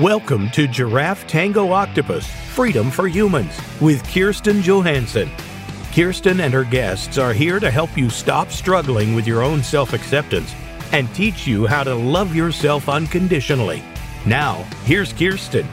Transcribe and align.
Welcome 0.00 0.48
to 0.52 0.66
Giraffe 0.66 1.26
Tango 1.26 1.72
Octopus 1.72 2.26
Freedom 2.54 2.90
for 2.90 3.06
Humans 3.06 3.60
with 3.82 4.02
Kirsten 4.10 4.62
Johansson. 4.62 5.30
Kirsten 5.92 6.40
and 6.40 6.54
her 6.54 6.64
guests 6.64 7.18
are 7.18 7.34
here 7.34 7.60
to 7.60 7.70
help 7.70 7.94
you 7.98 8.08
stop 8.08 8.50
struggling 8.50 9.14
with 9.14 9.26
your 9.26 9.42
own 9.42 9.62
self 9.62 9.92
acceptance 9.92 10.54
and 10.92 11.14
teach 11.14 11.46
you 11.46 11.66
how 11.66 11.84
to 11.84 11.94
love 11.94 12.34
yourself 12.34 12.88
unconditionally. 12.88 13.82
Now, 14.24 14.66
here's 14.84 15.12
Kirsten. 15.12 15.68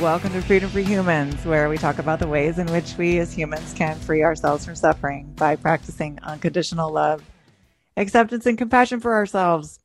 Welcome 0.00 0.32
to 0.34 0.42
Freedom 0.42 0.70
for 0.70 0.78
Humans, 0.78 1.44
where 1.44 1.68
we 1.68 1.76
talk 1.76 1.98
about 1.98 2.20
the 2.20 2.28
ways 2.28 2.60
in 2.60 2.68
which 2.68 2.96
we 2.96 3.18
as 3.18 3.34
humans 3.34 3.74
can 3.74 3.98
free 3.98 4.22
ourselves 4.22 4.64
from 4.64 4.76
suffering 4.76 5.32
by 5.34 5.56
practicing 5.56 6.20
unconditional 6.22 6.92
love, 6.92 7.24
acceptance, 7.96 8.46
and 8.46 8.56
compassion 8.56 9.00
for 9.00 9.14
ourselves. 9.14 9.80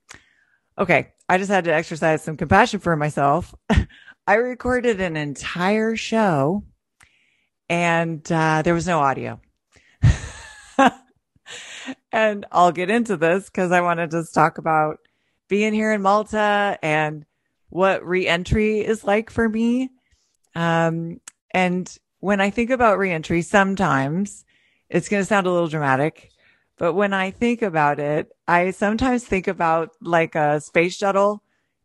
Okay, 0.78 1.08
I 1.30 1.38
just 1.38 1.52
had 1.52 1.66
to 1.66 1.74
exercise 1.74 2.24
some 2.24 2.38
compassion 2.38 2.80
for 2.80 2.96
myself. 2.96 3.54
I 4.28 4.34
recorded 4.34 5.00
an 5.00 5.16
entire 5.16 5.96
show 5.96 6.64
and 7.70 8.30
uh, 8.32 8.64
there 8.64 8.74
was 8.74 8.88
no 8.88 9.00
audio. 9.00 9.40
and 12.12 12.48
I'll 12.52 12.72
get 12.72 12.90
into 12.90 13.16
this 13.16 13.46
because 13.46 13.72
I 13.72 13.82
want 13.82 14.00
to 14.00 14.08
just 14.08 14.34
talk 14.34 14.58
about 14.58 14.98
being 15.48 15.72
here 15.72 15.94
in 15.94 16.02
Malta 16.02 16.80
and 16.82 17.26
what 17.70 18.04
reentry 18.04 18.80
is 18.80 19.04
like 19.04 19.30
for 19.30 19.48
me. 19.48 19.92
Um, 20.56 21.22
and 21.52 21.96
when 22.22 22.42
I 22.42 22.50
think 22.50 22.72
about 22.72 22.98
reentry, 22.98 23.44
sometimes 23.44 24.46
it's 24.90 25.10
going 25.10 25.22
to 25.22 25.28
sound 25.28 25.46
a 25.46 25.52
little 25.52 25.68
dramatic, 25.68 26.32
but 26.80 26.94
when 26.94 27.14
I 27.14 27.30
think 27.32 27.62
about 27.62 28.00
it, 28.00 28.32
I 28.48 28.72
sometimes 28.72 29.26
think 29.26 29.50
about 29.50 29.92
like 30.02 30.34
a 30.34 30.62
space 30.62 30.96
shuttle 30.96 31.44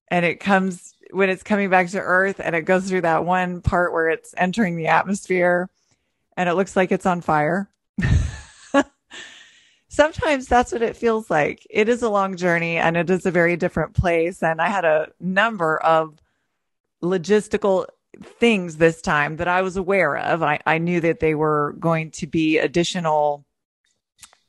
and 0.09 0.25
it 0.25 0.39
comes 0.39 0.95
when 1.11 1.29
it's 1.29 1.43
coming 1.43 1.69
back 1.69 1.89
to 1.91 1.99
Earth 1.99 2.41
and 2.43 2.55
it 2.55 2.63
goes 2.63 2.89
through 2.89 3.01
that 3.01 3.25
one 3.25 3.61
part 3.61 3.93
where 3.93 4.09
it's 4.09 4.33
entering 4.37 4.77
the 4.77 4.87
atmosphere 4.87 5.69
and 6.37 6.49
it 6.49 6.55
looks 6.55 6.77
like 6.77 6.93
it's 6.93 7.07
on 7.07 7.21
fire. 7.21 7.69
Sometimes 9.89 10.47
that's 10.47 10.71
what 10.71 10.83
it 10.83 10.97
feels 10.97 11.29
like. 11.29 11.67
It 11.71 11.89
is 11.89 12.03
a 12.03 12.09
long 12.09 12.37
journey 12.37 12.77
and 12.77 12.97
it 12.97 13.11
is 13.11 13.27
a 13.27 13.33
very 13.33 13.57
different 13.57 13.95
place. 13.95 14.45
And 14.45 14.61
I 14.61 14.69
had 14.69 14.85
a 14.85 15.11
number 15.19 15.77
of 15.79 16.21
logistical 17.03 17.87
things 18.23 18.77
this 18.77 19.03
time 19.03 19.37
that 19.37 19.49
I 19.49 19.63
was 19.63 19.77
aware 19.77 20.17
of. 20.17 20.45
I, 20.45 20.61
I 20.65 20.79
knew 20.79 21.01
that 21.01 21.19
they 21.19 21.35
were 21.35 21.75
going 21.81 22.13
to 22.13 22.29
be 22.29 22.59
additional 22.59 23.45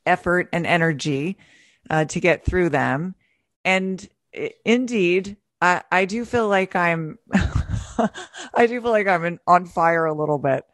effort 0.06 0.48
and 0.52 0.66
energy 0.66 1.36
uh, 1.90 2.04
to 2.06 2.20
get 2.20 2.44
through 2.44 2.70
them. 2.70 3.14
And 3.64 4.08
indeed, 4.64 5.36
I, 5.60 5.82
I 5.90 6.04
do 6.04 6.24
feel 6.24 6.48
like 6.48 6.76
I'm, 6.76 7.18
I 8.54 8.66
do 8.66 8.80
feel 8.80 8.90
like 8.90 9.08
I'm 9.08 9.24
in, 9.24 9.40
on 9.46 9.66
fire 9.66 10.04
a 10.04 10.14
little 10.14 10.38
bit. 10.38 10.64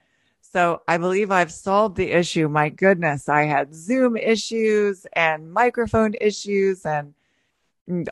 So 0.41 0.83
I 0.87 0.99
believe 0.99 1.31
I've 1.31 1.53
solved 1.53 1.97
the 1.97 2.11
issue. 2.11 2.49
My 2.49 2.69
goodness, 2.69 3.29
I 3.29 3.45
had 3.45 3.75
Zoom 3.75 4.17
issues 4.17 5.07
and 5.15 5.51
microphone 5.51 6.15
issues 6.21 6.85
and 6.85 7.15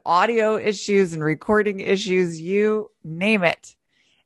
audio 0.07 0.57
issues 0.57 1.13
and 1.13 1.23
recording 1.23 1.81
issues, 1.81 2.41
you 2.41 2.91
name 3.05 3.45
it. 3.45 3.77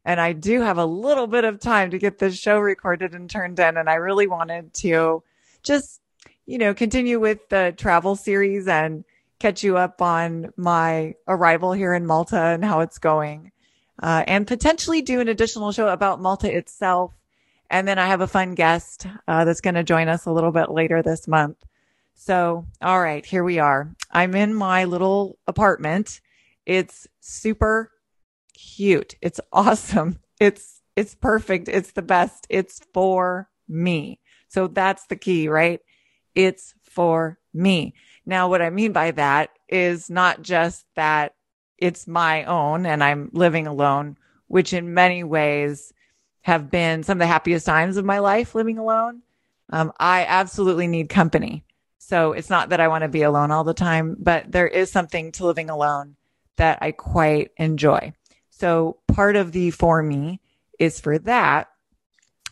And 0.05 0.21
I 0.21 0.33
do 0.33 0.61
have 0.61 0.79
a 0.79 0.85
little 0.85 1.27
bit 1.27 1.45
of 1.45 1.59
time 1.59 1.91
to 1.91 1.99
get 1.99 2.19
this 2.19 2.37
show 2.39 2.59
recorded 2.59 3.15
and 3.15 3.29
turned 3.29 3.59
in. 3.59 3.77
And 3.79 3.89
I 3.89 3.95
really 3.95 4.27
wanted 4.27 4.73
to 4.75 5.23
just 5.63 6.01
you 6.47 6.59
know, 6.59 6.75
continue 6.75 7.19
with 7.19 7.49
the 7.49 7.75
travel 7.77 8.17
series 8.17 8.69
and 8.69 9.05
catch 9.39 9.63
you 9.63 9.77
up 9.77 10.01
on 10.01 10.53
my 10.57 11.15
arrival 11.27 11.73
here 11.73 11.95
in 11.95 12.07
Malta 12.07 12.39
and 12.39 12.65
how 12.65 12.81
it's 12.81 12.99
going. 12.99 13.53
Uh, 14.03 14.25
and 14.27 14.47
potentially 14.47 15.03
do 15.03 15.21
an 15.21 15.29
additional 15.29 15.73
show 15.73 15.89
about 15.89 16.21
Malta 16.21 16.55
itself. 16.55 17.13
And 17.71 17.87
then 17.87 17.99
I 17.99 18.07
have 18.07 18.21
a 18.21 18.27
fun 18.27 18.55
guest 18.55 19.07
uh, 19.27 19.45
that's 19.45 19.61
going 19.61 19.75
to 19.75 19.85
join 19.85 20.09
us 20.09 20.27
a 20.27 20.33
little 20.33 20.53
bit 20.53 20.71
later 20.71 21.03
this 21.03 21.27
month. 21.29 21.57
So, 22.15 22.67
all 22.81 23.01
right, 23.01 23.25
here 23.25 23.45
we 23.45 23.59
are. 23.59 23.95
I'm 24.11 24.35
in 24.35 24.55
my 24.55 24.85
little 24.85 25.39
apartment. 25.47 26.21
It's 26.67 27.07
super 27.21 27.91
cute. 28.55 29.15
It's 29.21 29.41
awesome. 29.53 30.19
It's 30.41 30.81
it's 30.97 31.15
perfect. 31.15 31.69
It's 31.69 31.93
the 31.93 32.03
best. 32.03 32.47
It's 32.49 32.81
for 32.93 33.49
me. 33.69 34.21
So 34.49 34.69
that's 34.69 35.07
the 35.07 35.17
key, 35.17 35.49
right? 35.49 35.81
It's 36.35 36.75
for 36.83 37.39
me. 37.53 37.95
Now, 38.27 38.49
what 38.49 38.63
I 38.63 38.71
mean 38.71 38.93
by 38.93 39.11
that 39.13 39.51
is 39.69 40.09
not 40.09 40.43
just 40.43 40.87
that 40.97 41.35
it's 41.79 42.07
my 42.07 42.45
own 42.45 42.87
and 42.87 43.03
I'm 43.03 43.31
living 43.33 43.67
alone, 43.67 44.17
which 44.47 44.73
in 44.73 44.95
many 44.95 45.25
ways 45.25 45.93
have 46.43 46.71
been 46.71 47.03
some 47.03 47.17
of 47.17 47.21
the 47.21 47.27
happiest 47.27 47.67
times 47.67 47.97
of 47.97 48.05
my 48.05 48.19
life 48.19 48.55
living 48.55 48.79
alone. 48.79 49.23
Um, 49.71 49.93
I 49.99 50.25
absolutely 50.27 50.87
need 50.87 51.09
company. 51.09 51.65
So 51.99 52.33
it's 52.33 52.51
not 52.51 52.69
that 52.69 52.81
I 52.81 52.89
want 52.89 53.03
to 53.03 53.09
be 53.09 53.23
alone 53.23 53.51
all 53.51 53.65
the 53.65 53.75
time, 53.75 54.17
but 54.19 54.53
there 54.53 54.69
is 54.69 54.93
something 54.93 55.33
to 55.33 55.47
living 55.47 55.71
alone 55.71 56.17
that 56.57 56.79
I 56.83 56.93
quite 56.93 57.51
enjoy. 57.57 58.13
So 58.51 58.99
part 59.09 59.37
of 59.37 59.53
the 59.53 59.71
for 59.71 60.03
me 60.03 60.41
is 60.79 61.01
for 61.01 61.19
that, 61.21 61.69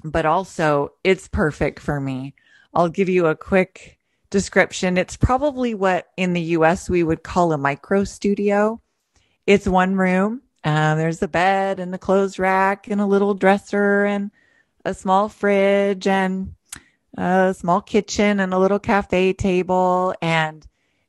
but 0.03 0.25
also 0.26 0.93
it's 1.04 1.28
perfect 1.28 1.81
for 1.81 2.00
me 2.00 2.34
I'll 2.75 2.88
give 2.88 3.09
you 3.09 3.27
a 3.27 3.37
quick 3.37 3.99
description. 4.31 4.97
It's 4.97 5.16
probably 5.16 5.75
what 5.75 6.09
in 6.16 6.33
the 6.33 6.41
US 6.56 6.88
we 6.88 7.03
would 7.03 7.22
call 7.22 7.53
a 7.53 7.59
micro 7.59 8.05
studio. 8.05 8.81
It's 9.47 9.69
one 9.69 9.94
room. 9.97 10.43
Uh, 10.65 10.94
there's 10.94 11.22
a 11.22 11.28
bed 11.28 11.81
and 11.81 11.94
a 11.94 11.99
clothes 11.99 12.38
rack 12.38 12.88
and 12.88 13.00
a 13.00 13.06
little 13.06 13.34
dresser 13.34 14.05
and 14.05 14.31
a 14.84 14.94
small 14.94 15.28
fridge 15.28 16.06
and 16.06 16.55
a 17.16 17.55
small 17.56 17.81
kitchen 17.81 18.41
and 18.41 18.55
a 18.55 18.59
little 18.59 18.78
cafe 18.78 19.32
table. 19.32 20.15
And 20.22 20.66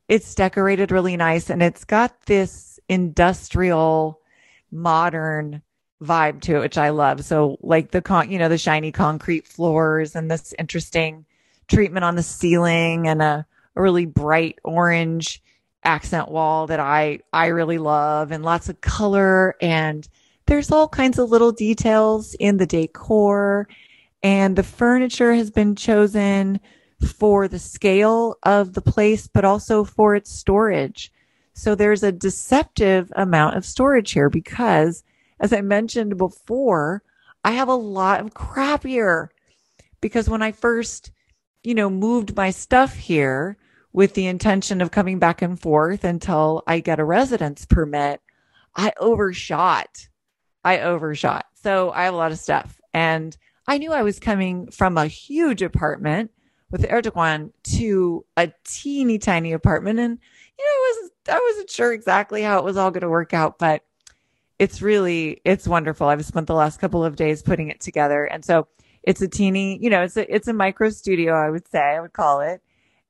it's 0.08 0.34
decorated 0.34 0.92
really 0.92 1.16
nice. 1.16 1.50
And 1.50 1.62
it's 1.62 1.84
got 1.84 2.26
this 2.26 2.78
industrial 2.88 4.20
modern 4.70 5.62
vibe 6.02 6.42
to 6.42 6.56
it, 6.56 6.60
which 6.60 6.78
I 6.78 6.90
love. 6.90 7.24
So 7.24 7.56
like 7.62 7.90
the 7.90 8.02
con, 8.02 8.30
you 8.30 8.38
know, 8.38 8.48
the 8.48 8.58
shiny 8.58 8.92
concrete 8.92 9.46
floors 9.46 10.14
and 10.14 10.30
this 10.30 10.52
interesting 10.58 11.24
treatment 11.68 12.04
on 12.04 12.16
the 12.16 12.22
ceiling 12.22 13.08
and 13.08 13.22
a, 13.22 13.46
a 13.76 13.82
really 13.82 14.06
bright 14.06 14.58
orange 14.64 15.42
accent 15.82 16.30
wall 16.30 16.66
that 16.66 16.80
I, 16.80 17.20
I 17.32 17.46
really 17.46 17.78
love 17.78 18.30
and 18.30 18.44
lots 18.44 18.68
of 18.68 18.80
color. 18.80 19.54
And 19.60 20.06
there's 20.46 20.70
all 20.70 20.88
kinds 20.88 21.18
of 21.18 21.30
little 21.30 21.52
details 21.52 22.34
in 22.34 22.56
the 22.56 22.66
decor. 22.66 23.68
And 24.22 24.56
the 24.56 24.62
furniture 24.62 25.34
has 25.34 25.50
been 25.50 25.76
chosen 25.76 26.60
for 27.04 27.48
the 27.48 27.58
scale 27.58 28.36
of 28.42 28.72
the 28.72 28.80
place, 28.80 29.26
but 29.26 29.44
also 29.44 29.84
for 29.84 30.14
its 30.14 30.30
storage. 30.30 31.12
So 31.52 31.74
there's 31.74 32.02
a 32.02 32.12
deceptive 32.12 33.12
amount 33.14 33.56
of 33.56 33.64
storage 33.64 34.12
here 34.12 34.30
because 34.30 35.04
as 35.40 35.52
I 35.52 35.60
mentioned 35.60 36.16
before, 36.16 37.02
I 37.44 37.52
have 37.52 37.68
a 37.68 37.74
lot 37.74 38.20
of 38.20 38.34
crap 38.34 38.84
here. 38.84 39.30
Because 40.00 40.28
when 40.28 40.42
I 40.42 40.52
first 40.52 41.12
you 41.64 41.74
know, 41.74 41.90
moved 41.90 42.36
my 42.36 42.50
stuff 42.50 42.94
here 42.94 43.56
with 43.92 44.14
the 44.14 44.26
intention 44.26 44.80
of 44.80 44.90
coming 44.90 45.18
back 45.18 45.40
and 45.40 45.58
forth 45.58 46.04
until 46.04 46.62
I 46.66 46.80
get 46.80 47.00
a 47.00 47.04
residence 47.04 47.64
permit, 47.64 48.20
I 48.76 48.92
overshot. 48.98 50.08
I 50.64 50.80
overshot. 50.80 51.46
So 51.54 51.90
I 51.92 52.04
have 52.04 52.14
a 52.14 52.16
lot 52.16 52.32
of 52.32 52.38
stuff. 52.38 52.80
And 52.92 53.36
I 53.66 53.78
knew 53.78 53.92
I 53.92 54.02
was 54.02 54.18
coming 54.18 54.70
from 54.70 54.98
a 54.98 55.06
huge 55.06 55.62
apartment 55.62 56.30
with 56.70 56.88
Erdogan 56.88 57.52
to 57.76 58.26
a 58.36 58.52
teeny 58.64 59.18
tiny 59.18 59.52
apartment. 59.52 60.00
And, 60.00 60.18
you 60.58 60.64
know, 60.64 60.70
I 60.70 60.92
wasn't, 60.96 61.12
I 61.28 61.50
wasn't 61.50 61.70
sure 61.70 61.92
exactly 61.92 62.42
how 62.42 62.58
it 62.58 62.64
was 62.64 62.76
all 62.76 62.90
going 62.90 63.02
to 63.02 63.08
work 63.08 63.32
out, 63.32 63.58
but 63.58 63.82
it's 64.58 64.82
really, 64.82 65.40
it's 65.44 65.68
wonderful. 65.68 66.08
I've 66.08 66.24
spent 66.24 66.46
the 66.46 66.54
last 66.54 66.80
couple 66.80 67.04
of 67.04 67.16
days 67.16 67.42
putting 67.42 67.68
it 67.70 67.80
together. 67.80 68.24
And 68.24 68.44
so 68.44 68.66
it's 69.06 69.20
a 69.20 69.28
teeny, 69.28 69.78
you 69.82 69.90
know, 69.90 70.02
it's 70.02 70.16
a, 70.16 70.34
it's 70.34 70.48
a 70.48 70.52
micro 70.52 70.90
studio, 70.90 71.34
I 71.34 71.50
would 71.50 71.68
say, 71.68 71.80
I 71.80 72.00
would 72.00 72.12
call 72.12 72.40
it 72.40 72.62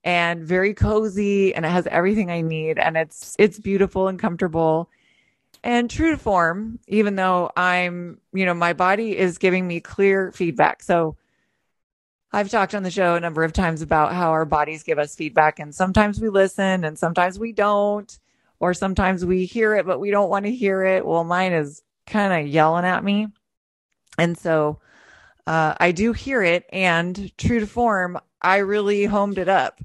and 0.02 0.44
very 0.44 0.75
cozy 0.75 1.55
and 1.55 1.64
it 1.64 1.70
has 1.70 1.87
everything 1.87 2.31
I 2.31 2.43
need 2.43 2.79
and 2.79 2.96
it's, 2.96 3.37
it's 3.38 3.58
beautiful 3.58 4.08
and 4.08 4.19
comfortable 4.19 4.91
and 5.62 5.88
true 5.88 6.11
to 6.11 6.19
form, 6.19 6.79
even 6.88 7.17
though 7.17 7.50
I'm, 7.56 8.20
you 8.32 8.44
know, 8.44 8.52
my 8.52 8.75
body 8.75 9.17
is 9.17 9.38
giving 9.38 9.67
me 9.67 9.81
clear 9.81 10.31
feedback. 10.32 10.82
So 10.82 11.17
I've 12.32 12.50
talked 12.50 12.75
on 12.75 12.82
the 12.82 12.90
show 12.90 13.14
a 13.14 13.20
number 13.20 13.44
of 13.44 13.52
times 13.52 13.81
about 13.81 14.12
how 14.12 14.32
our 14.32 14.44
bodies 14.44 14.82
give 14.82 14.99
us 14.99 15.14
feedback 15.14 15.58
and 15.58 15.75
sometimes 15.75 16.20
we 16.20 16.29
listen 16.29 16.85
and 16.85 16.99
sometimes 16.99 17.38
we 17.38 17.52
don't, 17.52 18.19
or 18.61 18.75
sometimes 18.75 19.25
we 19.25 19.47
hear 19.47 19.75
it, 19.75 19.87
but 19.87 20.00
we 20.00 20.11
don't 20.11 20.31
want 20.31 20.44
to 20.44 20.52
hear 20.52 20.82
it. 20.82 21.06
Well, 21.06 21.25
mine 21.25 21.52
is 21.52 21.82
kind 22.06 22.32
of 22.32 22.52
yelling 22.52 22.85
at 22.85 23.05
me. 23.05 23.29
And 24.19 24.37
so 24.37 24.81
uh, 25.46 25.75
I 25.79 25.93
do 25.93 26.12
hear 26.12 26.43
it, 26.43 26.64
and 26.73 27.31
true 27.37 27.61
to 27.61 27.67
form, 27.67 28.19
I 28.41 28.58
really 28.58 29.05
homed 29.05 29.38
it 29.38 29.49
up. 29.49 29.81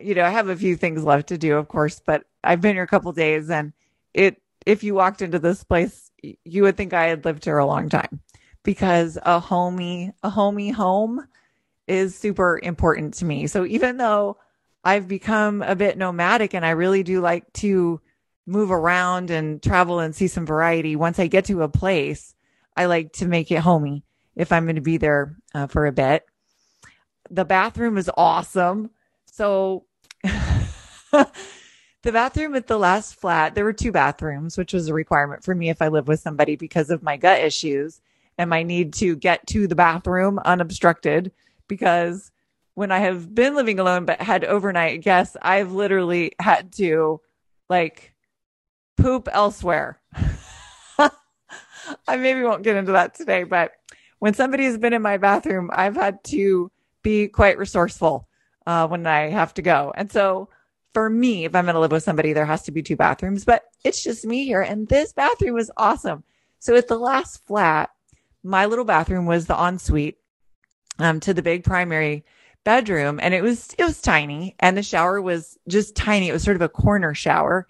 You 0.00 0.14
know, 0.14 0.24
I 0.24 0.30
have 0.30 0.48
a 0.48 0.56
few 0.56 0.76
things 0.76 1.04
left 1.04 1.28
to 1.28 1.38
do, 1.38 1.56
of 1.56 1.68
course, 1.68 2.00
but 2.04 2.24
I've 2.44 2.60
been 2.60 2.76
here 2.76 2.82
a 2.84 2.88
couple 2.88 3.12
days, 3.12 3.50
and 3.50 3.72
it. 4.14 4.40
If 4.64 4.82
you 4.82 4.94
walked 4.94 5.22
into 5.22 5.38
this 5.38 5.62
place, 5.62 6.10
you 6.44 6.64
would 6.64 6.76
think 6.76 6.92
I 6.92 7.06
had 7.06 7.24
lived 7.24 7.44
here 7.44 7.58
a 7.58 7.66
long 7.66 7.88
time 7.88 8.20
because 8.64 9.16
a 9.22 9.38
homey, 9.38 10.12
a 10.24 10.28
homey 10.28 10.70
home 10.70 11.24
is 11.86 12.18
super 12.18 12.58
important 12.60 13.14
to 13.14 13.24
me. 13.24 13.46
So 13.46 13.64
even 13.64 13.96
though 13.96 14.38
I've 14.82 15.06
become 15.06 15.62
a 15.62 15.76
bit 15.76 15.96
nomadic 15.96 16.52
and 16.52 16.66
I 16.66 16.70
really 16.70 17.04
do 17.04 17.20
like 17.20 17.52
to 17.54 18.00
move 18.44 18.72
around 18.72 19.30
and 19.30 19.62
travel 19.62 20.00
and 20.00 20.14
see 20.14 20.26
some 20.26 20.46
variety, 20.46 20.96
once 20.96 21.20
I 21.20 21.28
get 21.28 21.44
to 21.46 21.62
a 21.62 21.68
place, 21.68 22.34
I 22.76 22.86
like 22.86 23.12
to 23.14 23.26
make 23.26 23.52
it 23.52 23.60
homey 23.60 24.02
if 24.36 24.52
I'm 24.52 24.64
going 24.64 24.76
to 24.76 24.82
be 24.82 24.98
there 24.98 25.36
uh, 25.54 25.66
for 25.66 25.86
a 25.86 25.92
bit. 25.92 26.24
The 27.30 27.44
bathroom 27.44 27.98
is 27.98 28.10
awesome. 28.16 28.90
So 29.24 29.86
the 30.22 31.26
bathroom 32.04 32.54
at 32.54 32.66
the 32.66 32.78
last 32.78 33.18
flat, 33.18 33.54
there 33.54 33.64
were 33.64 33.72
two 33.72 33.92
bathrooms, 33.92 34.56
which 34.56 34.72
was 34.72 34.88
a 34.88 34.94
requirement 34.94 35.42
for 35.42 35.54
me 35.54 35.70
if 35.70 35.82
I 35.82 35.88
live 35.88 36.06
with 36.06 36.20
somebody 36.20 36.56
because 36.56 36.90
of 36.90 37.02
my 37.02 37.16
gut 37.16 37.40
issues 37.40 38.00
and 38.38 38.50
my 38.50 38.62
need 38.62 38.92
to 38.94 39.16
get 39.16 39.46
to 39.48 39.66
the 39.66 39.74
bathroom 39.74 40.38
unobstructed. 40.38 41.32
Because 41.68 42.30
when 42.74 42.92
I 42.92 42.98
have 42.98 43.34
been 43.34 43.56
living 43.56 43.80
alone 43.80 44.04
but 44.04 44.20
had 44.20 44.44
overnight 44.44 45.02
guests, 45.02 45.36
I've 45.40 45.72
literally 45.72 46.32
had 46.38 46.72
to 46.74 47.20
like 47.68 48.14
poop 48.96 49.28
elsewhere. 49.32 50.00
I 50.98 52.16
maybe 52.16 52.42
won't 52.42 52.62
get 52.62 52.76
into 52.76 52.92
that 52.92 53.14
today, 53.14 53.44
but 53.44 53.72
when 54.18 54.34
somebody 54.34 54.64
has 54.64 54.78
been 54.78 54.92
in 54.92 55.02
my 55.02 55.16
bathroom, 55.16 55.70
I've 55.72 55.96
had 55.96 56.22
to 56.24 56.70
be 57.02 57.28
quite 57.28 57.58
resourceful 57.58 58.28
uh, 58.66 58.86
when 58.88 59.06
I 59.06 59.28
have 59.28 59.54
to 59.54 59.62
go. 59.62 59.92
And 59.96 60.10
so 60.10 60.48
for 60.92 61.10
me, 61.10 61.44
if 61.44 61.54
I'm 61.54 61.64
going 61.64 61.74
to 61.74 61.80
live 61.80 61.92
with 61.92 62.02
somebody, 62.02 62.32
there 62.32 62.46
has 62.46 62.62
to 62.62 62.72
be 62.72 62.82
two 62.82 62.96
bathrooms, 62.96 63.44
but 63.44 63.64
it's 63.84 64.02
just 64.02 64.24
me 64.24 64.44
here. 64.44 64.62
And 64.62 64.88
this 64.88 65.12
bathroom 65.12 65.54
was 65.54 65.70
awesome. 65.76 66.24
So 66.58 66.74
at 66.74 66.88
the 66.88 66.98
last 66.98 67.44
flat, 67.46 67.90
my 68.42 68.66
little 68.66 68.84
bathroom 68.84 69.26
was 69.26 69.46
the 69.46 69.54
ensuite 69.54 70.16
um, 70.98 71.20
to 71.20 71.34
the 71.34 71.42
big 71.42 71.64
primary 71.64 72.24
bedroom. 72.64 73.20
And 73.22 73.34
it 73.34 73.42
was, 73.42 73.74
it 73.78 73.84
was 73.84 74.00
tiny 74.00 74.56
and 74.58 74.76
the 74.76 74.82
shower 74.82 75.20
was 75.20 75.58
just 75.68 75.94
tiny. 75.94 76.28
It 76.28 76.32
was 76.32 76.42
sort 76.42 76.56
of 76.56 76.62
a 76.62 76.68
corner 76.68 77.14
shower. 77.14 77.66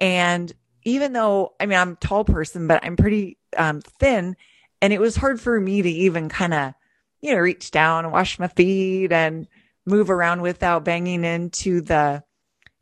And 0.00 0.52
even 0.84 1.12
though, 1.12 1.52
I 1.60 1.66
mean, 1.66 1.78
I'm 1.78 1.92
a 1.92 1.96
tall 1.96 2.24
person, 2.24 2.66
but 2.66 2.84
I'm 2.84 2.96
pretty 2.96 3.38
um, 3.56 3.80
thin 3.80 4.36
and 4.84 4.92
it 4.92 5.00
was 5.00 5.16
hard 5.16 5.40
for 5.40 5.58
me 5.58 5.80
to 5.80 5.88
even 5.88 6.28
kind 6.28 6.52
of, 6.52 6.74
you 7.22 7.32
know, 7.32 7.38
reach 7.38 7.70
down 7.70 8.04
and 8.04 8.12
wash 8.12 8.38
my 8.38 8.48
feet 8.48 9.12
and 9.12 9.48
move 9.86 10.10
around 10.10 10.42
without 10.42 10.84
banging 10.84 11.24
into 11.24 11.80
the 11.80 12.22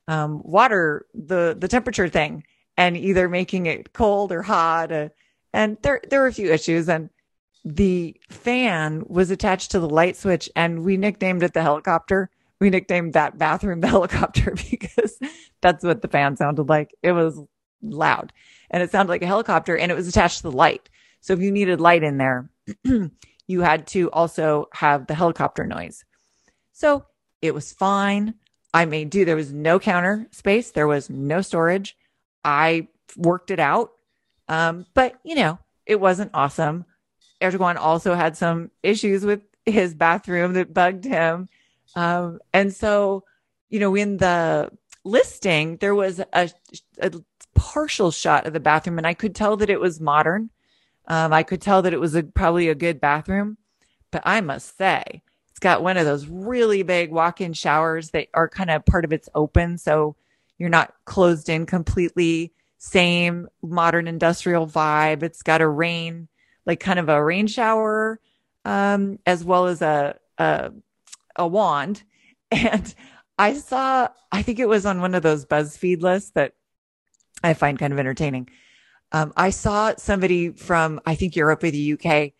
um, 0.08 0.42
water, 0.42 1.06
the 1.14 1.56
the 1.56 1.68
temperature 1.68 2.08
thing, 2.08 2.42
and 2.76 2.96
either 2.96 3.28
making 3.28 3.66
it 3.66 3.92
cold 3.92 4.32
or 4.32 4.42
hot. 4.42 4.90
Uh, 4.90 5.10
and 5.52 5.76
there 5.82 6.00
there 6.10 6.22
were 6.22 6.26
a 6.26 6.32
few 6.32 6.52
issues, 6.52 6.88
and 6.88 7.08
the 7.64 8.16
fan 8.30 9.04
was 9.06 9.30
attached 9.30 9.70
to 9.70 9.78
the 9.78 9.88
light 9.88 10.16
switch, 10.16 10.50
and 10.56 10.82
we 10.84 10.96
nicknamed 10.96 11.44
it 11.44 11.54
the 11.54 11.62
helicopter. 11.62 12.30
We 12.60 12.68
nicknamed 12.70 13.12
that 13.12 13.38
bathroom 13.38 13.80
the 13.80 13.86
helicopter 13.96 14.56
because 14.70 15.20
that's 15.60 15.84
what 15.84 16.02
the 16.02 16.08
fan 16.08 16.36
sounded 16.36 16.68
like. 16.68 16.96
It 17.00 17.12
was 17.12 17.40
loud, 17.80 18.32
and 18.72 18.82
it 18.82 18.90
sounded 18.90 19.12
like 19.12 19.22
a 19.22 19.26
helicopter, 19.26 19.76
and 19.76 19.92
it 19.92 19.94
was 19.94 20.08
attached 20.08 20.38
to 20.38 20.50
the 20.50 20.50
light. 20.50 20.88
So 21.22 21.32
if 21.32 21.40
you 21.40 21.50
needed 21.50 21.80
light 21.80 22.02
in 22.02 22.18
there, 22.18 22.50
you 23.46 23.60
had 23.62 23.86
to 23.88 24.10
also 24.10 24.68
have 24.74 25.06
the 25.06 25.14
helicopter 25.14 25.66
noise. 25.66 26.04
So 26.72 27.06
it 27.40 27.54
was 27.54 27.72
fine. 27.72 28.34
I 28.74 28.84
made 28.84 29.10
do. 29.10 29.24
There 29.24 29.36
was 29.36 29.52
no 29.52 29.78
counter 29.78 30.26
space. 30.30 30.70
There 30.72 30.86
was 30.86 31.08
no 31.08 31.40
storage. 31.40 31.96
I 32.44 32.88
worked 33.16 33.50
it 33.50 33.60
out. 33.60 33.92
Um, 34.48 34.84
but 34.94 35.14
you 35.24 35.34
know, 35.34 35.58
it 35.86 36.00
wasn't 36.00 36.32
awesome. 36.34 36.84
Erdogan 37.40 37.76
also 37.76 38.14
had 38.14 38.36
some 38.36 38.70
issues 38.82 39.24
with 39.24 39.40
his 39.66 39.94
bathroom 39.94 40.54
that 40.54 40.74
bugged 40.74 41.04
him. 41.04 41.48
Um, 41.94 42.40
and 42.52 42.72
so, 42.72 43.24
you 43.68 43.80
know, 43.80 43.94
in 43.94 44.16
the 44.16 44.70
listing, 45.04 45.76
there 45.78 45.94
was 45.94 46.20
a, 46.32 46.50
a, 46.98 47.12
partial 47.54 48.10
shot 48.10 48.46
of 48.46 48.54
the 48.54 48.60
bathroom 48.60 48.96
and 48.96 49.06
I 49.06 49.12
could 49.12 49.34
tell 49.34 49.58
that 49.58 49.68
it 49.68 49.78
was 49.78 50.00
modern. 50.00 50.50
Um, 51.06 51.32
I 51.32 51.42
could 51.42 51.60
tell 51.60 51.82
that 51.82 51.92
it 51.92 52.00
was 52.00 52.14
a, 52.14 52.22
probably 52.22 52.68
a 52.68 52.74
good 52.74 53.00
bathroom, 53.00 53.58
but 54.10 54.22
I 54.24 54.40
must 54.40 54.76
say 54.76 55.22
it's 55.50 55.58
got 55.58 55.82
one 55.82 55.96
of 55.96 56.06
those 56.06 56.26
really 56.26 56.82
big 56.82 57.10
walk-in 57.10 57.52
showers 57.52 58.10
that 58.10 58.28
are 58.34 58.48
kind 58.48 58.70
of 58.70 58.86
part 58.86 59.04
of 59.04 59.12
its 59.12 59.28
open. 59.34 59.78
So 59.78 60.16
you're 60.58 60.68
not 60.68 60.94
closed 61.04 61.48
in 61.48 61.66
completely. 61.66 62.52
Same 62.78 63.48
modern 63.62 64.08
industrial 64.08 64.66
vibe. 64.66 65.22
It's 65.22 65.42
got 65.42 65.60
a 65.60 65.68
rain, 65.68 66.28
like 66.66 66.80
kind 66.80 66.98
of 66.98 67.08
a 67.08 67.22
rain 67.22 67.46
shower, 67.46 68.20
um, 68.64 69.18
as 69.24 69.44
well 69.44 69.66
as 69.66 69.82
a, 69.82 70.16
a, 70.38 70.72
a 71.36 71.46
wand. 71.46 72.02
And 72.54 72.94
I 73.38 73.54
saw, 73.54 74.08
I 74.30 74.42
think 74.42 74.58
it 74.58 74.68
was 74.68 74.84
on 74.84 75.00
one 75.00 75.14
of 75.14 75.22
those 75.22 75.46
BuzzFeed 75.46 76.02
lists 76.02 76.32
that 76.34 76.52
I 77.42 77.54
find 77.54 77.78
kind 77.78 77.92
of 77.92 77.98
entertaining. 77.98 78.50
Um, 79.12 79.32
I 79.36 79.50
saw 79.50 79.94
somebody 79.96 80.50
from, 80.50 81.00
I 81.06 81.14
think 81.14 81.36
Europe 81.36 81.62
or 81.62 81.70
the 81.70 81.92
UK 81.92 82.32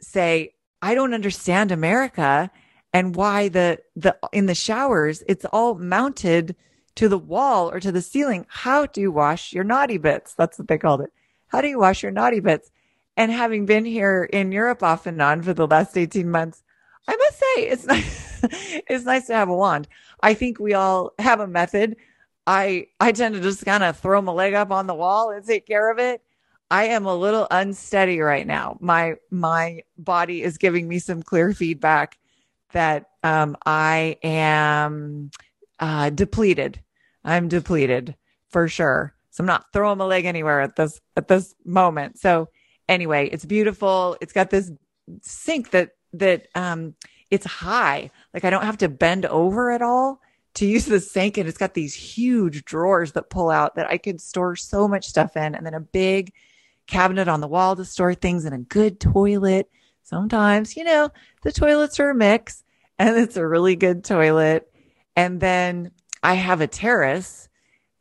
say, 0.00 0.54
I 0.80 0.94
don't 0.94 1.14
understand 1.14 1.70
America 1.70 2.50
and 2.92 3.16
why 3.16 3.48
the 3.48 3.80
the 3.96 4.16
in 4.32 4.46
the 4.46 4.54
showers 4.54 5.22
it's 5.26 5.44
all 5.46 5.74
mounted 5.74 6.54
to 6.94 7.08
the 7.08 7.18
wall 7.18 7.70
or 7.70 7.80
to 7.80 7.90
the 7.90 8.00
ceiling. 8.00 8.46
How 8.48 8.86
do 8.86 9.00
you 9.00 9.10
wash 9.10 9.52
your 9.52 9.64
naughty 9.64 9.98
bits? 9.98 10.34
That's 10.34 10.58
what 10.58 10.68
they 10.68 10.78
called 10.78 11.00
it. 11.00 11.12
How 11.48 11.60
do 11.60 11.68
you 11.68 11.78
wash 11.78 12.02
your 12.02 12.12
naughty 12.12 12.40
bits? 12.40 12.70
And 13.16 13.32
having 13.32 13.66
been 13.66 13.84
here 13.84 14.24
in 14.24 14.52
Europe 14.52 14.82
off 14.82 15.06
and 15.06 15.20
on 15.20 15.42
for 15.42 15.52
the 15.54 15.66
last 15.66 15.96
18 15.96 16.30
months, 16.30 16.62
I 17.08 17.16
must 17.16 17.38
say 17.38 17.62
it's 17.68 17.86
nice 17.86 18.40
it's 18.88 19.04
nice 19.04 19.26
to 19.26 19.34
have 19.34 19.48
a 19.48 19.56
wand. 19.56 19.88
I 20.22 20.34
think 20.34 20.58
we 20.58 20.74
all 20.74 21.12
have 21.18 21.40
a 21.40 21.46
method. 21.46 21.96
I 22.46 22.88
I 23.00 23.12
tend 23.12 23.34
to 23.34 23.40
just 23.40 23.64
kind 23.64 23.82
of 23.82 23.98
throw 23.98 24.20
my 24.20 24.32
leg 24.32 24.54
up 24.54 24.70
on 24.70 24.86
the 24.86 24.94
wall 24.94 25.30
and 25.30 25.44
take 25.44 25.66
care 25.66 25.90
of 25.90 25.98
it. 25.98 26.22
I 26.70 26.86
am 26.86 27.06
a 27.06 27.14
little 27.14 27.46
unsteady 27.50 28.20
right 28.20 28.46
now. 28.46 28.76
My 28.80 29.16
my 29.30 29.82
body 29.96 30.42
is 30.42 30.58
giving 30.58 30.88
me 30.88 30.98
some 30.98 31.22
clear 31.22 31.52
feedback 31.52 32.18
that 32.72 33.10
um, 33.22 33.56
I 33.64 34.18
am 34.22 35.30
uh, 35.78 36.10
depleted. 36.10 36.80
I'm 37.24 37.48
depleted 37.48 38.16
for 38.50 38.68
sure. 38.68 39.14
So 39.30 39.42
I'm 39.42 39.46
not 39.46 39.72
throwing 39.72 39.98
my 39.98 40.04
leg 40.04 40.26
anywhere 40.26 40.60
at 40.60 40.76
this 40.76 41.00
at 41.16 41.28
this 41.28 41.54
moment. 41.64 42.18
So 42.18 42.48
anyway, 42.88 43.28
it's 43.28 43.44
beautiful. 43.44 44.16
It's 44.20 44.32
got 44.32 44.50
this 44.50 44.70
sink 45.22 45.70
that 45.70 45.90
that 46.12 46.48
um 46.54 46.94
it's 47.30 47.46
high. 47.46 48.10
Like 48.32 48.44
I 48.44 48.50
don't 48.50 48.64
have 48.64 48.78
to 48.78 48.88
bend 48.88 49.26
over 49.26 49.70
at 49.70 49.82
all 49.82 50.20
to 50.54 50.66
use 50.66 50.86
the 50.86 51.00
sink 51.00 51.36
and 51.36 51.48
it's 51.48 51.58
got 51.58 51.74
these 51.74 51.94
huge 51.94 52.64
drawers 52.64 53.12
that 53.12 53.30
pull 53.30 53.50
out 53.50 53.74
that 53.74 53.90
I 53.90 53.98
could 53.98 54.20
store 54.20 54.56
so 54.56 54.86
much 54.86 55.06
stuff 55.06 55.36
in 55.36 55.54
and 55.54 55.66
then 55.66 55.74
a 55.74 55.80
big 55.80 56.32
cabinet 56.86 57.28
on 57.28 57.40
the 57.40 57.48
wall 57.48 57.76
to 57.76 57.84
store 57.84 58.14
things 58.14 58.44
and 58.44 58.54
a 58.54 58.58
good 58.58 59.00
toilet. 59.00 59.68
Sometimes, 60.02 60.76
you 60.76 60.84
know, 60.84 61.10
the 61.42 61.52
toilets 61.52 61.98
are 61.98 62.10
a 62.10 62.14
mix 62.14 62.62
and 62.98 63.16
it's 63.16 63.36
a 63.36 63.46
really 63.46 63.74
good 63.74 64.04
toilet. 64.04 64.70
And 65.16 65.40
then 65.40 65.90
I 66.22 66.34
have 66.34 66.60
a 66.60 66.66
terrace 66.66 67.48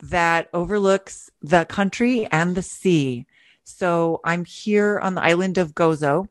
that 0.01 0.49
overlooks 0.53 1.31
the 1.41 1.65
country 1.65 2.27
and 2.31 2.55
the 2.55 2.61
sea. 2.61 3.25
So 3.63 4.19
I'm 4.25 4.45
here 4.45 4.99
on 4.99 5.15
the 5.15 5.23
island 5.23 5.57
of 5.57 5.73
Gozo. 5.73 6.27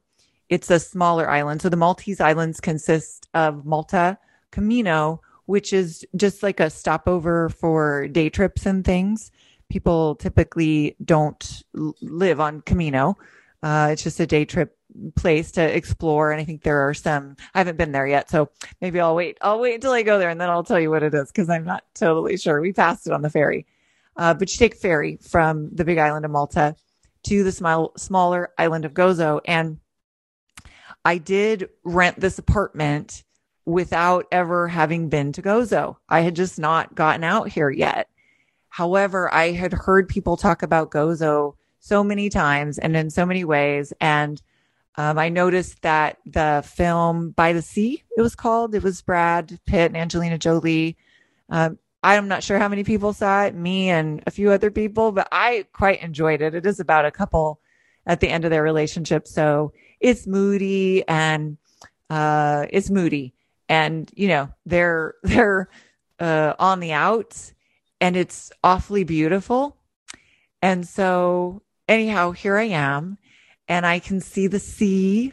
It's 0.49 0.71
a 0.71 0.79
smaller 0.79 1.29
island. 1.29 1.63
So 1.63 1.71
the 1.71 1.77
Maltese 1.77 2.21
Islands 2.21 2.61
consist 2.61 3.29
of 3.33 3.65
Malta, 3.65 4.19
Comino, 4.53 5.21
which 5.47 5.73
is 5.73 6.05
just 6.17 6.43
like 6.43 6.61
a 6.61 6.71
stopover 6.71 7.49
for 7.49 8.09
day 8.09 8.29
trips 8.29 8.67
and 8.67 8.85
things. 8.85 9.31
People 9.69 10.17
typically 10.17 10.97
don't 11.05 11.63
live 11.73 12.41
on 12.41 12.63
Comino. 12.63 13.15
Uh, 13.63 13.89
it's 13.93 14.03
just 14.03 14.21
a 14.21 14.27
day 14.27 14.45
trip 14.45 14.77
place 15.17 15.53
to 15.53 15.63
explore. 15.63 16.33
And 16.33 16.41
I 16.41 16.45
think 16.45 16.63
there 16.63 16.89
are 16.89 16.95
some, 16.95 17.37
I 17.55 17.59
haven't 17.59 17.79
been 17.79 17.93
there 17.93 18.07
yet. 18.07 18.31
So 18.31 18.51
maybe 18.81 19.01
I'll 19.01 19.15
wait. 19.15 19.39
I'll 19.41 19.61
wait 19.61 19.75
until 19.75 19.93
I 19.93 20.03
go 20.03 20.19
there 20.19 20.31
and 20.31 20.41
then 20.41 20.51
I'll 20.51 20.65
tell 20.65 20.81
you 20.81 20.91
what 20.91 21.03
it 21.03 21.15
is 21.15 21.29
because 21.29 21.49
I'm 21.49 21.65
not 21.65 21.85
totally 21.95 22.37
sure. 22.37 22.61
We 22.61 22.73
passed 22.73 23.07
it 23.07 23.13
on 23.13 23.23
the 23.23 23.31
ferry. 23.31 23.67
Uh, 24.17 24.35
but 24.35 24.53
you 24.53 24.59
take 24.59 24.77
ferry 24.77 25.19
from 25.23 25.71
the 25.75 25.85
big 25.85 25.99
island 25.99 26.25
of 26.25 26.31
Malta 26.31 26.77
to 27.25 27.45
the 27.45 27.53
small, 27.53 27.93
smaller 27.97 28.51
island 28.59 28.85
of 28.85 28.93
Gozo. 28.93 29.41
And 29.47 29.79
I 31.05 31.19
did 31.19 31.71
rent 31.85 32.21
this 32.21 32.39
apartment 32.39 33.25
without 33.65 34.27
ever 34.33 34.69
having 34.69 35.09
been 35.09 35.33
to 35.33 35.43
Gozo. 35.43 35.97
I 36.09 36.21
had 36.21 36.37
just 36.37 36.59
not 36.59 36.95
gotten 36.95 37.25
out 37.25 37.49
here 37.49 37.71
yet. 37.71 38.09
However, 38.69 39.33
I 39.33 39.53
had 39.53 39.73
heard 39.73 40.09
people 40.09 40.37
talk 40.37 40.63
about 40.63 40.91
Gozo 40.91 41.55
so 41.79 42.03
many 42.03 42.29
times 42.29 42.79
and 42.79 42.97
in 42.97 43.11
so 43.11 43.27
many 43.27 43.45
ways. 43.45 43.93
And 44.01 44.41
um, 44.97 45.19
I 45.19 45.29
noticed 45.29 45.83
that 45.83 46.19
the 46.27 46.63
film 46.67 47.31
By 47.31 47.53
the 47.53 47.63
Sea, 47.63 48.03
it 48.17 48.23
was 48.23 48.35
called, 48.35 48.75
it 48.75 48.83
was 48.83 49.03
Brad 49.03 49.59
Pitt 49.67 49.87
and 49.91 49.97
Angelina 49.97 50.39
Jolie. 50.39 50.97
Um, 51.49 51.79
I'm 52.03 52.29
not 52.29 52.43
sure 52.43 52.59
how 52.59 52.69
many 52.69 52.83
people 52.83 53.13
saw 53.13 53.45
it, 53.45 53.55
me 53.55 53.89
and 53.89 54.23
a 54.27 54.31
few 54.31 54.51
other 54.51 54.71
people, 54.71 55.13
but 55.13 55.29
I 55.31 55.67
quite 55.73 56.03
enjoyed 56.03 56.41
it. 56.41 56.55
It 56.55 56.67
is 56.67 56.81
about 56.81 57.05
a 57.05 57.13
couple 57.13 57.61
at 58.07 58.21
the 58.21 58.29
end 58.29 58.45
of 58.45 58.51
their 58.51 58.63
relationship. 58.63 59.29
So 59.29 59.73
it's 60.01 60.27
moody 60.27 61.07
and 61.07 61.59
uh, 62.11 62.67
it's 62.71 62.91
moody, 62.91 63.35
and 63.73 64.11
you 64.15 64.29
know 64.29 64.51
they're 64.67 65.15
they're 65.23 65.69
uh, 66.21 66.53
on 66.59 66.81
the 66.81 66.93
outs, 66.93 67.55
and 68.01 68.17
it's 68.17 68.53
awfully 68.63 69.03
beautiful. 69.03 69.77
And 70.61 70.87
so 70.87 71.63
anyhow, 71.89 72.33
here 72.33 72.57
I 72.59 72.65
am, 72.65 73.17
and 73.67 73.87
I 73.87 73.99
can 73.99 74.21
see 74.21 74.47
the 74.47 74.61
sea 74.61 75.33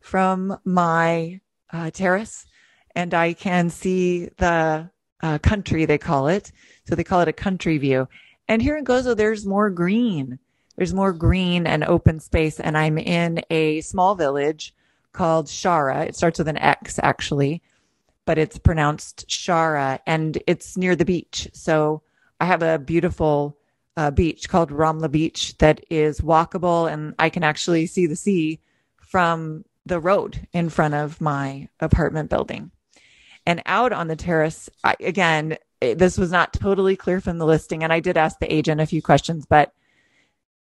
from 0.00 0.58
my 0.64 1.40
uh, 1.72 1.90
terrace, 1.90 2.46
and 2.94 3.14
I 3.14 3.32
can 3.32 3.70
see 3.70 4.28
the 4.36 4.90
uh, 5.22 5.38
country 5.38 5.86
they 5.86 5.98
call 5.98 6.28
it. 6.28 6.52
So 6.86 6.94
they 6.94 7.04
call 7.04 7.22
it 7.22 7.28
a 7.28 7.32
country 7.32 7.78
view. 7.78 8.06
And 8.48 8.62
here 8.62 8.76
in 8.76 8.84
Gozo, 8.84 9.16
there's 9.16 9.44
more 9.44 9.70
green. 9.70 10.38
There's 10.76 10.94
more 10.94 11.12
green 11.12 11.66
and 11.66 11.84
open 11.84 12.20
space. 12.20 12.60
And 12.60 12.78
I'm 12.78 12.98
in 12.98 13.42
a 13.50 13.80
small 13.80 14.14
village 14.14 14.74
called 15.12 15.46
Shara. 15.46 16.06
It 16.06 16.16
starts 16.16 16.38
with 16.38 16.48
an 16.48 16.56
X 16.56 16.98
actually, 17.02 17.62
but 18.28 18.36
it's 18.36 18.58
pronounced 18.58 19.26
Shara 19.26 20.00
and 20.06 20.36
it's 20.46 20.76
near 20.76 20.94
the 20.94 21.06
beach. 21.06 21.48
So 21.54 22.02
I 22.38 22.44
have 22.44 22.62
a 22.62 22.78
beautiful 22.78 23.56
uh, 23.96 24.10
beach 24.10 24.50
called 24.50 24.70
Ramla 24.70 25.10
Beach 25.10 25.56
that 25.60 25.82
is 25.88 26.20
walkable 26.20 26.92
and 26.92 27.14
I 27.18 27.30
can 27.30 27.42
actually 27.42 27.86
see 27.86 28.06
the 28.06 28.16
sea 28.16 28.60
from 28.98 29.64
the 29.86 29.98
road 29.98 30.46
in 30.52 30.68
front 30.68 30.92
of 30.92 31.22
my 31.22 31.70
apartment 31.80 32.28
building. 32.28 32.70
And 33.46 33.62
out 33.64 33.94
on 33.94 34.08
the 34.08 34.16
terrace, 34.16 34.68
I, 34.84 34.94
again, 35.00 35.56
this 35.80 36.18
was 36.18 36.30
not 36.30 36.52
totally 36.52 36.96
clear 36.96 37.22
from 37.22 37.38
the 37.38 37.46
listing. 37.46 37.82
And 37.82 37.94
I 37.94 38.00
did 38.00 38.18
ask 38.18 38.38
the 38.38 38.52
agent 38.52 38.82
a 38.82 38.86
few 38.86 39.00
questions, 39.00 39.46
but 39.46 39.72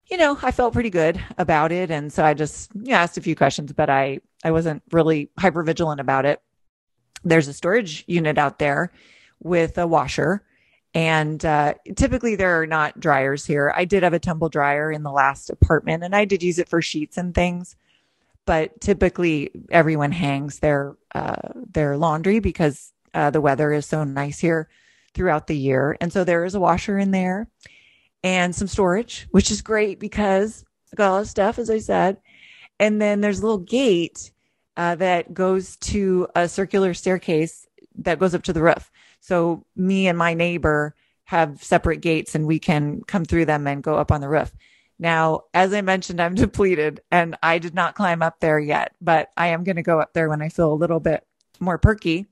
you 0.06 0.16
know, 0.16 0.38
I 0.42 0.52
felt 0.52 0.74
pretty 0.74 0.90
good 0.90 1.20
about 1.38 1.72
it. 1.72 1.90
And 1.90 2.12
so 2.12 2.24
I 2.24 2.34
just 2.34 2.70
asked 2.88 3.18
a 3.18 3.20
few 3.20 3.34
questions, 3.34 3.72
but 3.72 3.90
I, 3.90 4.20
I 4.44 4.52
wasn't 4.52 4.84
really 4.92 5.28
hyper 5.36 5.64
vigilant 5.64 6.00
about 6.00 6.24
it. 6.24 6.40
There's 7.25 7.48
a 7.48 7.52
storage 7.52 8.04
unit 8.06 8.38
out 8.38 8.58
there 8.58 8.92
with 9.40 9.78
a 9.78 9.87
washer. 9.87 10.42
And 10.94 11.44
uh, 11.44 11.75
typically 11.96 12.34
there 12.37 12.60
are 12.60 12.66
not 12.66 12.98
dryers 12.98 13.44
here. 13.44 13.72
I 13.76 13.84
did 13.84 14.02
have 14.02 14.14
a 14.14 14.18
tumble 14.18 14.48
dryer 14.48 14.90
in 14.90 15.02
the 15.02 15.12
last 15.12 15.50
apartment 15.50 16.02
and 16.02 16.16
I 16.16 16.25
did 16.25 16.42
use 16.42 16.58
it 16.58 16.68
for 16.68 16.80
sheets 16.80 17.16
and 17.16 17.34
things 17.34 17.76
but 18.48 18.80
typically 18.80 19.50
everyone 19.70 20.10
hangs 20.10 20.60
their 20.60 20.96
uh, 21.14 21.37
their 21.70 21.98
laundry 21.98 22.38
because 22.38 22.94
uh, 23.12 23.28
the 23.28 23.42
weather 23.42 23.75
is 23.75 23.84
so 23.84 24.04
nice 24.04 24.38
here 24.38 24.70
throughout 25.12 25.48
the 25.48 25.56
year, 25.56 25.98
and 26.00 26.10
so 26.10 26.25
there 26.25 26.46
is 26.46 26.54
a 26.54 26.60
washer 26.60 26.98
in 26.98 27.10
there 27.10 27.46
and 28.25 28.54
some 28.54 28.66
storage, 28.66 29.28
which 29.32 29.50
is 29.50 29.60
great 29.60 30.00
because 30.00 30.64
I 30.90 30.96
got 30.96 31.10
all 31.10 31.20
the 31.20 31.26
stuff, 31.26 31.58
as 31.58 31.68
I 31.68 31.76
said, 31.78 32.22
and 32.80 33.02
then 33.02 33.20
there's 33.20 33.40
a 33.40 33.42
little 33.42 33.58
gate 33.58 34.32
uh, 34.78 34.94
that 34.94 35.35
goes 35.35 35.76
to 35.76 36.28
a 36.37 36.49
circular 36.49 36.94
staircase 36.94 37.66
that 37.97 38.20
goes 38.20 38.35
up 38.35 38.44
to 38.44 38.52
the 38.52 38.62
roof. 38.62 38.90
So 39.20 39.66
me 39.75 40.06
and 40.06 40.16
my 40.16 40.35
neighbor 40.35 40.94
have 41.25 41.62
separate 41.62 42.00
gates, 42.00 42.35
and 42.35 42.47
we 42.47 42.58
can 42.61 43.02
come 43.02 43.25
through 43.25 43.44
them 43.44 43.66
and 43.66 43.82
go 43.82 43.97
up 43.97 44.12
on 44.12 44.20
the 44.23 44.28
roof. 44.28 44.54
Now, 44.99 45.42
as 45.52 45.75
I 45.75 45.80
mentioned, 45.82 46.23
I'm 46.23 46.35
depleted 46.37 47.00
and 47.11 47.37
I 47.42 47.58
did 47.58 47.75
not 47.75 47.97
climb 47.97 48.23
up 48.23 48.40
there 48.40 48.58
yet, 48.58 48.94
but 49.00 49.30
I 49.37 49.49
am 49.49 49.64
going 49.64 49.76
to 49.76 49.82
go 49.82 50.00
up 50.00 50.14
there 50.14 50.28
when 50.28 50.40
I 50.40 50.49
feel 50.49 50.73
a 50.73 50.75
little 50.75 51.00
bit 51.00 51.26
more 51.61 51.76
perky 51.76 52.26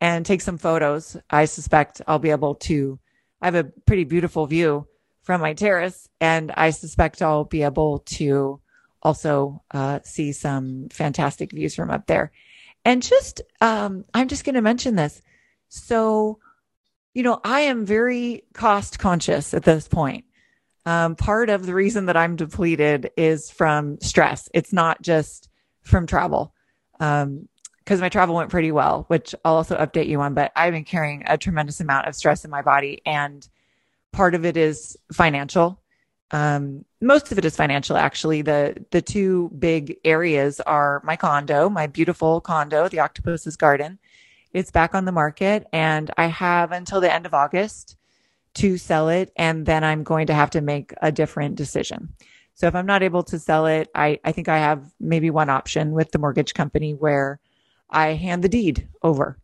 and 0.00 0.24
take 0.24 0.40
some 0.40 0.58
photos. 0.58 1.18
I 1.30 1.44
suspect 1.44 2.00
I'll 2.06 2.18
be 2.18 2.30
able 2.30 2.54
to. 2.56 2.98
I 3.42 3.46
have 3.46 3.54
a 3.54 3.64
pretty 3.64 4.04
beautiful 4.04 4.46
view 4.46 4.88
from 5.22 5.42
my 5.42 5.52
terrace, 5.52 6.08
and 6.20 6.50
I 6.52 6.70
suspect 6.70 7.20
I'll 7.20 7.44
be 7.44 7.62
able 7.62 8.00
to 8.00 8.60
also 9.04 9.62
uh, 9.72 10.00
see 10.02 10.32
some 10.32 10.88
fantastic 10.90 11.52
views 11.52 11.74
from 11.74 11.90
up 11.90 12.06
there. 12.06 12.32
And 12.84 13.02
just, 13.02 13.42
um, 13.60 14.04
I'm 14.12 14.28
just 14.28 14.44
going 14.44 14.54
to 14.54 14.62
mention 14.62 14.96
this. 14.96 15.22
So, 15.68 16.38
you 17.14 17.22
know, 17.22 17.40
I 17.44 17.60
am 17.60 17.86
very 17.86 18.44
cost 18.52 18.98
conscious 18.98 19.54
at 19.54 19.64
this 19.64 19.88
point. 19.88 20.24
Um, 20.86 21.16
part 21.16 21.48
of 21.48 21.64
the 21.64 21.74
reason 21.74 22.06
that 22.06 22.16
I'm 22.16 22.36
depleted 22.36 23.10
is 23.16 23.50
from 23.50 23.98
stress. 24.00 24.48
It's 24.52 24.72
not 24.72 25.00
just 25.00 25.48
from 25.82 26.06
travel. 26.06 26.54
Um, 27.00 27.48
because 27.78 28.00
my 28.00 28.08
travel 28.08 28.34
went 28.34 28.48
pretty 28.50 28.72
well, 28.72 29.04
which 29.08 29.34
I'll 29.44 29.56
also 29.56 29.76
update 29.76 30.08
you 30.08 30.18
on, 30.22 30.32
but 30.32 30.52
I've 30.56 30.72
been 30.72 30.84
carrying 30.84 31.24
a 31.26 31.36
tremendous 31.36 31.80
amount 31.80 32.06
of 32.06 32.14
stress 32.14 32.42
in 32.46 32.50
my 32.50 32.62
body. 32.62 33.02
And 33.04 33.46
part 34.10 34.34
of 34.34 34.46
it 34.46 34.56
is 34.56 34.96
financial. 35.12 35.82
Um, 36.30 36.86
most 37.04 37.30
of 37.30 37.38
it 37.38 37.44
is 37.44 37.56
financial, 37.56 37.96
actually. 37.96 38.42
The, 38.42 38.84
the 38.90 39.02
two 39.02 39.50
big 39.58 39.98
areas 40.04 40.60
are 40.60 41.00
my 41.04 41.16
condo, 41.16 41.68
my 41.68 41.86
beautiful 41.86 42.40
condo, 42.40 42.88
the 42.88 43.00
Octopus's 43.00 43.56
Garden. 43.56 43.98
It's 44.52 44.70
back 44.70 44.94
on 44.94 45.04
the 45.04 45.12
market 45.12 45.66
and 45.72 46.10
I 46.16 46.26
have 46.26 46.72
until 46.72 47.00
the 47.00 47.12
end 47.12 47.26
of 47.26 47.34
August 47.34 47.96
to 48.54 48.78
sell 48.78 49.08
it. 49.08 49.32
And 49.36 49.66
then 49.66 49.84
I'm 49.84 50.04
going 50.04 50.28
to 50.28 50.34
have 50.34 50.50
to 50.50 50.60
make 50.60 50.94
a 51.02 51.12
different 51.12 51.56
decision. 51.56 52.14
So 52.54 52.68
if 52.68 52.74
I'm 52.74 52.86
not 52.86 53.02
able 53.02 53.24
to 53.24 53.38
sell 53.38 53.66
it, 53.66 53.90
I, 53.94 54.20
I 54.24 54.30
think 54.30 54.48
I 54.48 54.58
have 54.58 54.92
maybe 55.00 55.28
one 55.28 55.50
option 55.50 55.90
with 55.90 56.12
the 56.12 56.20
mortgage 56.20 56.54
company 56.54 56.94
where 56.94 57.40
I 57.90 58.14
hand 58.14 58.44
the 58.44 58.48
deed 58.48 58.88
over. 59.02 59.38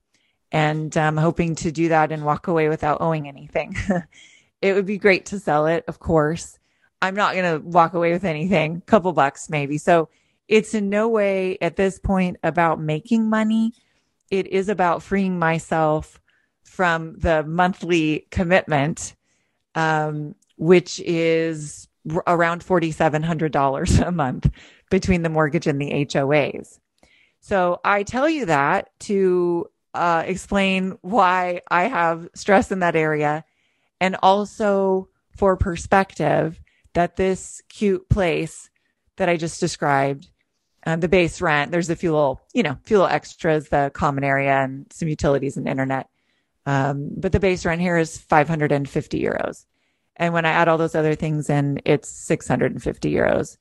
And 0.52 0.96
I'm 0.96 1.16
hoping 1.16 1.56
to 1.56 1.72
do 1.72 1.88
that 1.88 2.12
and 2.12 2.24
walk 2.24 2.46
away 2.46 2.68
without 2.68 3.00
owing 3.00 3.28
anything. 3.28 3.76
it 4.62 4.74
would 4.74 4.86
be 4.86 4.98
great 4.98 5.26
to 5.26 5.40
sell 5.40 5.66
it, 5.66 5.84
of 5.88 5.98
course. 5.98 6.59
I'm 7.02 7.14
not 7.14 7.34
going 7.34 7.60
to 7.60 7.66
walk 7.66 7.94
away 7.94 8.12
with 8.12 8.24
anything, 8.24 8.82
couple 8.86 9.12
bucks 9.12 9.48
maybe. 9.48 9.78
So 9.78 10.08
it's 10.48 10.74
in 10.74 10.88
no 10.90 11.08
way 11.08 11.58
at 11.60 11.76
this 11.76 11.98
point 11.98 12.38
about 12.42 12.80
making 12.80 13.30
money. 13.30 13.72
It 14.30 14.46
is 14.48 14.68
about 14.68 15.02
freeing 15.02 15.38
myself 15.38 16.20
from 16.62 17.18
the 17.18 17.42
monthly 17.44 18.26
commitment, 18.30 19.14
um, 19.74 20.34
which 20.56 21.00
is 21.00 21.88
r- 22.12 22.22
around 22.26 22.64
$4,700 22.64 24.06
a 24.06 24.12
month 24.12 24.50
between 24.90 25.22
the 25.22 25.28
mortgage 25.28 25.66
and 25.66 25.80
the 25.80 25.90
HOAs. 25.90 26.80
So 27.40 27.80
I 27.84 28.02
tell 28.02 28.28
you 28.28 28.46
that 28.46 28.90
to 29.00 29.66
uh, 29.94 30.24
explain 30.26 30.98
why 31.00 31.62
I 31.70 31.84
have 31.84 32.28
stress 32.34 32.70
in 32.70 32.80
that 32.80 32.96
area 32.96 33.44
and 34.00 34.16
also 34.22 35.08
for 35.36 35.56
perspective 35.56 36.60
that 36.94 37.16
this 37.16 37.62
cute 37.68 38.08
place 38.08 38.70
that 39.16 39.28
I 39.28 39.36
just 39.36 39.60
described, 39.60 40.30
uh, 40.86 40.96
the 40.96 41.08
base 41.08 41.40
rent, 41.40 41.70
there's 41.70 41.90
a 41.90 41.96
few 41.96 42.12
little, 42.12 42.40
you 42.54 42.62
know, 42.62 42.78
few 42.84 42.98
little 42.98 43.12
extras, 43.12 43.68
the 43.68 43.90
common 43.92 44.24
area 44.24 44.52
and 44.52 44.86
some 44.92 45.08
utilities 45.08 45.56
and 45.56 45.68
internet. 45.68 46.08
Um, 46.66 47.10
but 47.16 47.32
the 47.32 47.40
base 47.40 47.64
rent 47.64 47.80
here 47.80 47.98
is 47.98 48.18
550 48.18 49.22
euros. 49.22 49.66
And 50.16 50.34
when 50.34 50.44
I 50.44 50.50
add 50.50 50.68
all 50.68 50.78
those 50.78 50.94
other 50.94 51.14
things 51.14 51.48
in, 51.48 51.80
it's 51.84 52.08
650 52.08 53.12
euros. 53.12 53.56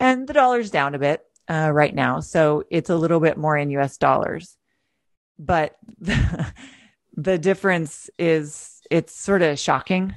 And 0.00 0.26
the 0.26 0.32
dollar's 0.32 0.70
down 0.70 0.94
a 0.94 0.98
bit 0.98 1.24
uh, 1.48 1.70
right 1.72 1.94
now. 1.94 2.20
So 2.20 2.64
it's 2.70 2.90
a 2.90 2.96
little 2.96 3.20
bit 3.20 3.36
more 3.36 3.56
in 3.56 3.70
US 3.70 3.96
dollars. 3.96 4.56
But 5.38 5.76
the, 6.00 6.52
the 7.16 7.38
difference 7.38 8.10
is 8.18 8.82
it's 8.90 9.14
sort 9.14 9.42
of 9.42 9.58
shocking. 9.58 10.14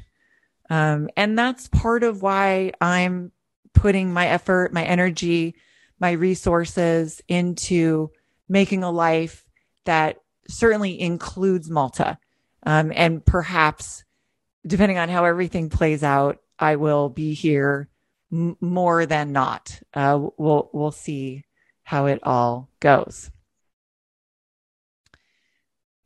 Um, 0.69 1.09
and 1.15 1.37
that's 1.37 1.67
part 1.69 2.03
of 2.03 2.21
why 2.21 2.73
I'm 2.81 3.31
putting 3.73 4.11
my 4.11 4.27
effort, 4.27 4.73
my 4.73 4.83
energy, 4.83 5.55
my 5.99 6.11
resources 6.11 7.21
into 7.27 8.11
making 8.49 8.83
a 8.83 8.91
life 8.91 9.45
that 9.85 10.17
certainly 10.47 10.99
includes 10.99 11.69
Malta. 11.69 12.17
Um, 12.63 12.91
and 12.95 13.25
perhaps, 13.25 14.03
depending 14.65 14.97
on 14.97 15.09
how 15.09 15.25
everything 15.25 15.69
plays 15.69 16.03
out, 16.03 16.39
I 16.59 16.75
will 16.75 17.09
be 17.09 17.33
here 17.33 17.89
m- 18.31 18.57
more 18.59 19.05
than 19.05 19.31
not. 19.31 19.79
Uh, 19.93 20.27
we'll 20.37 20.69
we'll 20.73 20.91
see 20.91 21.43
how 21.83 22.07
it 22.07 22.19
all 22.23 22.69
goes. 22.79 23.31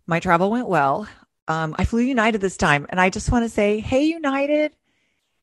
My 0.06 0.20
travel 0.20 0.52
went 0.52 0.68
well. 0.68 1.08
Um, 1.48 1.76
I 1.78 1.86
flew 1.86 2.02
United 2.02 2.42
this 2.42 2.58
time, 2.58 2.86
and 2.90 3.00
I 3.00 3.10
just 3.10 3.32
want 3.32 3.46
to 3.46 3.50
say, 3.50 3.80
hey, 3.80 4.04
United. 4.04 4.74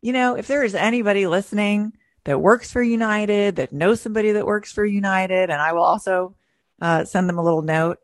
You 0.00 0.12
know, 0.12 0.36
if 0.36 0.46
there 0.46 0.62
is 0.62 0.74
anybody 0.74 1.26
listening 1.26 1.92
that 2.24 2.40
works 2.40 2.70
for 2.70 2.82
United, 2.82 3.56
that 3.56 3.72
knows 3.72 4.00
somebody 4.00 4.32
that 4.32 4.46
works 4.46 4.72
for 4.72 4.84
United, 4.84 5.50
and 5.50 5.60
I 5.60 5.72
will 5.72 5.82
also 5.82 6.34
uh, 6.80 7.04
send 7.04 7.28
them 7.28 7.38
a 7.38 7.42
little 7.42 7.62
note. 7.62 7.98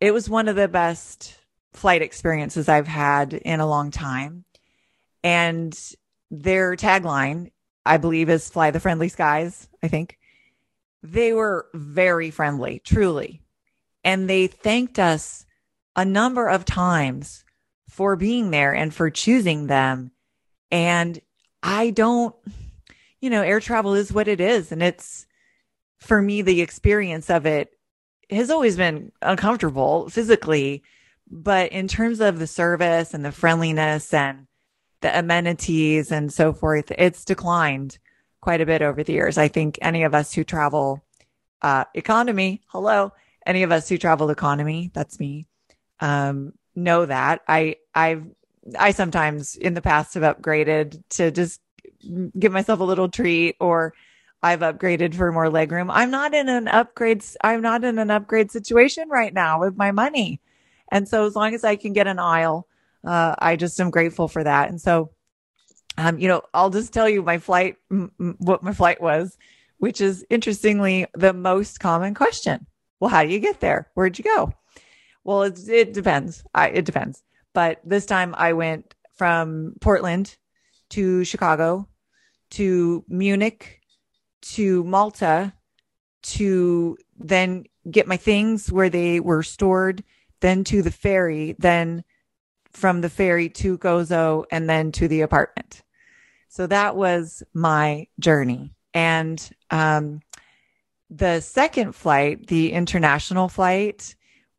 It 0.00 0.12
was 0.12 0.28
one 0.28 0.48
of 0.48 0.56
the 0.56 0.68
best 0.68 1.38
flight 1.72 2.02
experiences 2.02 2.68
I've 2.68 2.88
had 2.88 3.32
in 3.32 3.60
a 3.60 3.66
long 3.66 3.90
time. 3.90 4.44
And 5.22 5.78
their 6.30 6.76
tagline, 6.76 7.52
I 7.84 7.98
believe, 7.98 8.28
is 8.28 8.48
fly 8.48 8.70
the 8.70 8.80
friendly 8.80 9.08
skies, 9.08 9.68
I 9.82 9.88
think. 9.88 10.18
They 11.02 11.32
were 11.32 11.66
very 11.72 12.30
friendly, 12.30 12.80
truly. 12.80 13.42
And 14.02 14.28
they 14.28 14.46
thanked 14.46 14.98
us 14.98 15.45
a 15.96 16.04
number 16.04 16.46
of 16.46 16.64
times 16.64 17.42
for 17.88 18.14
being 18.14 18.50
there 18.50 18.74
and 18.74 18.94
for 18.94 19.10
choosing 19.10 19.66
them. 19.66 20.10
And 20.70 21.18
I 21.62 21.90
don't, 21.90 22.34
you 23.20 23.30
know, 23.30 23.42
air 23.42 23.60
travel 23.60 23.94
is 23.94 24.12
what 24.12 24.28
it 24.28 24.40
is. 24.40 24.70
And 24.70 24.82
it's 24.82 25.26
for 25.98 26.20
me, 26.20 26.42
the 26.42 26.60
experience 26.60 27.30
of 27.30 27.46
it 27.46 27.70
has 28.30 28.50
always 28.50 28.76
been 28.76 29.10
uncomfortable 29.22 30.08
physically. 30.10 30.82
But 31.28 31.72
in 31.72 31.88
terms 31.88 32.20
of 32.20 32.38
the 32.38 32.46
service 32.46 33.14
and 33.14 33.24
the 33.24 33.32
friendliness 33.32 34.12
and 34.12 34.46
the 35.00 35.18
amenities 35.18 36.12
and 36.12 36.32
so 36.32 36.52
forth, 36.52 36.92
it's 36.98 37.24
declined 37.24 37.98
quite 38.40 38.60
a 38.60 38.66
bit 38.66 38.82
over 38.82 39.02
the 39.02 39.14
years. 39.14 39.38
I 39.38 39.48
think 39.48 39.78
any 39.80 40.04
of 40.04 40.14
us 40.14 40.32
who 40.32 40.44
travel 40.44 41.04
uh, 41.62 41.84
economy, 41.94 42.62
hello, 42.68 43.12
any 43.44 43.62
of 43.62 43.72
us 43.72 43.88
who 43.88 43.98
travel 43.98 44.30
economy, 44.30 44.90
that's 44.94 45.18
me, 45.18 45.46
um, 46.00 46.52
know 46.74 47.06
that. 47.06 47.42
I 47.48 47.76
I've 47.94 48.24
I 48.78 48.90
sometimes 48.90 49.56
in 49.56 49.74
the 49.74 49.82
past 49.82 50.14
have 50.14 50.22
upgraded 50.22 51.02
to 51.10 51.30
just 51.30 51.60
give 52.38 52.52
myself 52.52 52.80
a 52.80 52.84
little 52.84 53.08
treat 53.08 53.56
or 53.60 53.94
I've 54.42 54.60
upgraded 54.60 55.14
for 55.14 55.32
more 55.32 55.46
legroom. 55.46 55.88
I'm 55.90 56.10
not 56.10 56.34
in 56.34 56.48
an 56.48 56.68
upgrade. 56.68 57.24
I'm 57.42 57.62
not 57.62 57.84
in 57.84 57.98
an 57.98 58.10
upgrade 58.10 58.50
situation 58.50 59.08
right 59.08 59.32
now 59.32 59.60
with 59.60 59.76
my 59.76 59.92
money. 59.92 60.40
And 60.90 61.08
so 61.08 61.26
as 61.26 61.34
long 61.34 61.54
as 61.54 61.64
I 61.64 61.76
can 61.76 61.92
get 61.92 62.06
an 62.06 62.18
aisle, 62.18 62.68
uh, 63.04 63.34
I 63.38 63.56
just 63.56 63.80
am 63.80 63.90
grateful 63.90 64.28
for 64.28 64.44
that. 64.44 64.68
And 64.68 64.80
so, 64.80 65.10
um, 65.98 66.18
you 66.18 66.28
know, 66.28 66.42
I'll 66.54 66.70
just 66.70 66.92
tell 66.92 67.08
you 67.08 67.22
my 67.22 67.38
flight, 67.38 67.76
m- 67.90 68.12
what 68.38 68.62
my 68.62 68.72
flight 68.72 69.00
was, 69.00 69.36
which 69.78 70.00
is 70.00 70.24
interestingly 70.30 71.06
the 71.14 71.32
most 71.32 71.80
common 71.80 72.14
question. 72.14 72.66
Well, 73.00 73.10
how 73.10 73.24
do 73.24 73.30
you 73.30 73.40
get 73.40 73.60
there? 73.60 73.90
Where'd 73.94 74.18
you 74.18 74.24
go? 74.24 74.52
Well, 75.26 75.42
it, 75.42 75.68
it 75.68 75.92
depends. 75.92 76.44
I, 76.54 76.68
it 76.68 76.84
depends. 76.84 77.24
But 77.52 77.80
this 77.84 78.06
time 78.06 78.32
I 78.38 78.52
went 78.52 78.94
from 79.16 79.74
Portland 79.80 80.36
to 80.90 81.24
Chicago 81.24 81.88
to 82.50 83.04
Munich 83.08 83.80
to 84.42 84.84
Malta 84.84 85.52
to 86.22 86.96
then 87.18 87.64
get 87.90 88.06
my 88.06 88.16
things 88.16 88.70
where 88.70 88.88
they 88.88 89.18
were 89.18 89.42
stored, 89.42 90.04
then 90.40 90.62
to 90.64 90.80
the 90.82 90.92
ferry, 90.92 91.56
then 91.58 92.04
from 92.70 93.00
the 93.00 93.10
ferry 93.10 93.48
to 93.48 93.78
Gozo, 93.78 94.44
and 94.52 94.68
then 94.68 94.92
to 94.92 95.08
the 95.08 95.22
apartment. 95.22 95.82
So 96.48 96.68
that 96.68 96.94
was 96.94 97.42
my 97.52 98.06
journey. 98.20 98.74
And 98.94 99.50
um, 99.70 100.20
the 101.10 101.40
second 101.40 101.94
flight, 101.94 102.46
the 102.46 102.72
international 102.72 103.48
flight, 103.48 104.15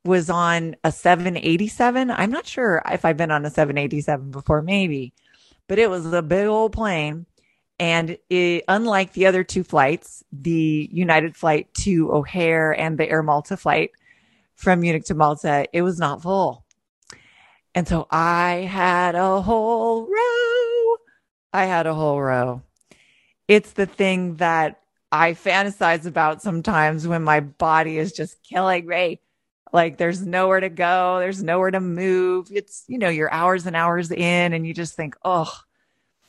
was 0.07 0.29
on 0.29 0.75
a 0.83 0.91
787. 0.91 2.09
I'm 2.09 2.31
not 2.31 2.47
sure 2.47 2.81
if 2.89 3.05
I've 3.05 3.17
been 3.17 3.31
on 3.31 3.45
a 3.45 3.51
787 3.51 4.31
before, 4.31 4.61
maybe, 4.61 5.13
but 5.67 5.77
it 5.77 5.89
was 5.89 6.11
a 6.11 6.21
big 6.21 6.47
old 6.47 6.71
plane. 6.71 7.25
And 7.79 8.17
it, 8.29 8.63
unlike 8.67 9.13
the 9.13 9.27
other 9.27 9.43
two 9.43 9.63
flights, 9.63 10.23
the 10.31 10.89
United 10.91 11.37
flight 11.37 11.71
to 11.81 12.11
O'Hare 12.11 12.71
and 12.71 12.97
the 12.97 13.07
Air 13.07 13.21
Malta 13.21 13.55
flight 13.55 13.91
from 14.55 14.81
Munich 14.81 15.05
to 15.05 15.13
Malta, 15.13 15.67
it 15.71 15.83
was 15.83 15.99
not 15.99 16.23
full. 16.23 16.65
And 17.75 17.87
so 17.87 18.07
I 18.09 18.67
had 18.67 19.13
a 19.13 19.41
whole 19.41 20.07
row. 20.07 20.95
I 21.53 21.65
had 21.65 21.85
a 21.85 21.93
whole 21.93 22.19
row. 22.19 22.63
It's 23.47 23.73
the 23.73 23.85
thing 23.85 24.37
that 24.37 24.81
I 25.11 25.33
fantasize 25.33 26.05
about 26.05 26.41
sometimes 26.41 27.07
when 27.07 27.23
my 27.23 27.39
body 27.39 27.99
is 27.99 28.11
just 28.11 28.41
killing 28.43 28.87
me. 28.87 29.21
Like 29.73 29.97
there's 29.97 30.25
nowhere 30.25 30.59
to 30.59 30.69
go, 30.69 31.19
there's 31.19 31.43
nowhere 31.43 31.71
to 31.71 31.79
move. 31.79 32.47
It's, 32.51 32.83
you 32.87 32.97
know, 32.97 33.09
you're 33.09 33.31
hours 33.31 33.65
and 33.65 33.75
hours 33.75 34.11
in, 34.11 34.53
and 34.53 34.65
you 34.65 34.73
just 34.73 34.95
think, 34.95 35.15
oh, 35.23 35.51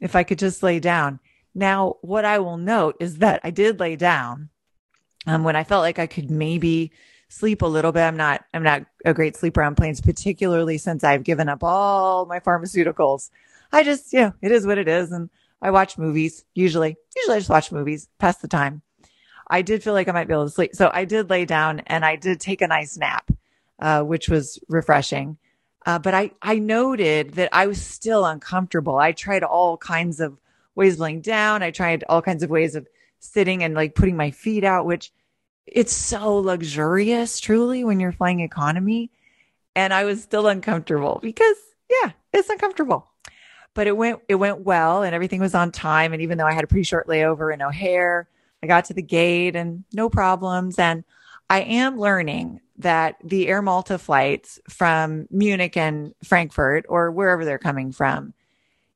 if 0.01 0.17
I 0.17 0.25
could 0.25 0.39
just 0.39 0.63
lay 0.63 0.81
down. 0.81 1.21
Now, 1.55 1.97
what 2.03 2.25
I 2.25 2.39
will 2.39 2.57
note 2.57 2.97
is 3.01 3.19
that 3.19 3.41
I 3.43 3.51
did 3.51 3.81
lay 3.81 3.97
down 3.97 4.51
um, 5.27 5.45
when 5.45 5.57
I 5.57 5.65
felt 5.65 5.83
like 5.83 5.99
I 5.99 6.07
could 6.07 6.31
maybe 6.31 6.93
sleep 7.29 7.63
a 7.63 7.67
little 7.67 7.93
bit. 7.93 8.03
I'm 8.03 8.17
not, 8.17 8.45
I'm 8.55 8.63
not 8.63 8.87
a 9.05 9.15
great 9.15 9.37
sleeper 9.37 9.63
on 9.63 9.75
planes, 9.75 10.01
particularly 10.01 10.79
since 10.79 11.05
I've 11.05 11.25
given 11.25 11.49
up 11.49 11.63
all 11.63 12.27
my 12.27 12.41
pharmaceuticals. 12.41 13.31
I 13.73 13.83
just, 13.83 14.13
you 14.13 14.21
know, 14.21 14.35
it 14.41 14.53
is 14.53 14.67
what 14.67 14.79
it 14.79 14.89
is. 14.89 15.13
And 15.13 15.31
I 15.61 15.71
watch 15.71 15.99
movies 15.99 16.45
usually. 16.55 16.97
Usually 17.17 17.37
I 17.37 17.41
just 17.41 17.51
watch 17.51 17.73
movies, 17.73 18.09
pass 18.19 18.37
the 18.39 18.49
time. 18.49 18.83
I 19.51 19.63
did 19.63 19.83
feel 19.83 19.93
like 19.93 20.09
I 20.09 20.13
might 20.13 20.29
be 20.29 20.35
able 20.35 20.47
to 20.47 20.51
sleep. 20.51 20.75
So 20.75 20.91
I 20.93 21.05
did 21.05 21.31
lay 21.31 21.45
down 21.45 21.81
and 21.87 22.05
I 22.05 22.17
did 22.17 22.41
take 22.41 22.61
a 22.61 22.67
nice 22.67 22.97
nap, 22.97 23.31
uh, 23.79 24.03
which 24.03 24.29
was 24.29 24.59
refreshing. 24.69 25.39
Uh, 25.87 25.99
but 25.99 26.15
I, 26.15 26.33
I 26.43 26.59
noted 26.59 27.35
that 27.35 27.49
I 27.53 27.67
was 27.67 27.81
still 27.81 28.27
uncomfortable. 28.27 28.97
I 28.99 29.13
tried 29.13 29.43
all 29.43 29.77
kinds 29.77 30.21
of 30.21 30.37
ways 30.75 30.95
of 30.95 31.01
laying 31.01 31.21
down. 31.21 31.63
I 31.63 31.71
tried 31.71 32.05
all 32.09 32.21
kinds 32.21 32.43
of 32.43 32.51
ways 32.51 32.75
of 32.75 32.87
sitting 33.21 33.63
and 33.65 33.75
like 33.75 33.95
putting 33.95 34.17
my 34.17 34.31
feet 34.31 34.65
out, 34.65 34.87
which 34.87 35.13
it's 35.67 35.93
so 35.93 36.37
luxurious 36.39 37.41
truly 37.41 37.85
when 37.85 38.01
you're 38.01 38.13
flying 38.13 38.41
economy. 38.41 39.11
And 39.75 39.95
I 39.95 40.05
was 40.05 40.23
still 40.23 40.47
uncomfortable 40.47 41.21
because 41.23 41.57
yeah, 41.89 42.13
it's 42.33 42.51
uncomfortable 42.51 43.09
but 43.75 43.87
it 43.87 43.97
went 43.97 44.19
it 44.29 44.35
went 44.35 44.61
well 44.61 45.05
and 45.05 45.15
everything 45.15 45.41
was 45.41 45.55
on 45.55 45.71
time 45.71 46.13
and 46.13 46.21
even 46.21 46.37
though 46.37 46.47
i 46.47 46.53
had 46.53 46.65
a 46.65 46.67
pretty 46.67 46.83
short 46.83 47.07
layover 47.07 47.55
in 47.55 47.63
o'hare 47.63 48.29
i 48.63 48.67
got 48.67 48.87
to 48.87 48.95
the 48.95 49.03
gate 49.03 49.57
and 49.57 49.85
no 49.93 50.09
problems. 50.09 50.79
And 50.79 51.05
i 51.51 51.61
am 51.61 51.99
learning 51.99 52.61
that 52.79 53.17
the 53.25 53.49
air 53.49 53.63
malta 53.63 53.99
flights 53.99 54.61
from 54.69 55.27
munich 55.31 55.77
and 55.77 56.15
frankfurt 56.23 56.87
or 56.89 57.11
wherever 57.11 57.45
they're 57.45 57.59
coming 57.59 57.93
from 57.93 58.35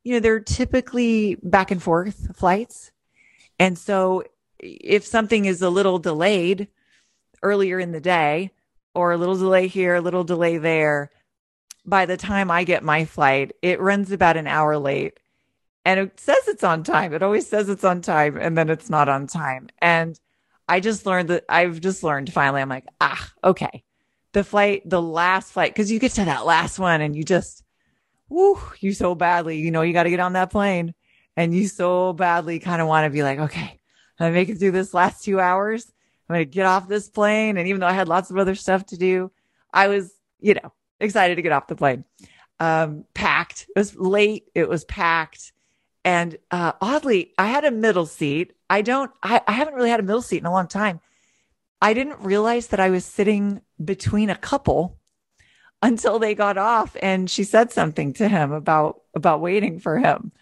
you 0.05 0.15
know 0.15 0.21
they're 0.21 0.41
typically 0.41 1.37
back 1.43 1.71
and 1.71 1.83
forth 1.83 2.37
flights. 2.37 2.91
And 3.59 3.79
so 3.79 4.25
if 4.59 5.05
something 5.05 5.45
is 5.45 5.63
a 5.63 5.71
little 5.71 5.99
delayed 5.99 6.69
earlier 7.43 7.79
in 7.79 7.93
the 7.93 8.01
day 8.01 8.51
or 8.95 9.13
a 9.13 9.17
little 9.17 9.37
delay 9.37 9.67
here 9.67 9.97
a 9.97 10.01
little 10.01 10.25
delay 10.25 10.59
there 10.59 11.11
by 11.85 12.07
the 12.07 12.17
time 12.17 12.51
I 12.51 12.63
get 12.63 12.85
my 12.85 13.05
flight, 13.05 13.53
it 13.61 13.81
runs 13.81 14.13
about 14.13 14.37
an 14.37 14.47
hour 14.47 14.79
late 14.79 15.19
and 15.85 16.01
it 16.01 16.21
says 16.21 16.49
it's 16.49 16.65
on 16.65 16.85
time. 16.85 17.13
It 17.13 17.23
always 17.23 17.49
says 17.49 17.69
it's 17.69 17.85
on 17.85 18.03
time 18.03 18.37
and 18.37 18.57
then 18.57 18.71
it's 18.71 18.91
not 18.91 19.09
on 19.09 19.27
time. 19.27 19.69
And 19.81 20.19
I 20.69 20.81
just 20.81 21.07
learned 21.07 21.29
that 21.31 21.45
I've 21.49 21.81
just 21.81 22.03
learned 22.03 22.33
finally, 22.33 22.63
I'm 22.63 22.69
like, 22.69 22.87
ah, 23.01 23.31
okay. 23.43 23.83
The 24.33 24.45
flight, 24.45 24.83
the 24.89 25.03
last 25.03 25.53
flight, 25.53 25.75
cause 25.75 25.91
you 25.91 25.99
get 25.99 26.13
to 26.13 26.25
that 26.25 26.47
last 26.47 26.79
one 26.79 27.01
and 27.01 27.15
you 27.15 27.25
just, 27.25 27.65
whoo, 28.29 28.59
you 28.81 28.93
so 28.93 29.15
badly, 29.15 29.59
you 29.59 29.71
know, 29.71 29.83
you 29.83 29.93
got 29.93 30.05
to 30.05 30.11
get 30.11 30.21
on 30.21 30.35
that 30.35 30.51
plane 30.51 30.95
and 31.37 31.55
you 31.55 31.67
so 31.69 32.13
badly 32.13 32.59
kind 32.59 32.81
of 32.81 32.89
want 32.89 33.05
to 33.05 33.11
be 33.11 33.23
like, 33.23 33.39
okay, 33.39 33.81
to 34.19 34.31
make 34.31 34.49
it 34.49 34.59
through 34.59 34.71
this 34.71 34.95
last 34.95 35.25
two 35.25 35.41
hours. 35.41 35.91
I'm 36.29 36.37
going 36.37 36.47
to 36.47 36.51
get 36.51 36.67
off 36.67 36.89
this 36.89 37.09
plane. 37.09 37.57
And 37.57 37.69
even 37.69 37.81
though 37.81 37.87
I 37.87 37.93
had 37.93 38.09
lots 38.09 38.31
of 38.31 38.39
other 38.39 38.55
stuff 38.55 38.87
to 38.87 38.97
do, 38.97 39.31
I 39.73 39.89
was, 39.89 40.13
you 40.41 40.55
know, 40.55 40.73
excited 41.01 41.37
to 41.37 41.43
get 41.43 41.53
off 41.53 41.67
the 41.67 41.75
plane. 41.75 42.05
Um, 42.61 43.05
packed. 43.15 43.67
It 43.75 43.79
was 43.79 43.97
late. 43.97 44.45
It 44.55 44.69
was 44.69 44.85
packed. 44.85 45.53
And 46.05 46.39
uh, 46.51 46.73
oddly, 46.81 47.33
I 47.39 47.47
had 47.47 47.65
a 47.65 47.71
middle 47.71 48.07
seat. 48.07 48.55
I 48.69 48.83
don't, 48.83 49.11
I, 49.23 49.41
I 49.47 49.53
haven't 49.53 49.75
really 49.75 49.91
had 49.91 50.01
a 50.01 50.05
middle 50.05 50.23
seat 50.23 50.39
in 50.39 50.47
a 50.47 50.53
long 50.53 50.67
time. 50.67 51.01
I 51.81 51.95
didn't 51.95 52.21
realize 52.21 52.69
that 52.69 52.81
I 52.81 52.91
was 52.91 53.05
sitting 53.05 53.61
between 53.83 54.31
a 54.31 54.37
couple 54.37 54.99
until 55.81 56.19
they 56.19 56.35
got 56.35 56.59
off 56.59 56.97
and 57.03 57.29
she 57.29 57.45
said 57.45 57.73
something 57.73 58.13
to 58.15 58.29
him 58.29 58.53
about, 58.53 59.03
about 59.15 59.41
waiting 59.41 59.81
for 59.81 59.99
him. 59.99 60.33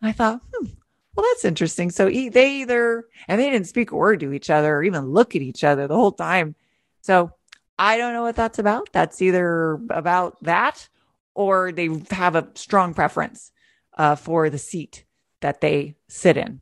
I 0.00 0.12
thought, 0.12 0.40
hmm, 0.52 0.66
well, 1.14 1.26
that's 1.30 1.44
interesting. 1.44 1.90
So 1.90 2.08
he, 2.08 2.28
they 2.28 2.60
either, 2.60 3.04
and 3.26 3.40
they 3.40 3.50
didn't 3.50 3.66
speak 3.66 3.90
a 3.90 3.96
word 3.96 4.20
to 4.20 4.32
each 4.32 4.50
other 4.50 4.76
or 4.76 4.82
even 4.82 5.10
look 5.10 5.34
at 5.34 5.42
each 5.42 5.64
other 5.64 5.86
the 5.86 5.96
whole 5.96 6.12
time. 6.12 6.54
So 7.02 7.32
I 7.78 7.96
don't 7.96 8.12
know 8.12 8.22
what 8.22 8.36
that's 8.36 8.58
about. 8.58 8.90
That's 8.92 9.20
either 9.20 9.80
about 9.90 10.42
that 10.44 10.88
or 11.34 11.72
they 11.72 11.88
have 12.10 12.34
a 12.34 12.48
strong 12.54 12.94
preference 12.94 13.52
uh, 13.98 14.14
for 14.14 14.48
the 14.48 14.58
seat 14.58 15.04
that 15.40 15.60
they 15.60 15.96
sit 16.08 16.36
in. 16.36 16.60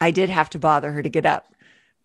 I 0.00 0.10
did 0.10 0.30
have 0.30 0.50
to 0.50 0.58
bother 0.58 0.90
her 0.92 1.02
to 1.02 1.08
get 1.08 1.26
up 1.26 1.46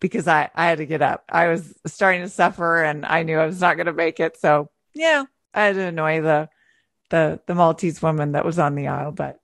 because 0.00 0.28
I, 0.28 0.50
I 0.54 0.66
had 0.66 0.78
to 0.78 0.86
get 0.86 1.02
up. 1.02 1.24
I 1.28 1.48
was 1.48 1.74
starting 1.86 2.22
to 2.22 2.28
suffer 2.28 2.82
and 2.82 3.04
I 3.04 3.22
knew 3.22 3.38
I 3.38 3.46
was 3.46 3.60
not 3.60 3.76
going 3.76 3.86
to 3.86 3.92
make 3.92 4.20
it. 4.20 4.36
So 4.38 4.70
yeah, 4.94 5.24
I 5.54 5.64
had 5.64 5.74
to 5.74 5.82
annoy 5.82 6.22
the, 6.22 6.48
the, 7.10 7.40
the 7.46 7.54
Maltese 7.54 8.02
woman 8.02 8.32
that 8.32 8.44
was 8.44 8.58
on 8.58 8.74
the 8.74 8.88
aisle, 8.88 9.12
but 9.12 9.40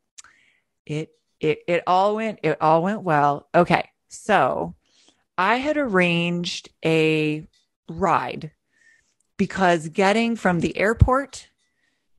it, 0.86 1.10
it, 1.40 1.60
it 1.66 1.82
all 1.86 2.16
went, 2.16 2.40
it 2.42 2.58
all 2.60 2.82
went 2.82 3.02
well. 3.02 3.48
Okay. 3.54 3.88
So 4.08 4.74
I 5.36 5.56
had 5.56 5.76
arranged 5.76 6.70
a 6.84 7.46
ride 7.88 8.52
because 9.36 9.88
getting 9.88 10.34
from 10.36 10.60
the 10.60 10.76
airport 10.76 11.48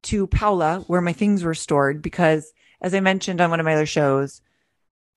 to 0.04 0.28
Paola, 0.28 0.84
where 0.88 1.02
my 1.02 1.14
things 1.14 1.44
were 1.44 1.56
stored, 1.56 2.02
because 2.02 2.54
as 2.82 2.94
I 2.94 3.00
mentioned 3.00 3.42
on 3.42 3.50
one 3.50 3.60
of 3.60 3.66
my 3.66 3.74
other 3.74 3.86
shows, 3.86 4.42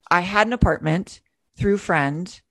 I 0.09 0.21
had 0.21 0.47
an 0.47 0.53
apartment 0.53 1.21
through 1.55 1.77
friend. 1.77 2.41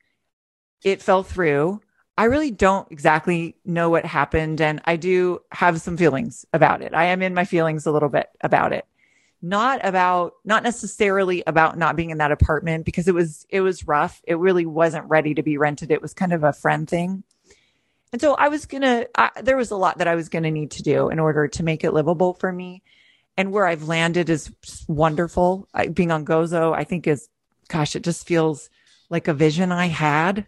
It 0.83 1.03
fell 1.03 1.23
through. 1.23 1.81
I 2.19 2.25
really 2.25 2.51
don't 2.51 2.91
exactly 2.91 3.57
know 3.65 3.91
what 3.91 4.05
happened. 4.05 4.61
And 4.61 4.81
I 4.85 4.97
do 4.97 5.41
have 5.51 5.81
some 5.81 5.97
feelings 5.97 6.45
about 6.53 6.83
it. 6.83 6.95
I 6.95 7.07
am 7.07 7.23
in 7.23 7.35
my 7.35 7.45
feelings 7.45 7.87
a 7.87 7.93
little 7.93 8.09
bit 8.09 8.29
about 8.43 8.73
it 8.73 8.87
not 9.43 9.85
about, 9.85 10.35
not 10.45 10.63
necessarily 10.63 11.43
about 11.47 11.77
not 11.77 11.97
being 11.97 12.11
in 12.11 12.19
that 12.19 12.31
apartment 12.31 12.85
because 12.85 13.09
it 13.09 13.15
was, 13.15 13.45
it 13.51 13.61
was 13.61 13.89
rough. 13.89 14.23
It 14.25 14.39
really 14.39 14.65
wasn't 14.65 15.11
ready 15.11 15.35
to 15.35 15.43
be 15.43 15.59
rented. 15.59 15.91
It 15.91 16.01
was 16.01 16.15
kind 16.15 16.33
of 16.33 16.45
a 16.45 16.53
friend 16.53 16.89
thing. 16.89 17.25
And 18.13 18.21
so 18.21 18.35
I 18.35 18.49
was 18.49 18.67
going 18.67 18.83
to, 18.83 19.09
there 19.43 19.57
was 19.57 19.73
a 19.73 19.77
lot 19.77 19.99
that 19.99 20.07
I 20.07 20.15
was 20.15 20.29
going 20.29 20.45
to 20.45 20.51
need 20.51 20.71
to 20.73 20.83
do 20.83 21.09
in 21.09 21.19
order 21.19 21.49
to 21.49 21.63
make 21.65 21.83
it 21.83 21.93
livable 21.93 22.35
for 22.35 22.53
me. 22.53 22.83
And 23.37 23.51
where 23.53 23.67
I've 23.67 23.89
landed 23.89 24.29
is 24.29 24.53
wonderful. 24.89 25.69
I, 25.73 25.89
being 25.89 26.11
on 26.11 26.25
Gozo, 26.25 26.75
I 26.75 26.85
think 26.85 27.07
is, 27.07 27.29
gosh, 27.69 27.97
it 27.97 28.05
just 28.05 28.27
feels 28.27 28.69
like 29.09 29.29
a 29.29 29.35
vision 29.35 29.73
I 29.73 29.87
had. 29.87 30.47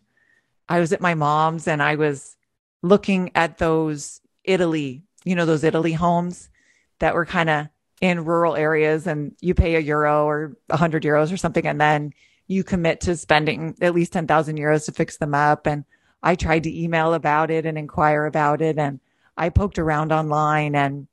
I 0.68 0.80
was 0.80 0.92
at 0.92 1.00
my 1.00 1.14
mom's 1.14 1.66
and 1.66 1.82
I 1.82 1.94
was 1.96 2.36
looking 2.82 3.30
at 3.34 3.58
those 3.58 4.20
Italy, 4.44 5.02
you 5.24 5.34
know, 5.34 5.46
those 5.46 5.64
Italy 5.64 5.92
homes 5.92 6.50
that 6.98 7.14
were 7.14 7.26
kind 7.26 7.48
of 7.48 7.68
in 8.00 8.24
rural 8.24 8.54
areas 8.56 9.06
and 9.06 9.34
you 9.40 9.54
pay 9.54 9.76
a 9.76 9.80
euro 9.80 10.26
or 10.26 10.56
a 10.68 10.76
hundred 10.76 11.02
euros 11.02 11.32
or 11.32 11.36
something. 11.38 11.66
And 11.66 11.80
then 11.80 12.12
you 12.46 12.62
commit 12.64 13.00
to 13.02 13.16
spending 13.16 13.76
at 13.80 13.94
least 13.94 14.12
10,000 14.12 14.58
euros 14.58 14.84
to 14.86 14.92
fix 14.92 15.16
them 15.16 15.34
up. 15.34 15.66
And 15.66 15.84
I 16.22 16.34
tried 16.34 16.64
to 16.64 16.82
email 16.82 17.14
about 17.14 17.50
it 17.50 17.64
and 17.64 17.78
inquire 17.78 18.26
about 18.26 18.60
it. 18.60 18.78
And 18.78 19.00
I 19.36 19.48
poked 19.48 19.78
around 19.78 20.12
online 20.12 20.74
and, 20.74 21.06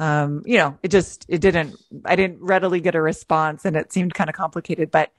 um, 0.00 0.42
you 0.46 0.56
know, 0.56 0.78
it 0.82 0.88
just, 0.88 1.26
it 1.28 1.42
didn't, 1.42 1.76
I 2.06 2.16
didn't 2.16 2.40
readily 2.40 2.80
get 2.80 2.94
a 2.94 3.02
response 3.02 3.66
and 3.66 3.76
it 3.76 3.92
seemed 3.92 4.14
kind 4.14 4.30
of 4.30 4.34
complicated, 4.34 4.90
but 4.90 5.12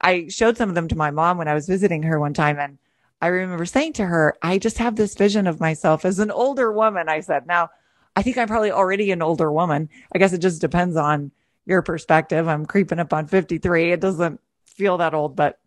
I 0.00 0.26
showed 0.28 0.56
some 0.56 0.68
of 0.68 0.74
them 0.74 0.88
to 0.88 0.96
my 0.96 1.12
mom 1.12 1.38
when 1.38 1.46
I 1.46 1.54
was 1.54 1.68
visiting 1.68 2.02
her 2.02 2.18
one 2.18 2.34
time. 2.34 2.58
And 2.58 2.78
I 3.22 3.28
remember 3.28 3.64
saying 3.64 3.92
to 3.94 4.04
her, 4.04 4.34
I 4.42 4.58
just 4.58 4.78
have 4.78 4.96
this 4.96 5.14
vision 5.14 5.46
of 5.46 5.60
myself 5.60 6.04
as 6.04 6.18
an 6.18 6.32
older 6.32 6.72
woman. 6.72 7.08
I 7.08 7.20
said, 7.20 7.46
now 7.46 7.70
I 8.16 8.22
think 8.22 8.36
I'm 8.36 8.48
probably 8.48 8.72
already 8.72 9.12
an 9.12 9.22
older 9.22 9.52
woman. 9.52 9.88
I 10.12 10.18
guess 10.18 10.32
it 10.32 10.42
just 10.42 10.60
depends 10.60 10.96
on 10.96 11.30
your 11.64 11.82
perspective. 11.82 12.48
I'm 12.48 12.66
creeping 12.66 12.98
up 12.98 13.12
on 13.12 13.28
53. 13.28 13.92
It 13.92 14.00
doesn't 14.00 14.40
feel 14.66 14.98
that 14.98 15.14
old, 15.14 15.36
but 15.36 15.60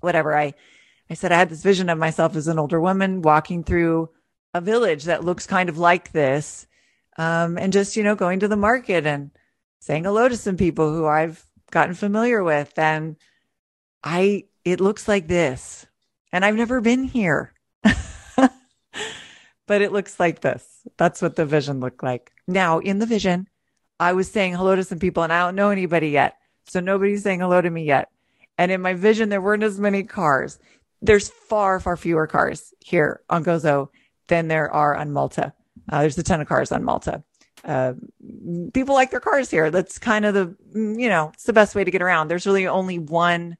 whatever. 0.00 0.36
I, 0.36 0.54
I 1.08 1.14
said 1.14 1.30
I 1.30 1.38
had 1.38 1.48
this 1.48 1.62
vision 1.62 1.88
of 1.90 1.98
myself 1.98 2.34
as 2.34 2.48
an 2.48 2.58
older 2.58 2.80
woman 2.80 3.22
walking 3.22 3.62
through 3.62 4.10
a 4.52 4.60
village 4.60 5.04
that 5.04 5.24
looks 5.24 5.46
kind 5.46 5.68
of 5.68 5.78
like 5.78 6.10
this. 6.10 6.66
Um, 7.16 7.58
and 7.58 7.72
just, 7.72 7.96
you 7.96 8.02
know, 8.02 8.14
going 8.14 8.40
to 8.40 8.48
the 8.48 8.56
market 8.56 9.06
and 9.06 9.30
saying 9.80 10.04
hello 10.04 10.28
to 10.28 10.36
some 10.36 10.56
people 10.56 10.92
who 10.92 11.06
I've 11.06 11.44
gotten 11.70 11.94
familiar 11.94 12.42
with. 12.42 12.76
And 12.78 13.16
I, 14.02 14.44
it 14.64 14.80
looks 14.80 15.06
like 15.06 15.28
this. 15.28 15.86
And 16.32 16.44
I've 16.44 16.56
never 16.56 16.80
been 16.80 17.04
here, 17.04 17.52
but 18.36 18.50
it 19.68 19.92
looks 19.92 20.18
like 20.18 20.40
this. 20.40 20.66
That's 20.96 21.22
what 21.22 21.36
the 21.36 21.46
vision 21.46 21.78
looked 21.78 22.02
like. 22.02 22.32
Now, 22.48 22.80
in 22.80 22.98
the 22.98 23.06
vision, 23.06 23.46
I 24.00 24.14
was 24.14 24.28
saying 24.28 24.54
hello 24.54 24.74
to 24.74 24.82
some 24.82 24.98
people 24.98 25.22
and 25.22 25.32
I 25.32 25.46
don't 25.46 25.54
know 25.54 25.70
anybody 25.70 26.08
yet. 26.08 26.36
So 26.66 26.80
nobody's 26.80 27.22
saying 27.22 27.38
hello 27.38 27.60
to 27.60 27.70
me 27.70 27.84
yet. 27.84 28.08
And 28.58 28.72
in 28.72 28.80
my 28.80 28.94
vision, 28.94 29.28
there 29.28 29.40
weren't 29.40 29.62
as 29.62 29.78
many 29.78 30.02
cars 30.02 30.58
there's 31.04 31.28
far, 31.28 31.80
far 31.80 31.96
fewer 31.98 32.26
cars 32.26 32.72
here 32.80 33.20
on 33.28 33.44
Gozo 33.44 33.88
than 34.28 34.48
there 34.48 34.70
are 34.72 34.96
on 34.96 35.12
Malta. 35.12 35.52
Uh, 35.88 36.00
there's 36.00 36.18
a 36.18 36.22
ton 36.22 36.40
of 36.40 36.48
cars 36.48 36.72
on 36.72 36.84
Malta. 36.84 37.22
Uh, 37.64 37.94
people 38.72 38.94
like 38.94 39.10
their 39.10 39.20
cars 39.20 39.50
here. 39.50 39.70
That's 39.70 39.98
kind 39.98 40.24
of 40.24 40.34
the, 40.34 40.54
you 40.74 41.08
know, 41.08 41.30
it's 41.32 41.44
the 41.44 41.52
best 41.52 41.74
way 41.74 41.84
to 41.84 41.90
get 41.90 42.02
around. 42.02 42.28
There's 42.28 42.46
really 42.46 42.66
only 42.66 42.98
one, 42.98 43.56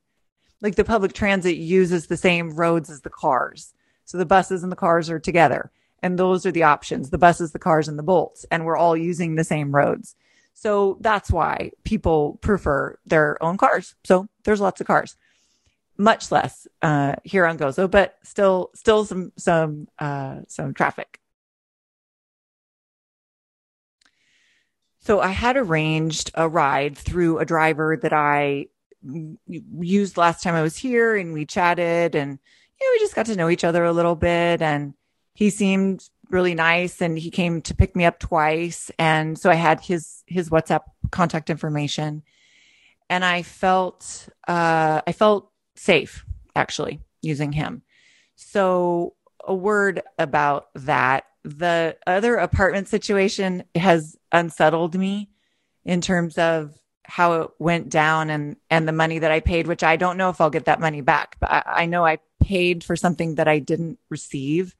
like 0.61 0.75
the 0.75 0.85
public 0.85 1.13
transit 1.13 1.57
uses 1.57 2.07
the 2.07 2.17
same 2.17 2.51
roads 2.51 2.91
as 2.91 3.01
the 3.01 3.11
cars. 3.11 3.73
So 4.05 4.19
the 4.19 4.27
buses 4.27 4.63
and 4.63 4.71
the 4.71 4.77
cars 4.77 5.09
are 5.09 5.21
together. 5.21 5.71
And 6.03 6.19
those 6.19 6.45
are 6.45 6.53
the 6.53 6.65
options 6.65 7.09
the 7.09 7.19
buses, 7.19 7.53
the 7.53 7.59
cars, 7.59 7.89
and 7.89 7.99
the 7.99 8.03
bolts. 8.03 8.45
And 8.51 8.67
we're 8.67 8.77
all 8.77 8.97
using 8.97 9.35
the 9.35 9.45
same 9.45 9.75
roads. 9.75 10.15
So 10.53 10.99
that's 11.01 11.31
why 11.31 11.73
people 11.85 12.39
prefer 12.43 12.99
their 13.07 13.43
own 13.43 13.57
cars. 13.57 13.95
So 14.05 14.29
there's 14.45 14.61
lots 14.61 14.81
of 14.83 14.87
cars 14.87 15.17
much 15.97 16.33
less 16.33 16.67
uh, 16.83 17.15
here 17.25 17.47
on 17.47 17.59
Gozo, 17.59 17.91
but 17.91 18.17
still 18.23 18.71
still 18.75 19.05
some 19.05 19.33
some 19.37 19.89
uh, 19.99 20.41
some 20.49 20.75
traffic. 20.75 21.21
So 25.05 25.21
I 25.21 25.29
had 25.29 25.59
arranged 25.59 26.31
a 26.35 26.49
ride 26.49 26.97
through 26.97 27.39
a 27.39 27.45
driver 27.45 27.95
that 27.99 28.15
I 28.15 28.69
used 29.47 30.17
last 30.17 30.43
time 30.43 30.55
I 30.55 30.63
was 30.63 30.79
here, 30.79 31.15
and 31.15 31.35
we 31.35 31.45
chatted, 31.45 32.15
and 32.15 32.39
you 32.81 32.87
know 32.87 32.93
we 32.95 32.99
just 33.01 33.15
got 33.15 33.27
to 33.27 33.37
know 33.37 33.51
each 33.51 33.65
other 33.65 33.85
a 33.85 33.93
little 33.93 34.17
bit, 34.17 34.63
and 34.63 34.95
he 35.35 35.51
seemed 35.51 36.09
really 36.31 36.55
nice, 36.55 37.03
and 37.03 37.19
he 37.19 37.31
came 37.31 37.61
to 37.63 37.75
pick 37.75 37.95
me 37.95 38.07
up 38.07 38.19
twice, 38.19 38.91
and 38.99 39.39
so 39.39 39.51
I 39.51 39.57
had 39.57 39.81
his 39.81 40.23
his 40.27 40.49
WhatsApp 40.49 40.85
contact 41.11 41.51
information, 41.51 42.23
and 43.11 43.27
I 43.27 43.43
felt 43.43 44.31
uh, 44.49 45.03
I 45.07 45.13
felt 45.13 45.51
safe 45.77 46.25
actually 46.57 47.03
using 47.21 47.53
him. 47.53 47.83
So 48.37 49.17
a 49.47 49.55
word 49.55 50.03
about 50.19 50.69
that. 50.75 51.25
The 51.45 51.97
other 52.07 52.37
apartment 52.37 52.89
situation 52.89 53.65
has 53.75 54.17
unsettled 54.33 54.95
me 54.95 55.31
in 55.85 56.01
terms 56.01 56.39
of 56.39 56.75
how 57.05 57.43
it 57.43 57.51
went 57.59 57.91
down 57.91 58.31
and 58.31 58.57
and 58.71 58.89
the 58.89 58.93
money 58.93 59.19
that 59.19 59.31
I 59.31 59.41
paid, 59.41 59.67
which 59.67 59.83
I 59.83 59.97
don't 59.97 60.17
know 60.17 60.31
if 60.31 60.41
I'll 60.41 60.51
get 60.51 60.65
that 60.65 60.81
money 60.81 61.03
back. 61.03 61.37
But 61.39 61.51
I, 61.51 61.63
I 61.67 61.87
know 61.87 62.05
I 62.05 62.19
paid 62.43 62.83
for 62.83 62.97
something 62.97 63.35
that 63.35 63.49
I 63.49 63.59
didn't 63.59 63.99
receive, 64.09 64.75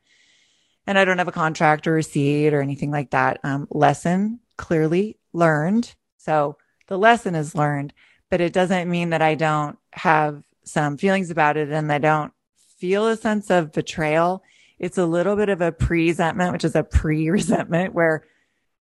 and 0.87 0.99
I 0.99 1.05
don't 1.05 1.19
have 1.19 1.29
a 1.29 1.33
contract 1.33 1.87
or 1.87 1.93
receipt 1.93 2.55
or 2.55 2.63
anything 2.63 2.91
like 2.91 3.11
that. 3.11 3.41
Um, 3.45 3.69
lesson 3.71 4.41
clearly 4.57 5.19
learned. 5.33 5.95
So 6.17 6.57
the 6.87 6.99
lesson 6.99 7.35
is 7.35 7.55
learned, 7.55 7.93
but 8.31 8.41
it 8.41 8.53
doesn't 8.53 8.91
mean 8.91 9.11
that 9.11 9.23
I 9.23 9.35
don't 9.35 9.79
have 9.93 10.43
some 10.65 10.97
feelings 10.97 11.31
about 11.31 11.57
it 11.57 11.69
and 11.69 11.93
I 11.93 11.99
don't 11.99 12.33
feel 12.79 13.09
a 13.09 13.17
sense 13.17 13.51
of 13.51 13.73
betrayal. 13.73 14.43
It's 14.79 14.99
a 14.99 15.07
little 15.07 15.37
bit 15.37 15.49
of 15.49 15.61
a 15.61 15.73
pre-resentment, 15.73 16.53
which 16.53 16.65
is 16.65 16.75
a 16.75 16.83
pre-resentment 16.83 17.95
where 17.95 18.25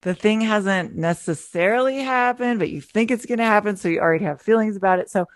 the 0.02 0.14
thing 0.14 0.40
hasn't 0.40 0.94
necessarily 0.94 1.98
happened, 1.98 2.58
but 2.58 2.70
you 2.70 2.80
think 2.80 3.10
it's 3.10 3.26
going 3.26 3.38
to 3.38 3.44
happen. 3.44 3.76
So 3.76 3.88
you 3.88 4.00
already 4.00 4.24
have 4.24 4.40
feelings 4.40 4.76
about 4.76 4.98
it. 4.98 5.10
So 5.10 5.26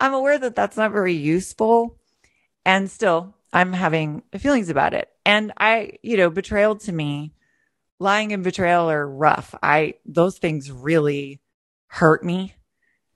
I'm 0.00 0.14
aware 0.14 0.38
that 0.38 0.56
that's 0.56 0.76
not 0.76 0.92
very 0.92 1.14
useful. 1.14 1.96
And 2.64 2.90
still, 2.90 3.34
I'm 3.52 3.72
having 3.72 4.22
feelings 4.38 4.68
about 4.68 4.94
it. 4.94 5.08
And 5.24 5.52
I, 5.56 5.98
you 6.02 6.16
know, 6.16 6.30
betrayal 6.30 6.76
to 6.76 6.92
me, 6.92 7.34
lying 7.98 8.32
and 8.32 8.42
betrayal 8.42 8.90
are 8.90 9.08
rough. 9.08 9.54
I, 9.62 9.94
those 10.06 10.38
things 10.38 10.70
really 10.70 11.40
hurt 11.86 12.24
me 12.24 12.54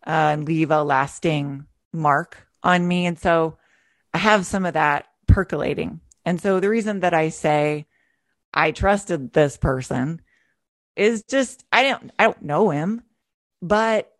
uh, 0.07 0.11
and 0.11 0.47
leave 0.47 0.70
a 0.70 0.83
lasting 0.83 1.66
mark 1.92 2.47
on 2.62 2.87
me. 2.87 3.07
And 3.07 3.18
so 3.18 3.57
I 4.12 4.18
have 4.18 4.47
some 4.47 4.66
of 4.66 4.75
that 4.75 5.07
percolating. 5.27 6.01
And 6.25 6.41
so 6.41 6.61
the 6.61 6.69
reason 6.69 7.01
that 7.01 7.15
I 7.15 7.29
say 7.29 7.87
I 8.53 8.71
trusted 8.71 9.33
this 9.33 9.57
person 9.57 10.21
is 10.97 11.25
just 11.25 11.65
I 11.73 11.83
don't 11.85 12.11
I 12.19 12.25
don't 12.25 12.43
know 12.43 12.71
him, 12.71 13.03
but 13.61 14.11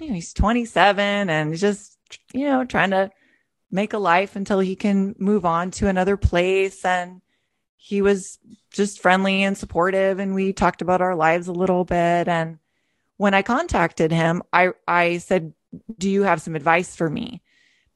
you 0.00 0.08
know, 0.08 0.14
he's 0.14 0.32
27 0.34 1.30
and 1.30 1.56
just 1.56 1.98
you 2.32 2.46
know 2.46 2.64
trying 2.64 2.90
to 2.90 3.10
make 3.70 3.92
a 3.92 3.98
life 3.98 4.36
until 4.36 4.60
he 4.60 4.76
can 4.76 5.14
move 5.18 5.44
on 5.44 5.70
to 5.72 5.88
another 5.88 6.16
place. 6.16 6.84
And 6.84 7.20
he 7.76 8.02
was 8.02 8.38
just 8.72 9.00
friendly 9.00 9.42
and 9.42 9.56
supportive 9.56 10.18
and 10.18 10.34
we 10.34 10.52
talked 10.52 10.82
about 10.82 11.00
our 11.00 11.14
lives 11.14 11.48
a 11.48 11.52
little 11.52 11.84
bit. 11.84 12.28
And 12.28 12.58
when 13.16 13.34
I 13.34 13.42
contacted 13.42 14.12
him 14.12 14.42
I 14.52 14.70
I 14.86 15.18
said 15.18 15.52
do 15.98 16.08
you 16.08 16.22
have 16.22 16.40
some 16.40 16.56
advice 16.56 16.96
for 16.96 17.08
me? 17.08 17.42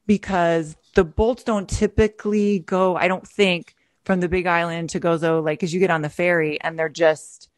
Because 0.07 0.77
the 0.95 1.05
bolts 1.05 1.45
don't 1.45 1.69
typically 1.69 2.61
go, 2.61 2.97
I 2.97 3.09
don't 3.09 3.27
think, 3.27 3.75
from 4.05 4.21
the 4.21 4.29
big 4.29 4.47
island 4.47 4.91
to 4.91 5.01
Gozo, 5.01 5.45
like, 5.45 5.61
cause 5.61 5.73
you 5.73 5.81
get 5.81 5.91
on 5.91 6.03
the 6.03 6.09
ferry 6.09 6.61
and 6.61 6.79
they're 6.79 6.89
just, 6.89 7.49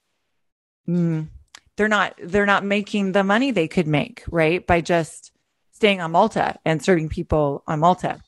mm, 0.88 1.28
they're 1.76 1.88
not, 1.88 2.14
they're 2.22 2.46
not 2.46 2.64
making 2.64 3.12
the 3.12 3.24
money 3.24 3.50
they 3.50 3.68
could 3.68 3.86
make, 3.86 4.22
right? 4.30 4.66
By 4.66 4.80
just 4.80 5.32
staying 5.72 6.00
on 6.00 6.12
Malta 6.12 6.58
and 6.64 6.82
serving 6.82 7.08
people 7.08 7.62
on 7.66 7.80
Malta. 7.80 8.20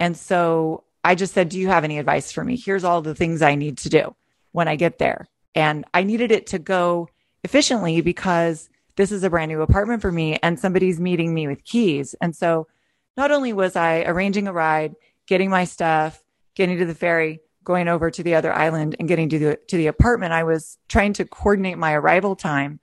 And 0.00 0.16
so 0.16 0.84
I 1.04 1.14
just 1.14 1.34
said, 1.34 1.50
do 1.50 1.58
you 1.58 1.68
have 1.68 1.84
any 1.84 1.98
advice 1.98 2.32
for 2.32 2.42
me? 2.42 2.56
Here's 2.56 2.84
all 2.84 3.02
the 3.02 3.14
things 3.14 3.42
I 3.42 3.54
need 3.54 3.78
to 3.78 3.88
do 3.88 4.14
when 4.52 4.68
I 4.68 4.76
get 4.76 4.98
there. 4.98 5.28
And 5.54 5.84
I 5.94 6.02
needed 6.02 6.32
it 6.32 6.48
to 6.48 6.58
go 6.58 7.08
efficiently 7.44 8.00
because 8.00 8.68
this 8.96 9.12
is 9.12 9.22
a 9.22 9.30
brand 9.30 9.50
new 9.50 9.60
apartment 9.60 10.02
for 10.02 10.10
me 10.10 10.38
and 10.42 10.58
somebody's 10.58 10.98
meeting 10.98 11.32
me 11.34 11.46
with 11.46 11.64
keys. 11.64 12.14
And 12.20 12.34
so 12.34 12.66
not 13.16 13.30
only 13.30 13.52
was 13.52 13.76
I 13.76 14.02
arranging 14.02 14.48
a 14.48 14.52
ride, 14.52 14.94
getting 15.26 15.50
my 15.50 15.64
stuff, 15.64 16.22
getting 16.54 16.78
to 16.78 16.86
the 16.86 16.94
ferry, 16.94 17.40
going 17.62 17.88
over 17.88 18.10
to 18.10 18.22
the 18.22 18.34
other 18.34 18.52
island 18.52 18.96
and 18.98 19.08
getting 19.08 19.28
to 19.30 19.38
the, 19.38 19.58
to 19.68 19.76
the 19.76 19.86
apartment, 19.86 20.32
I 20.32 20.44
was 20.44 20.78
trying 20.88 21.14
to 21.14 21.24
coordinate 21.24 21.78
my 21.78 21.94
arrival 21.94 22.36
time 22.36 22.80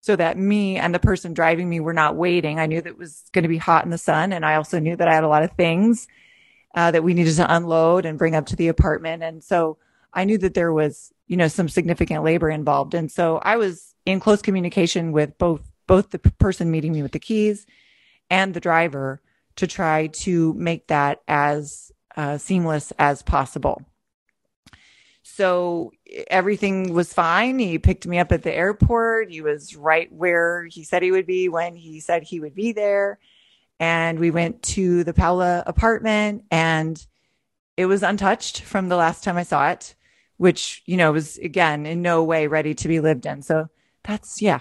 so 0.00 0.16
that 0.16 0.36
me 0.36 0.76
and 0.76 0.94
the 0.94 0.98
person 0.98 1.32
driving 1.32 1.68
me 1.68 1.78
were 1.78 1.92
not 1.92 2.16
waiting. 2.16 2.58
I 2.58 2.66
knew 2.66 2.80
that 2.80 2.88
it 2.88 2.98
was 2.98 3.22
going 3.32 3.44
to 3.44 3.48
be 3.48 3.58
hot 3.58 3.84
in 3.84 3.90
the 3.90 3.98
sun. 3.98 4.32
And 4.32 4.44
I 4.44 4.56
also 4.56 4.80
knew 4.80 4.96
that 4.96 5.06
I 5.06 5.14
had 5.14 5.22
a 5.22 5.28
lot 5.28 5.44
of 5.44 5.52
things 5.52 6.08
uh, 6.74 6.90
that 6.90 7.04
we 7.04 7.14
needed 7.14 7.36
to 7.36 7.54
unload 7.54 8.04
and 8.04 8.18
bring 8.18 8.34
up 8.34 8.46
to 8.46 8.56
the 8.56 8.68
apartment. 8.68 9.22
And 9.22 9.44
so 9.44 9.78
I 10.12 10.24
knew 10.24 10.38
that 10.38 10.54
there 10.54 10.72
was, 10.72 11.12
you 11.28 11.36
know, 11.36 11.46
some 11.46 11.68
significant 11.68 12.24
labor 12.24 12.50
involved. 12.50 12.94
And 12.94 13.12
so 13.12 13.38
I 13.38 13.56
was 13.56 13.94
in 14.04 14.18
close 14.18 14.42
communication 14.42 15.12
with 15.12 15.38
both 15.38 15.60
both 15.86 16.10
the 16.10 16.18
person 16.18 16.70
meeting 16.70 16.92
me 16.92 17.02
with 17.02 17.12
the 17.12 17.18
keys 17.18 17.66
and 18.30 18.54
the 18.54 18.60
driver 18.60 19.21
to 19.56 19.66
try 19.66 20.08
to 20.08 20.54
make 20.54 20.88
that 20.88 21.22
as 21.28 21.92
uh, 22.16 22.38
seamless 22.38 22.92
as 22.98 23.22
possible. 23.22 23.82
So 25.22 25.92
everything 26.28 26.92
was 26.92 27.12
fine. 27.12 27.58
He 27.58 27.78
picked 27.78 28.06
me 28.06 28.18
up 28.18 28.32
at 28.32 28.42
the 28.42 28.52
airport. 28.52 29.30
He 29.30 29.40
was 29.40 29.76
right 29.76 30.12
where 30.12 30.64
he 30.64 30.84
said 30.84 31.02
he 31.02 31.12
would 31.12 31.26
be 31.26 31.48
when 31.48 31.74
he 31.74 32.00
said 32.00 32.22
he 32.22 32.40
would 32.40 32.54
be 32.54 32.72
there. 32.72 33.18
And 33.78 34.18
we 34.18 34.30
went 34.30 34.62
to 34.62 35.04
the 35.04 35.14
Paola 35.14 35.62
apartment 35.66 36.44
and 36.50 37.04
it 37.76 37.86
was 37.86 38.02
untouched 38.02 38.60
from 38.60 38.88
the 38.88 38.96
last 38.96 39.24
time 39.24 39.36
I 39.36 39.42
saw 39.44 39.70
it, 39.70 39.94
which, 40.36 40.82
you 40.86 40.96
know, 40.96 41.12
was 41.12 41.38
again 41.38 41.86
in 41.86 42.02
no 42.02 42.22
way 42.22 42.46
ready 42.46 42.74
to 42.74 42.88
be 42.88 43.00
lived 43.00 43.24
in. 43.24 43.42
So 43.42 43.68
that's, 44.04 44.42
yeah, 44.42 44.60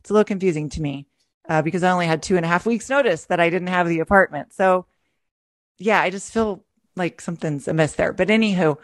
it's 0.00 0.10
a 0.10 0.12
little 0.12 0.24
confusing 0.24 0.68
to 0.70 0.82
me 0.82 1.06
uh, 1.48 1.62
because 1.62 1.82
I 1.82 1.90
only 1.90 2.06
had 2.06 2.22
two 2.22 2.36
and 2.36 2.44
a 2.44 2.48
half 2.48 2.66
weeks 2.66 2.88
notice 2.88 3.24
that 3.26 3.40
I 3.40 3.50
didn't 3.50 3.68
have 3.68 3.88
the 3.88 4.00
apartment. 4.00 4.52
So 4.52 4.86
yeah, 5.78 6.00
I 6.00 6.10
just 6.10 6.32
feel 6.32 6.64
like 6.96 7.20
something's 7.20 7.68
amiss 7.68 7.94
there. 7.94 8.12
But 8.12 8.28
anywho, 8.28 8.76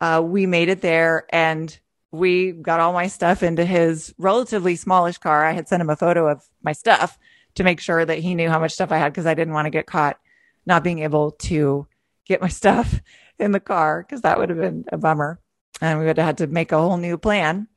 uh, 0.00 0.22
we 0.24 0.46
made 0.46 0.68
it 0.68 0.80
there 0.80 1.26
and 1.30 1.76
we 2.12 2.52
got 2.52 2.80
all 2.80 2.92
my 2.92 3.08
stuff 3.08 3.42
into 3.42 3.64
his 3.64 4.14
relatively 4.18 4.76
smallish 4.76 5.18
car. 5.18 5.44
I 5.44 5.52
had 5.52 5.68
sent 5.68 5.80
him 5.80 5.90
a 5.90 5.96
photo 5.96 6.28
of 6.28 6.44
my 6.62 6.72
stuff 6.72 7.18
to 7.56 7.64
make 7.64 7.80
sure 7.80 8.04
that 8.04 8.18
he 8.18 8.34
knew 8.34 8.48
how 8.48 8.58
much 8.58 8.72
stuff 8.72 8.92
I 8.92 8.98
had 8.98 9.12
because 9.12 9.26
I 9.26 9.34
didn't 9.34 9.54
want 9.54 9.66
to 9.66 9.70
get 9.70 9.86
caught 9.86 10.18
not 10.66 10.84
being 10.84 11.00
able 11.00 11.32
to 11.32 11.86
get 12.24 12.40
my 12.40 12.48
stuff 12.62 13.00
in 13.38 13.52
the 13.52 13.60
car 13.60 14.02
because 14.02 14.22
that 14.22 14.38
would 14.38 14.48
have 14.48 14.58
been 14.58 14.84
a 14.92 14.96
bummer. 14.96 15.40
And 15.80 15.98
we 15.98 16.06
would 16.06 16.16
have 16.16 16.26
had 16.26 16.38
to 16.38 16.46
make 16.46 16.72
a 16.72 16.78
whole 16.78 16.96
new 16.96 17.18
plan. 17.18 17.68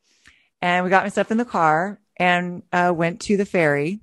And 0.61 0.83
we 0.83 0.89
got 0.89 1.03
my 1.03 1.09
stuff 1.09 1.31
in 1.31 1.37
the 1.37 1.45
car 1.45 1.99
and 2.17 2.63
uh, 2.71 2.93
went 2.95 3.21
to 3.21 3.37
the 3.37 3.45
ferry. 3.45 4.01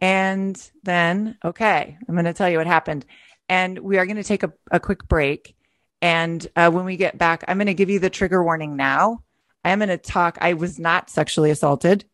And 0.00 0.70
then, 0.82 1.38
okay, 1.44 1.96
I'm 2.08 2.14
going 2.14 2.26
to 2.26 2.34
tell 2.34 2.50
you 2.50 2.58
what 2.58 2.66
happened. 2.66 3.06
And 3.48 3.78
we 3.78 3.98
are 3.98 4.06
going 4.06 4.16
to 4.16 4.24
take 4.24 4.42
a, 4.42 4.52
a 4.70 4.80
quick 4.80 5.08
break. 5.08 5.56
And 6.02 6.46
uh, 6.56 6.70
when 6.70 6.84
we 6.84 6.96
get 6.96 7.16
back, 7.16 7.44
I'm 7.48 7.56
going 7.56 7.66
to 7.66 7.74
give 7.74 7.90
you 7.90 7.98
the 7.98 8.10
trigger 8.10 8.42
warning 8.42 8.76
now. 8.76 9.22
I 9.64 9.70
am 9.70 9.78
going 9.78 9.88
to 9.88 9.98
talk. 9.98 10.38
I 10.40 10.52
was 10.52 10.78
not 10.78 11.10
sexually 11.10 11.50
assaulted 11.50 12.04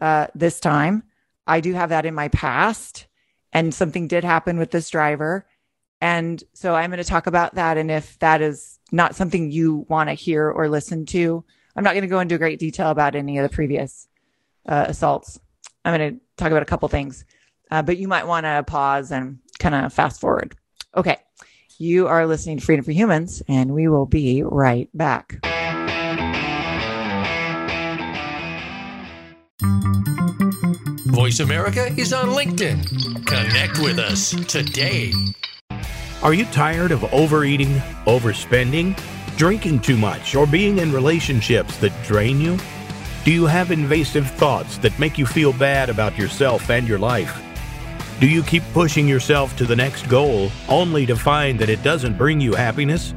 uh, 0.00 0.26
this 0.34 0.60
time. 0.60 1.04
I 1.46 1.60
do 1.60 1.72
have 1.72 1.88
that 1.88 2.06
in 2.06 2.14
my 2.14 2.28
past, 2.28 3.06
and 3.52 3.74
something 3.74 4.06
did 4.06 4.22
happen 4.22 4.58
with 4.58 4.70
this 4.70 4.90
driver. 4.90 5.46
And 6.00 6.42
so 6.52 6.74
I'm 6.74 6.90
going 6.90 7.02
to 7.02 7.08
talk 7.08 7.26
about 7.26 7.54
that. 7.54 7.78
And 7.78 7.90
if 7.90 8.18
that 8.18 8.42
is 8.42 8.78
not 8.90 9.14
something 9.14 9.50
you 9.50 9.86
want 9.88 10.08
to 10.08 10.14
hear 10.14 10.50
or 10.50 10.68
listen 10.68 11.06
to, 11.06 11.44
I'm 11.74 11.84
not 11.84 11.94
going 11.94 12.02
to 12.02 12.08
go 12.08 12.20
into 12.20 12.38
great 12.38 12.58
detail 12.58 12.90
about 12.90 13.14
any 13.14 13.38
of 13.38 13.48
the 13.48 13.54
previous 13.54 14.08
uh, 14.68 14.86
assaults. 14.88 15.40
I'm 15.84 15.98
going 15.98 16.14
to 16.14 16.20
talk 16.36 16.50
about 16.50 16.62
a 16.62 16.66
couple 16.66 16.88
things, 16.88 17.24
uh, 17.70 17.82
but 17.82 17.98
you 17.98 18.08
might 18.08 18.26
want 18.26 18.46
to 18.46 18.62
pause 18.66 19.10
and 19.10 19.38
kind 19.58 19.74
of 19.74 19.92
fast 19.92 20.20
forward. 20.20 20.54
Okay. 20.96 21.18
You 21.78 22.06
are 22.06 22.26
listening 22.26 22.58
to 22.58 22.64
Freedom 22.64 22.84
for 22.84 22.92
Humans, 22.92 23.42
and 23.48 23.74
we 23.74 23.88
will 23.88 24.06
be 24.06 24.42
right 24.44 24.88
back. 24.94 25.44
Voice 31.06 31.40
America 31.40 31.86
is 31.96 32.12
on 32.12 32.28
LinkedIn. 32.28 33.26
Connect 33.26 33.78
with 33.80 33.98
us 33.98 34.30
today. 34.46 35.12
Are 36.22 36.34
you 36.34 36.44
tired 36.46 36.92
of 36.92 37.04
overeating, 37.12 37.74
overspending, 38.06 38.96
drinking 39.36 39.80
too 39.80 39.96
much, 39.96 40.36
or 40.36 40.46
being 40.46 40.78
in 40.78 40.92
relationships 40.92 41.76
that 41.78 41.92
drain 42.04 42.40
you? 42.40 42.58
Do 43.24 43.30
you 43.30 43.46
have 43.46 43.70
invasive 43.70 44.28
thoughts 44.32 44.78
that 44.78 44.98
make 44.98 45.16
you 45.16 45.26
feel 45.26 45.52
bad 45.52 45.88
about 45.88 46.18
yourself 46.18 46.68
and 46.70 46.88
your 46.88 46.98
life? 46.98 47.40
Do 48.18 48.26
you 48.26 48.42
keep 48.42 48.64
pushing 48.72 49.06
yourself 49.06 49.56
to 49.58 49.64
the 49.64 49.76
next 49.76 50.08
goal 50.08 50.50
only 50.68 51.06
to 51.06 51.14
find 51.14 51.56
that 51.60 51.68
it 51.68 51.84
doesn't 51.84 52.18
bring 52.18 52.40
you 52.40 52.54
happiness? 52.54 53.14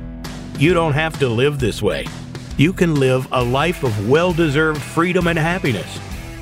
You 0.59 0.75
don't 0.75 0.93
have 0.93 1.17
to 1.19 1.27
live 1.27 1.57
this 1.57 1.81
way. 1.81 2.05
You 2.55 2.71
can 2.71 2.99
live 2.99 3.27
a 3.31 3.43
life 3.43 3.83
of 3.83 4.07
well 4.07 4.31
deserved 4.31 4.79
freedom 4.79 5.25
and 5.25 5.39
happiness. 5.39 5.99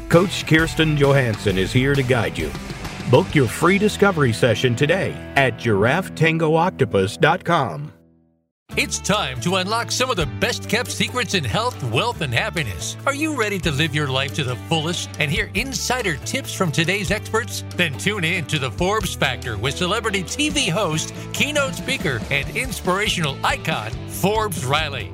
Coach 0.09 0.45
Kirsten 0.45 0.97
Johansson 0.97 1.57
is 1.57 1.71
here 1.71 1.95
to 1.95 2.03
guide 2.03 2.37
you. 2.37 2.51
Book 3.09 3.33
your 3.33 3.47
free 3.47 3.77
discovery 3.77 4.33
session 4.33 4.75
today 4.75 5.13
at 5.37 5.57
giraffetangooctopus.com. 5.57 7.92
It's 8.75 8.97
time 8.97 9.39
to 9.41 9.57
unlock 9.57 9.91
some 9.91 10.09
of 10.09 10.15
the 10.15 10.25
best 10.25 10.67
kept 10.67 10.89
secrets 10.89 11.35
in 11.35 11.43
health, 11.43 11.79
wealth, 11.91 12.21
and 12.21 12.33
happiness. 12.33 12.97
Are 13.05 13.13
you 13.13 13.35
ready 13.35 13.59
to 13.59 13.71
live 13.71 13.93
your 13.93 14.07
life 14.07 14.33
to 14.33 14.43
the 14.43 14.55
fullest 14.55 15.11
and 15.19 15.29
hear 15.29 15.51
insider 15.53 16.15
tips 16.17 16.55
from 16.55 16.71
today's 16.71 17.11
experts? 17.11 17.63
Then 17.75 17.95
tune 17.99 18.23
in 18.23 18.45
to 18.47 18.57
the 18.57 18.71
Forbes 18.71 19.13
Factor 19.13 19.57
with 19.57 19.77
celebrity 19.77 20.23
TV 20.23 20.71
host, 20.71 21.13
keynote 21.33 21.75
speaker, 21.75 22.19
and 22.31 22.49
inspirational 22.57 23.37
icon, 23.45 23.91
Forbes 24.07 24.65
Riley. 24.65 25.13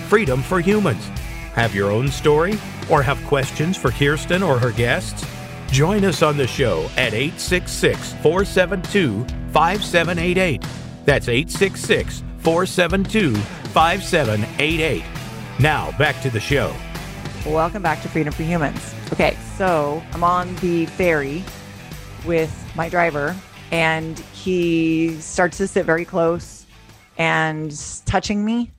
Freedom 0.11 0.43
for 0.43 0.59
Humans. 0.59 1.07
Have 1.53 1.73
your 1.73 1.89
own 1.89 2.09
story 2.09 2.59
or 2.89 3.01
have 3.01 3.25
questions 3.27 3.77
for 3.77 3.91
Kirsten 3.91 4.43
or 4.43 4.59
her 4.59 4.73
guests? 4.73 5.25
Join 5.67 6.03
us 6.03 6.21
on 6.21 6.35
the 6.35 6.45
show 6.45 6.89
at 6.97 7.13
866 7.13 8.15
472 8.15 9.23
5788. 9.53 10.65
That's 11.05 11.29
866 11.29 12.23
472 12.39 13.35
5788. 13.69 15.01
Now, 15.61 15.97
back 15.97 16.21
to 16.23 16.29
the 16.29 16.41
show. 16.41 16.75
Welcome 17.45 17.81
back 17.81 18.01
to 18.01 18.09
Freedom 18.09 18.33
for 18.33 18.43
Humans. 18.43 18.93
Okay, 19.13 19.37
so 19.55 20.03
I'm 20.11 20.25
on 20.25 20.53
the 20.57 20.87
ferry 20.87 21.41
with 22.25 22.53
my 22.75 22.89
driver, 22.89 23.33
and 23.71 24.19
he 24.33 25.15
starts 25.21 25.55
to 25.59 25.69
sit 25.69 25.85
very 25.85 26.03
close 26.03 26.65
and 27.17 27.73
touching 28.05 28.43
me. 28.43 28.73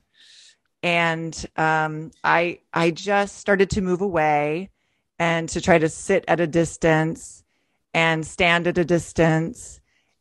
And 0.83 1.47
um, 1.57 2.11
I 2.25 2.59
I 2.73 2.91
just 2.91 3.37
started 3.37 3.71
to 3.71 3.81
move 3.81 4.01
away 4.01 4.71
and 5.19 5.49
to 5.51 5.61
try 5.61 5.79
to 5.79 5.89
sit 5.89 6.25
at 6.27 6.41
a 6.41 6.47
distance 6.47 7.45
and 7.95 8.27
stand 8.27 8.67
at 8.67 8.79
a 8.79 8.85
distance. 8.85 9.81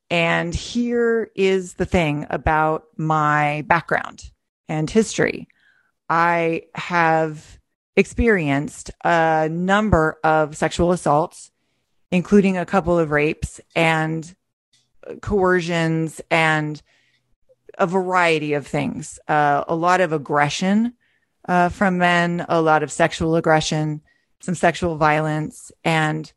And 0.09 0.53
here 0.53 1.31
is 1.35 1.75
the 1.75 1.85
thing 1.85 2.27
about 2.29 2.83
my 2.97 3.63
background 3.67 4.29
and 4.67 4.89
history. 4.89 5.47
I 6.09 6.63
have 6.75 7.59
experienced 7.95 8.91
a 9.03 9.47
number 9.49 10.19
of 10.23 10.57
sexual 10.57 10.91
assaults, 10.91 11.51
including 12.11 12.57
a 12.57 12.65
couple 12.65 12.99
of 12.99 13.11
rapes 13.11 13.61
and 13.75 14.35
coercions 15.21 16.21
and 16.29 16.81
a 17.81 17.87
variety 17.87 18.53
of 18.53 18.67
things. 18.67 19.19
Uh, 19.27 19.65
a 19.67 19.75
lot 19.75 20.01
of 20.01 20.13
aggression 20.13 20.93
uh, 21.49 21.67
from 21.67 21.97
men, 21.97 22.45
a 22.47 22.61
lot 22.61 22.83
of 22.83 22.91
sexual 22.91 23.35
aggression, 23.35 24.01
some 24.39 24.53
sexual 24.53 24.97
violence. 24.97 25.71
And 25.83 26.31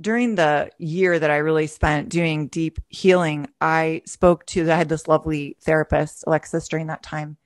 during 0.00 0.34
the 0.34 0.70
year 0.76 1.20
that 1.20 1.30
I 1.30 1.36
really 1.36 1.68
spent 1.68 2.08
doing 2.08 2.48
deep 2.48 2.80
healing, 2.88 3.46
I 3.60 4.02
spoke 4.06 4.44
to, 4.46 4.68
I 4.68 4.74
had 4.74 4.88
this 4.88 5.06
lovely 5.06 5.56
therapist, 5.62 6.24
Alexis, 6.26 6.66
during 6.66 6.88
that 6.88 7.04
time. 7.04 7.36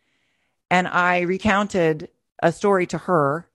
And 0.70 0.88
I 0.88 1.20
recounted 1.20 2.08
a 2.42 2.52
story 2.52 2.86
to 2.86 2.98
her 2.98 3.50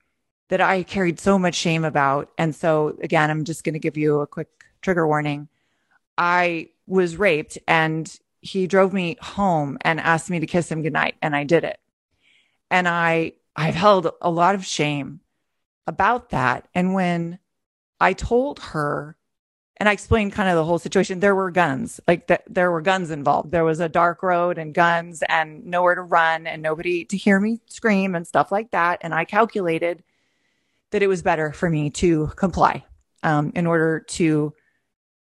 that 0.49 0.61
I 0.61 0.83
carried 0.83 1.19
so 1.19 1.39
much 1.39 1.55
shame 1.55 1.83
about. 1.85 2.29
And 2.37 2.53
so, 2.53 2.95
again, 3.01 3.31
I'm 3.31 3.45
just 3.45 3.63
going 3.63 3.73
to 3.73 3.79
give 3.79 3.97
you 3.97 4.21
a 4.21 4.27
quick 4.27 4.49
trigger 4.83 5.07
warning. 5.07 5.47
I 6.19 6.69
was 6.85 7.17
raped 7.17 7.57
and 7.67 8.15
he 8.43 8.67
drove 8.67 8.91
me 8.91 9.17
home 9.21 9.77
and 9.81 9.99
asked 9.99 10.29
me 10.29 10.39
to 10.41 10.45
kiss 10.45 10.69
him 10.69 10.81
goodnight. 10.81 11.15
And 11.21 11.35
I 11.35 11.45
did 11.45 11.63
it. 11.63 11.79
And 12.69 12.87
I, 12.87 13.33
I've 13.55 13.73
held 13.73 14.11
a 14.21 14.29
lot 14.29 14.55
of 14.55 14.65
shame 14.65 15.21
about 15.87 16.29
that. 16.31 16.67
And 16.75 16.93
when 16.93 17.39
I 18.01 18.13
told 18.13 18.59
her, 18.59 19.15
and 19.77 19.87
I 19.87 19.93
explained 19.93 20.33
kind 20.33 20.49
of 20.49 20.55
the 20.55 20.65
whole 20.65 20.77
situation, 20.77 21.19
there 21.19 21.35
were 21.35 21.51
guns, 21.51 22.01
like 22.05 22.27
th- 22.27 22.41
there 22.49 22.69
were 22.69 22.81
guns 22.81 23.11
involved. 23.11 23.51
There 23.51 23.63
was 23.63 23.79
a 23.79 23.89
dark 23.89 24.21
road 24.23 24.57
and 24.57 24.73
guns 24.73 25.23
and 25.29 25.65
nowhere 25.65 25.95
to 25.95 26.01
run 26.01 26.45
and 26.45 26.61
nobody 26.61 27.05
to 27.05 27.17
hear 27.17 27.39
me 27.39 27.61
scream 27.67 28.13
and 28.13 28.27
stuff 28.27 28.51
like 28.51 28.71
that. 28.71 28.99
And 29.01 29.13
I 29.13 29.23
calculated 29.23 30.03
that 30.91 31.01
it 31.01 31.07
was 31.07 31.21
better 31.21 31.53
for 31.53 31.69
me 31.69 31.89
to 31.91 32.27
comply 32.35 32.83
um, 33.23 33.53
in 33.55 33.65
order 33.65 34.01
to, 34.01 34.53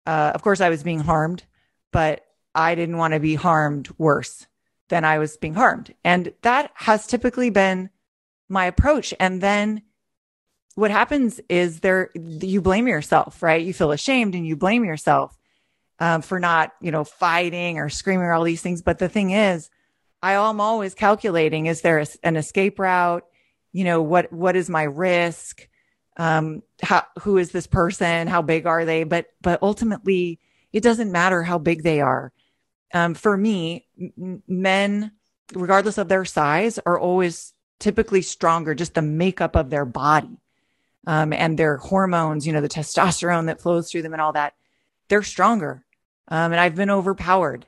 uh, 0.06 0.32
of 0.36 0.42
course, 0.42 0.60
I 0.60 0.70
was 0.70 0.84
being 0.84 1.00
harmed, 1.00 1.44
but 1.92 2.25
I 2.56 2.76
didn't 2.76 2.98
want 2.98 3.14
to 3.14 3.20
be 3.20 3.36
harmed 3.36 3.90
worse 3.98 4.48
than 4.90 5.04
I 5.04 5.20
was 5.20 5.38
being 5.38 5.56
harmed. 5.56 5.94
And 6.04 6.34
that 6.42 6.72
has 6.76 7.08
typically 7.08 7.50
been 7.50 7.90
my 8.50 8.66
approach. 8.66 9.14
And 9.20 9.42
then 9.42 9.82
what 10.76 10.92
happens 10.92 11.42
is 11.50 11.80
there, 11.80 12.12
you 12.16 12.62
blame 12.62 12.88
yourself, 12.88 13.42
right? 13.44 13.66
You 13.66 13.74
feel 13.74 13.92
ashamed 13.92 14.36
and 14.36 14.46
you 14.46 14.56
blame 14.56 14.86
yourself 14.86 15.38
um, 16.00 16.22
for 16.22 16.40
not, 16.40 16.74
you 16.82 16.92
know, 16.92 17.04
fighting 17.04 17.80
or 17.80 17.90
screaming 17.90 18.26
or 18.26 18.34
all 18.34 18.44
these 18.44 18.62
things. 18.62 18.82
But 18.82 19.00
the 19.00 19.10
thing 19.10 19.32
is, 19.32 19.70
I 20.22 20.34
am 20.34 20.62
always 20.62 20.94
calculating, 20.94 21.66
is 21.66 21.82
there 21.82 22.00
a, 22.00 22.08
an 22.24 22.36
escape 22.36 22.80
route? 22.80 23.26
you 23.76 23.84
know 23.84 24.02
what 24.02 24.32
what 24.32 24.56
is 24.56 24.70
my 24.70 24.84
risk 24.84 25.68
um 26.16 26.64
how 26.82 27.04
who 27.20 27.38
is 27.38 27.52
this 27.52 27.68
person 27.68 28.26
how 28.26 28.42
big 28.42 28.66
are 28.66 28.86
they 28.86 29.04
but 29.04 29.26
but 29.42 29.62
ultimately 29.62 30.40
it 30.72 30.82
doesn't 30.82 31.12
matter 31.12 31.44
how 31.44 31.58
big 31.58 31.84
they 31.84 32.00
are 32.00 32.32
um 32.96 33.14
for 33.14 33.38
me 33.38 33.86
m- 34.00 34.42
men 34.48 35.12
regardless 35.54 36.00
of 36.00 36.08
their 36.08 36.26
size 36.26 36.80
are 36.86 37.00
always 37.00 37.54
typically 37.80 38.22
stronger 38.22 38.74
just 38.74 38.96
the 38.96 39.02
makeup 39.02 39.56
of 39.56 39.70
their 39.70 39.86
body 39.86 40.40
um 41.06 41.32
and 41.32 41.60
their 41.60 41.78
hormones 41.78 42.48
you 42.48 42.54
know 42.54 42.62
the 42.62 42.70
testosterone 42.70 43.46
that 43.46 43.62
flows 43.62 43.92
through 43.92 44.02
them 44.02 44.14
and 44.14 44.22
all 44.22 44.34
that 44.34 44.54
they're 45.10 45.22
stronger 45.22 45.86
um 46.30 46.52
and 46.52 46.60
i've 46.60 46.76
been 46.76 46.90
overpowered 46.90 47.68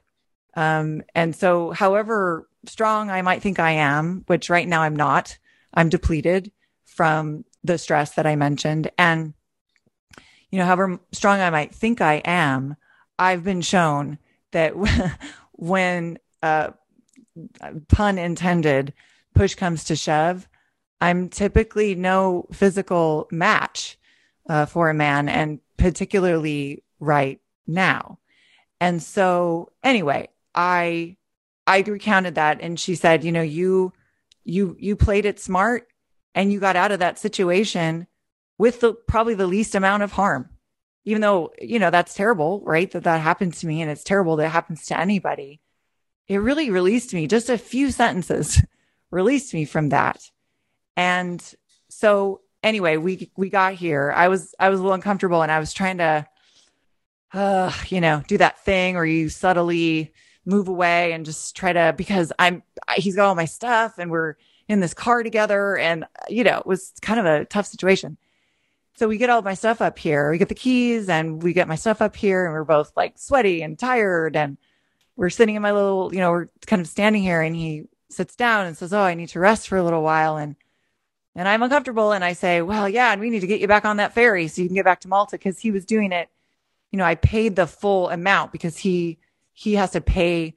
um 0.56 1.04
and 1.14 1.36
so 1.36 1.70
however 1.72 2.50
strong 2.66 3.12
i 3.12 3.22
might 3.22 3.44
think 3.44 3.60
i 3.60 3.72
am 3.72 4.24
which 4.26 4.50
right 4.50 4.68
now 4.68 4.82
i'm 4.82 4.96
not 4.96 5.38
I'm 5.78 5.90
depleted 5.90 6.52
from 6.86 7.46
the 7.64 7.78
stress 7.78 8.16
that 8.16 8.26
I 8.26 8.36
mentioned. 8.36 8.90
And, 8.98 9.34
you 10.50 10.58
know, 10.58 10.66
however 10.66 11.00
strong 11.12 11.40
I 11.40 11.52
might 11.52 11.74
think 11.74 12.02
I 12.02 12.16
am, 12.26 12.76
I've 13.20 13.44
been 13.44 13.62
shown 13.62 14.18
that 14.52 14.74
when, 15.54 16.20
uh, 16.42 16.72
pun 17.88 18.18
intended, 18.18 18.94
push 19.34 19.56
comes 19.56 19.84
to 19.86 19.96
shove, 19.96 20.48
I'm 21.00 21.30
typically 21.30 21.96
no 21.96 22.48
physical 22.52 23.28
match 23.32 23.98
uh, 24.50 24.66
for 24.66 24.90
a 24.90 24.94
man, 24.94 25.30
and 25.30 25.60
particularly 25.78 26.84
right 27.00 27.40
now. 27.68 28.20
And 28.80 29.02
so, 29.02 29.72
anyway, 29.84 30.30
I 30.56 31.18
I 31.68 31.82
recounted 31.82 32.36
that, 32.36 32.60
and 32.62 32.80
she 32.80 32.96
said, 32.96 33.24
you 33.24 33.32
know, 33.32 33.42
you 33.42 33.94
you 34.44 34.76
you 34.80 34.96
played 34.96 35.26
it 35.26 35.40
smart 35.40 35.88
and 36.34 36.52
you 36.52 36.60
got 36.60 36.76
out 36.76 36.92
of 36.92 37.00
that 37.00 37.20
situation 37.20 38.08
with 38.58 38.80
the 38.80 38.94
probably 38.94 39.34
the 39.34 39.48
least 39.48 39.76
amount 39.76 40.04
of 40.04 40.14
harm 40.14 40.50
even 41.08 41.22
though 41.22 41.54
you 41.62 41.80
know 41.80 41.90
that's 41.90 42.14
terrible 42.14 42.62
right? 42.66 42.92
That 42.92 43.06
that 43.06 43.22
happened 43.22 43.54
to 43.56 43.68
me 43.68 43.82
and 43.82 43.90
it's 43.90 44.04
terrible 44.04 44.36
that 44.36 44.48
it 44.48 44.50
happens 44.50 44.86
to 44.88 45.00
anybody. 45.00 45.62
It 46.28 46.38
really 46.38 46.70
released 46.70 47.14
me 47.14 47.28
just 47.28 47.50
a 47.50 47.58
few 47.58 47.92
sentences 47.92 48.62
released 49.12 49.54
me 49.54 49.64
from 49.64 49.90
that. 49.90 50.30
And 50.98 51.42
so 51.88 52.42
anyway 52.62 52.98
we 52.98 53.32
we 53.38 53.50
got 53.50 53.76
here. 53.76 54.12
I 54.14 54.28
was 54.28 54.54
i 54.60 54.68
was 54.68 54.80
a 54.80 54.84
little 54.84 54.96
uncomfortable 54.96 55.42
and 55.42 55.52
i 55.52 55.60
was 55.60 55.74
trying 55.74 56.00
to 56.00 56.28
uh 57.34 57.72
you 57.88 58.02
know 58.02 58.22
do 58.28 58.38
that 58.40 58.60
thing 58.66 58.98
or 58.98 59.06
you 59.06 59.30
subtly 59.30 60.14
move 60.46 60.68
away 60.68 61.14
and 61.14 61.26
just 61.26 61.56
try 61.56 61.72
to 61.72 61.94
because 61.98 62.34
I'm 62.38 62.64
he's 62.96 63.16
got 63.16 63.28
all 63.28 63.36
my 63.36 63.46
stuff 63.46 63.98
and 63.98 64.12
we're 64.12 64.36
in 64.68 64.82
this 64.82 64.94
car 64.94 65.24
together 65.24 65.78
and 65.78 66.06
you 66.28 66.44
know 66.44 66.58
it 66.58 66.68
was 66.68 66.92
kind 67.02 67.20
of 67.20 67.26
a 67.26 67.46
tough 67.46 67.66
situation. 67.66 68.18
So 68.98 69.08
we 69.08 69.18
get 69.18 69.30
all 69.30 69.42
my 69.42 69.54
stuff 69.54 69.82
up 69.82 70.00
here. 70.00 70.32
We 70.32 70.38
get 70.38 70.50
the 70.50 70.56
keys 70.56 71.08
and 71.08 71.42
we 71.42 71.54
get 71.54 71.68
my 71.68 71.76
stuff 71.76 72.02
up 72.02 72.16
here 72.16 72.46
and 72.46 72.54
we're 72.54 72.64
both 72.64 72.92
like 72.96 73.18
sweaty 73.18 73.62
and 73.62 73.78
tired 73.78 74.36
and 74.36 74.58
we're 75.16 75.30
sitting 75.30 75.56
in 75.56 75.62
my 75.62 75.72
little, 75.72 76.14
you 76.14 76.20
know, 76.20 76.32
we're 76.32 76.50
kind 76.66 76.82
of 76.82 76.88
standing 76.88 77.22
here 77.22 77.42
and 77.42 77.56
he 77.56 77.84
sits 78.10 78.36
down 78.36 78.66
and 78.66 78.78
says, 78.78 78.94
"Oh, 78.94 79.02
I 79.02 79.14
need 79.14 79.30
to 79.30 79.40
rest 79.40 79.68
for 79.68 79.78
a 79.78 79.84
little 79.84 80.02
while." 80.04 80.38
And 80.38 80.56
and 81.36 81.48
I'm 81.48 81.62
uncomfortable 81.64 82.12
and 82.12 82.24
I 82.24 82.34
say, 82.34 82.62
"Well, 82.62 82.90
yeah, 82.90 83.12
and 83.12 83.22
we 83.22 83.30
need 83.30 83.42
to 83.42 83.48
get 83.48 83.62
you 83.62 83.68
back 83.68 83.86
on 83.86 83.98
that 83.98 84.14
ferry 84.14 84.48
so 84.48 84.62
you 84.62 84.68
can 84.68 84.76
get 84.76 84.86
back 84.86 85.02
to 85.02 85.08
Malta 85.08 85.38
because 85.38 85.60
he 85.60 85.72
was 85.72 85.86
doing 85.86 86.12
it. 86.12 86.30
You 86.92 86.98
know, 86.98 87.06
I 87.06 87.16
paid 87.16 87.56
the 87.56 87.68
full 87.68 88.10
amount 88.10 88.52
because 88.52 88.78
he 88.78 89.20
he 89.54 89.74
has 89.76 89.92
to 89.92 90.02
pay 90.02 90.56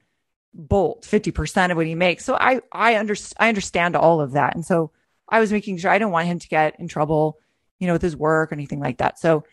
Bolt 0.53 1.03
50% 1.03 1.71
of 1.71 1.77
what 1.77 1.85
he 1.85 1.95
makes. 1.95 2.25
So 2.25 2.35
I, 2.35 2.61
I, 2.71 2.97
under, 2.97 3.15
I 3.39 3.49
understand 3.49 3.95
all 3.95 4.21
of 4.21 4.33
that. 4.33 4.53
And 4.53 4.65
so 4.65 4.91
I 5.27 5.39
was 5.39 5.51
making 5.51 5.77
sure 5.77 5.89
I 5.89 5.97
didn't 5.97 6.11
want 6.11 6.27
him 6.27 6.39
to 6.39 6.47
get 6.47 6.79
in 6.79 6.87
trouble, 6.87 7.39
you 7.81 7.87
know, 7.87 7.93
with 7.93 8.01
his 8.01 8.15
work 8.15 8.51
or 8.51 8.55
anything 8.55 8.79
like 8.79 8.99
that. 8.99 9.19
So, 9.19 9.43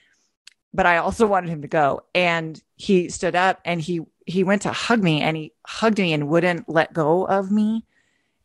but 0.72 0.86
I 0.86 0.98
also 0.98 1.26
wanted 1.34 1.50
him 1.50 1.62
to 1.62 1.68
go. 1.68 2.02
And 2.14 2.62
he 2.76 3.08
stood 3.08 3.34
up 3.34 3.60
and 3.64 3.80
he, 3.80 4.02
he 4.26 4.44
went 4.44 4.62
to 4.62 4.72
hug 4.72 5.02
me 5.02 5.20
and 5.20 5.36
he 5.36 5.52
hugged 5.66 5.98
me 5.98 6.12
and 6.12 6.28
wouldn't 6.28 6.68
let 6.68 6.92
go 6.92 7.26
of 7.26 7.50
me. 7.50 7.84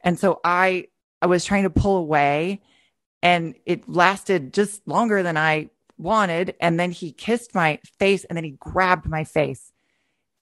And 0.02 0.18
so 0.18 0.40
I, 0.44 0.88
I 1.22 1.28
was 1.28 1.46
trying 1.46 1.64
to 1.64 1.70
pull 1.70 1.98
away 1.98 2.62
and 3.22 3.54
it 3.68 3.88
lasted 3.88 4.54
just 4.54 4.88
longer 4.88 5.22
than 5.22 5.38
I 5.38 5.70
wanted. 6.00 6.56
And 6.60 6.80
then 6.80 6.90
he 6.90 7.12
kissed 7.12 7.54
my 7.54 7.80
face 8.00 8.24
and 8.24 8.36
then 8.36 8.44
he 8.44 8.52
grabbed 8.52 9.08
my 9.08 9.24
face 9.24 9.74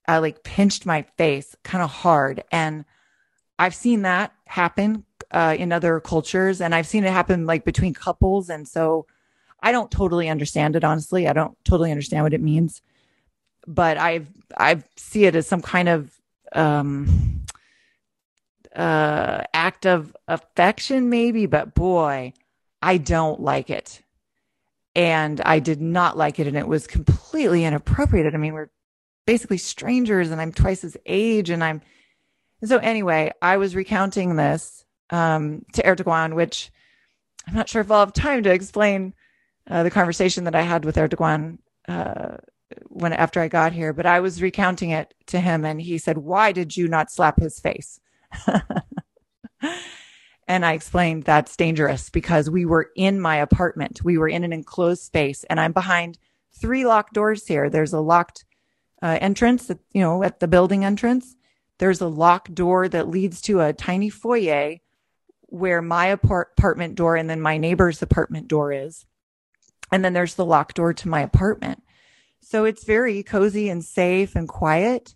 I 0.08 0.18
like 0.18 0.44
pinched 0.44 0.86
my 0.86 1.04
face 1.18 1.56
kind 1.64 1.84
of 1.84 1.90
hard. 1.90 2.44
And 2.52 2.86
I've 3.58 3.76
seen 3.76 4.02
that 4.02 4.34
happen 4.46 5.06
uh, 5.32 5.56
in 5.58 5.72
other 5.72 6.00
cultures 6.00 6.62
and 6.62 6.74
I've 6.76 6.88
seen 6.88 7.04
it 7.04 7.12
happen 7.12 7.46
like 7.46 7.64
between 7.64 7.94
couples. 7.94 8.50
And 8.50 8.68
so 8.68 9.06
I 9.62 9.72
don't 9.72 9.92
totally 9.92 10.30
understand 10.30 10.76
it, 10.76 10.84
honestly. 10.84 11.28
I 11.28 11.34
don't 11.34 11.58
totally 11.64 11.92
understand 11.92 12.24
what 12.24 12.34
it 12.34 12.42
means, 12.42 12.82
but 13.68 13.98
I've, 13.98 14.28
I 14.58 14.84
see 14.98 15.26
it 15.26 15.36
as 15.36 15.48
some 15.48 15.62
kind 15.62 15.90
of, 15.90 16.12
um, 16.54 17.46
uh, 18.76 19.44
act 19.54 19.86
of 19.86 20.16
affection, 20.28 21.10
maybe, 21.10 21.46
but 21.46 21.76
boy, 21.76 22.34
I 22.82 22.98
don't 22.98 23.40
like 23.40 23.70
it. 23.70 24.02
And 24.96 25.40
I 25.42 25.60
did 25.60 25.82
not 25.82 26.18
like 26.18 26.40
it. 26.40 26.48
And 26.48 26.58
it 26.58 26.68
was 26.68 26.88
completely 26.88 27.64
inappropriate. 27.64 28.34
I 28.34 28.38
mean, 28.38 28.54
we're 28.54 28.72
basically 29.26 29.58
strangers 29.58 30.32
and 30.32 30.42
I'm 30.42 30.52
twice 30.52 30.82
his 30.82 30.98
age. 31.06 31.50
And 31.50 31.64
I'm, 31.64 31.82
so 32.64 32.78
anyway, 32.78 33.32
I 33.42 33.58
was 33.58 33.76
recounting 33.76 34.36
this 34.36 34.86
um, 35.10 35.66
to 35.74 35.84
Erdogan, 35.84 36.34
which 36.34 36.72
I'm 37.48 37.54
not 37.54 37.70
sure 37.70 37.82
if 37.82 37.92
I'll 37.92 38.00
have 38.00 38.14
time 38.14 38.44
to 38.44 38.52
explain 38.52 39.14
uh, 39.70 39.84
the 39.84 39.92
conversation 39.92 40.46
that 40.46 40.56
I 40.56 40.62
had 40.62 40.86
with 40.86 40.96
Erdogan 40.96 41.60
uh, 41.88 42.38
when 42.88 43.14
after 43.14 43.40
I 43.42 43.48
got 43.48 43.74
here, 43.74 43.94
but 43.94 44.06
I 44.06 44.20
was 44.20 44.42
recounting 44.42 44.92
it 44.92 45.14
to 45.28 45.40
him, 45.40 45.66
and 45.66 45.82
he 45.82 45.98
said, 45.98 46.18
"Why 46.18 46.52
did 46.52 46.76
you 46.78 46.88
not 46.88 47.12
slap 47.12 47.40
his 47.40 47.60
face?" 47.60 48.00
and 50.48 50.66
I 50.66 50.74
explained 50.74 51.24
that's 51.24 51.56
dangerous 51.56 52.10
because 52.10 52.50
we 52.50 52.66
were 52.66 52.90
in 52.96 53.20
my 53.20 53.38
apartment, 53.38 54.04
we 54.04 54.18
were 54.18 54.30
in 54.30 54.44
an 54.44 54.54
enclosed 54.54 55.04
space, 55.04 55.44
and 55.46 55.60
I'm 55.60 55.74
behind 55.74 56.18
three 56.54 56.86
locked 56.86 57.14
doors 57.14 57.48
here. 57.48 57.70
There's 57.70 57.94
a 57.94 58.00
locked 58.00 58.46
uh, 59.02 59.18
entrance, 59.20 59.70
you 59.94 60.02
know, 60.02 60.24
at 60.24 60.40
the 60.40 60.48
building 60.48 60.86
entrance. 60.86 61.36
There's 61.80 62.02
a 62.02 62.08
locked 62.08 62.54
door 62.54 62.88
that 62.90 63.10
leads 63.10 63.42
to 63.42 63.62
a 63.62 63.74
tiny 63.74 64.10
foyer 64.10 64.78
where 65.42 65.82
my 65.82 66.06
apartment 66.08 66.96
door 66.96 67.16
and 67.16 67.30
then 67.30 67.42
my 67.42 67.58
neighbor's 67.58 68.02
apartment 68.02 68.48
door 68.48 68.72
is. 68.72 69.06
And 69.92 70.04
then 70.06 70.14
there's 70.14 70.36
the 70.36 70.46
locked 70.46 70.76
door 70.76 70.94
to 70.94 71.10
my 71.10 71.22
apartment. 71.22 71.84
So 72.42 72.66
it's 72.66 72.84
very 72.84 73.24
cozy 73.24 73.70
and 73.70 73.84
safe 73.84 74.36
and 74.36 74.48
quiet. 74.48 75.16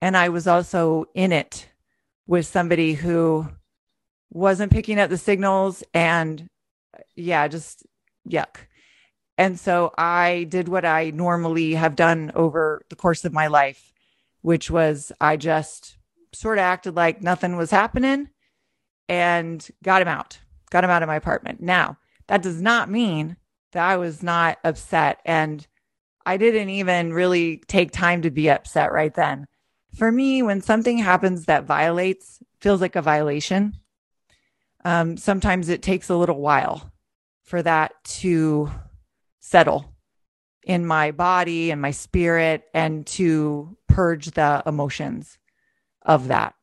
And 0.00 0.16
I 0.16 0.28
was 0.28 0.46
also 0.46 1.06
in 1.14 1.32
it 1.32 1.68
with 2.26 2.46
somebody 2.46 2.94
who 2.94 3.48
wasn't 4.30 4.72
picking 4.72 4.98
up 4.98 5.10
the 5.10 5.18
signals 5.18 5.82
and 5.94 6.48
yeah, 7.16 7.48
just 7.48 7.86
yuck. 8.28 8.56
And 9.36 9.58
so 9.58 9.92
I 9.96 10.46
did 10.48 10.68
what 10.68 10.84
I 10.84 11.10
normally 11.10 11.74
have 11.74 11.96
done 11.96 12.32
over 12.34 12.82
the 12.90 12.96
course 12.96 13.24
of 13.24 13.32
my 13.32 13.46
life, 13.46 13.92
which 14.42 14.70
was 14.70 15.12
I 15.20 15.36
just 15.36 15.96
sort 16.34 16.58
of 16.58 16.62
acted 16.62 16.96
like 16.96 17.22
nothing 17.22 17.56
was 17.56 17.70
happening 17.70 18.28
and 19.08 19.66
got 19.82 20.02
him 20.02 20.08
out, 20.08 20.38
got 20.70 20.84
him 20.84 20.90
out 20.90 21.02
of 21.02 21.06
my 21.06 21.16
apartment. 21.16 21.60
Now, 21.60 21.98
that 22.26 22.42
does 22.42 22.60
not 22.60 22.90
mean 22.90 23.36
that 23.72 23.86
I 23.86 23.96
was 23.96 24.22
not 24.22 24.58
upset. 24.64 25.20
And 25.24 25.66
I 26.24 26.36
didn't 26.36 26.70
even 26.70 27.12
really 27.12 27.62
take 27.68 27.90
time 27.90 28.22
to 28.22 28.30
be 28.30 28.50
upset 28.50 28.92
right 28.92 29.14
then. 29.14 29.46
For 29.94 30.12
me, 30.12 30.42
when 30.42 30.60
something 30.60 30.98
happens 30.98 31.46
that 31.46 31.64
violates, 31.64 32.40
feels 32.60 32.80
like 32.80 32.96
a 32.96 33.02
violation, 33.02 33.74
um, 34.84 35.16
sometimes 35.16 35.68
it 35.68 35.82
takes 35.82 36.08
a 36.08 36.16
little 36.16 36.40
while 36.40 36.92
for 37.44 37.62
that 37.62 37.92
to 38.04 38.70
settle 39.40 39.94
in 40.62 40.84
my 40.84 41.10
body 41.10 41.70
and 41.70 41.80
my 41.80 41.90
spirit 41.90 42.64
and 42.74 43.06
to 43.06 43.76
purge 43.88 44.26
the 44.32 44.62
emotions 44.66 45.38
of 46.02 46.28
that. 46.28 46.54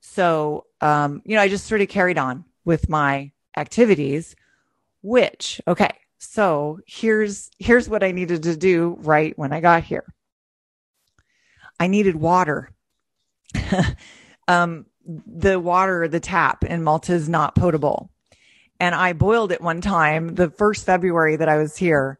So, 0.00 0.66
um, 0.80 1.22
you 1.24 1.36
know, 1.36 1.42
I 1.42 1.48
just 1.48 1.66
sort 1.66 1.80
of 1.80 1.88
carried 1.88 2.18
on 2.18 2.44
with 2.64 2.88
my 2.88 3.30
activities, 3.56 4.34
which, 5.02 5.60
okay, 5.66 5.90
so 6.18 6.80
here's, 6.86 7.50
here's 7.58 7.88
what 7.88 8.02
I 8.02 8.12
needed 8.12 8.44
to 8.44 8.56
do 8.56 8.96
right 9.00 9.36
when 9.38 9.52
I 9.52 9.60
got 9.60 9.84
here. 9.84 10.04
I 11.80 11.86
needed 11.86 12.16
water. 12.16 12.70
um, 14.48 14.86
the 15.04 15.58
water, 15.58 16.08
the 16.08 16.20
tap 16.20 16.64
in 16.64 16.82
Malta 16.82 17.14
is 17.14 17.28
not 17.28 17.54
potable. 17.54 18.10
And 18.80 18.94
I 18.94 19.12
boiled 19.12 19.52
it 19.52 19.60
one 19.60 19.80
time, 19.80 20.34
the 20.34 20.50
first 20.50 20.86
February 20.86 21.36
that 21.36 21.48
I 21.48 21.56
was 21.56 21.76
here. 21.76 22.18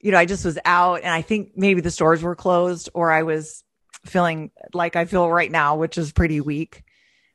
You 0.00 0.12
know, 0.12 0.18
I 0.18 0.24
just 0.24 0.44
was 0.44 0.58
out 0.64 1.00
and 1.02 1.12
I 1.12 1.22
think 1.22 1.52
maybe 1.56 1.80
the 1.80 1.90
stores 1.90 2.22
were 2.22 2.36
closed 2.36 2.88
or 2.94 3.10
I 3.10 3.22
was 3.22 3.64
feeling 4.04 4.50
like 4.72 4.96
I 4.96 5.04
feel 5.04 5.28
right 5.30 5.50
now, 5.50 5.76
which 5.76 5.98
is 5.98 6.12
pretty 6.12 6.40
weak, 6.40 6.84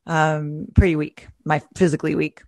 um, 0.05 0.67
pretty 0.75 0.95
weak, 0.95 1.27
my 1.43 1.61
physically 1.75 2.15
weak. 2.15 2.41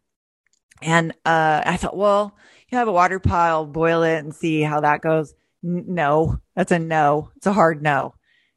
And, 0.81 1.11
uh, 1.25 1.61
I 1.65 1.77
thought, 1.77 1.97
well, 1.97 2.35
you 2.69 2.77
have 2.77 2.87
a 2.87 2.91
water 2.91 3.19
pile, 3.19 3.65
boil 3.65 4.03
it 4.03 4.19
and 4.19 4.35
see 4.35 4.61
how 4.61 4.81
that 4.81 5.01
goes. 5.01 5.33
N- 5.63 5.85
no, 5.87 6.37
that's 6.55 6.71
a 6.71 6.79
no. 6.79 7.31
It's 7.37 7.47
a 7.47 7.53
hard 7.53 7.81
no. 7.81 8.13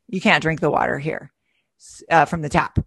You 0.09 0.21
can't 0.21 0.43
drink 0.43 0.61
the 0.61 0.71
water 0.71 0.99
here, 0.99 1.33
uh, 2.11 2.25
from 2.25 2.43
the 2.43 2.49
tap. 2.49 2.79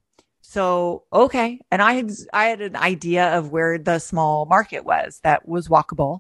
So, 0.42 1.06
okay. 1.12 1.60
And 1.72 1.82
I 1.82 1.94
had, 1.94 2.12
I 2.32 2.46
had 2.46 2.62
an 2.62 2.76
idea 2.76 3.38
of 3.38 3.52
where 3.52 3.80
the 3.80 4.00
small 4.00 4.46
market 4.46 4.86
was 4.86 5.20
that 5.24 5.48
was 5.48 5.68
walkable 5.68 6.20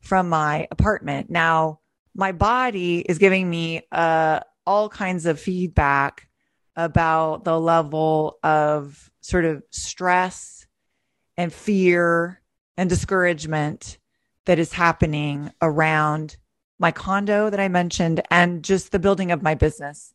from 0.00 0.28
my 0.28 0.66
apartment. 0.70 1.28
Now, 1.28 1.80
my 2.14 2.32
body 2.32 3.00
is 3.00 3.18
giving 3.18 3.50
me, 3.50 3.82
uh, 3.92 4.40
all 4.66 4.88
kinds 4.88 5.26
of 5.26 5.38
feedback 5.38 6.28
about 6.74 7.44
the 7.44 7.58
level 7.58 8.38
of 8.42 9.10
sort 9.20 9.44
of 9.44 9.62
stress 9.70 10.66
and 11.36 11.52
fear 11.52 12.40
and 12.76 12.88
discouragement 12.88 13.98
that 14.44 14.58
is 14.58 14.72
happening 14.72 15.52
around 15.60 16.36
my 16.78 16.90
condo 16.90 17.50
that 17.50 17.60
I 17.60 17.68
mentioned 17.68 18.22
and 18.30 18.62
just 18.62 18.92
the 18.92 18.98
building 18.98 19.32
of 19.32 19.42
my 19.42 19.54
business. 19.54 20.12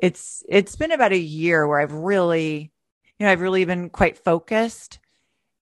It's 0.00 0.42
it's 0.48 0.76
been 0.76 0.92
about 0.92 1.12
a 1.12 1.18
year 1.18 1.66
where 1.66 1.80
I've 1.80 1.92
really 1.92 2.72
you 3.18 3.26
know 3.26 3.30
I've 3.30 3.40
really 3.40 3.64
been 3.64 3.90
quite 3.90 4.16
focused 4.16 4.98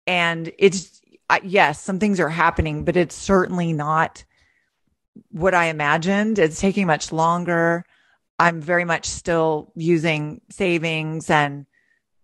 and 0.06 0.52
it's 0.58 1.00
yes, 1.42 1.80
some 1.80 1.98
things 1.98 2.20
are 2.20 2.28
happening, 2.28 2.84
but 2.84 2.96
it's 2.96 3.14
certainly 3.14 3.72
not 3.72 4.24
what 5.30 5.54
I 5.54 5.66
imagined. 5.66 6.38
It's 6.38 6.60
taking 6.60 6.86
much 6.86 7.12
longer. 7.12 7.84
I'm 8.38 8.60
very 8.60 8.84
much 8.84 9.06
still 9.06 9.72
using 9.74 10.40
savings 10.48 11.28
and, 11.28 11.66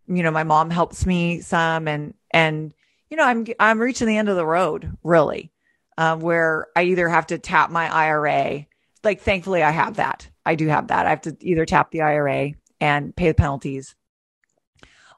you 0.06 0.22
know, 0.22 0.30
my 0.30 0.44
mom 0.44 0.70
helps 0.70 1.04
me 1.06 1.40
some 1.40 1.88
and, 1.88 2.14
and, 2.30 2.72
you 3.14 3.16
know, 3.16 3.26
I'm, 3.26 3.46
I'm 3.60 3.80
reaching 3.80 4.08
the 4.08 4.16
end 4.16 4.28
of 4.28 4.34
the 4.34 4.44
road 4.44 4.98
really, 5.04 5.52
uh, 5.96 6.16
where 6.16 6.66
I 6.74 6.82
either 6.82 7.08
have 7.08 7.28
to 7.28 7.38
tap 7.38 7.70
my 7.70 7.88
IRA. 7.88 8.66
Like, 9.04 9.20
thankfully 9.20 9.62
I 9.62 9.70
have 9.70 9.96
that. 9.96 10.28
I 10.44 10.56
do 10.56 10.66
have 10.66 10.88
that. 10.88 11.06
I 11.06 11.10
have 11.10 11.20
to 11.22 11.36
either 11.38 11.64
tap 11.64 11.92
the 11.92 12.00
IRA 12.00 12.54
and 12.80 13.14
pay 13.14 13.28
the 13.28 13.34
penalties 13.34 13.94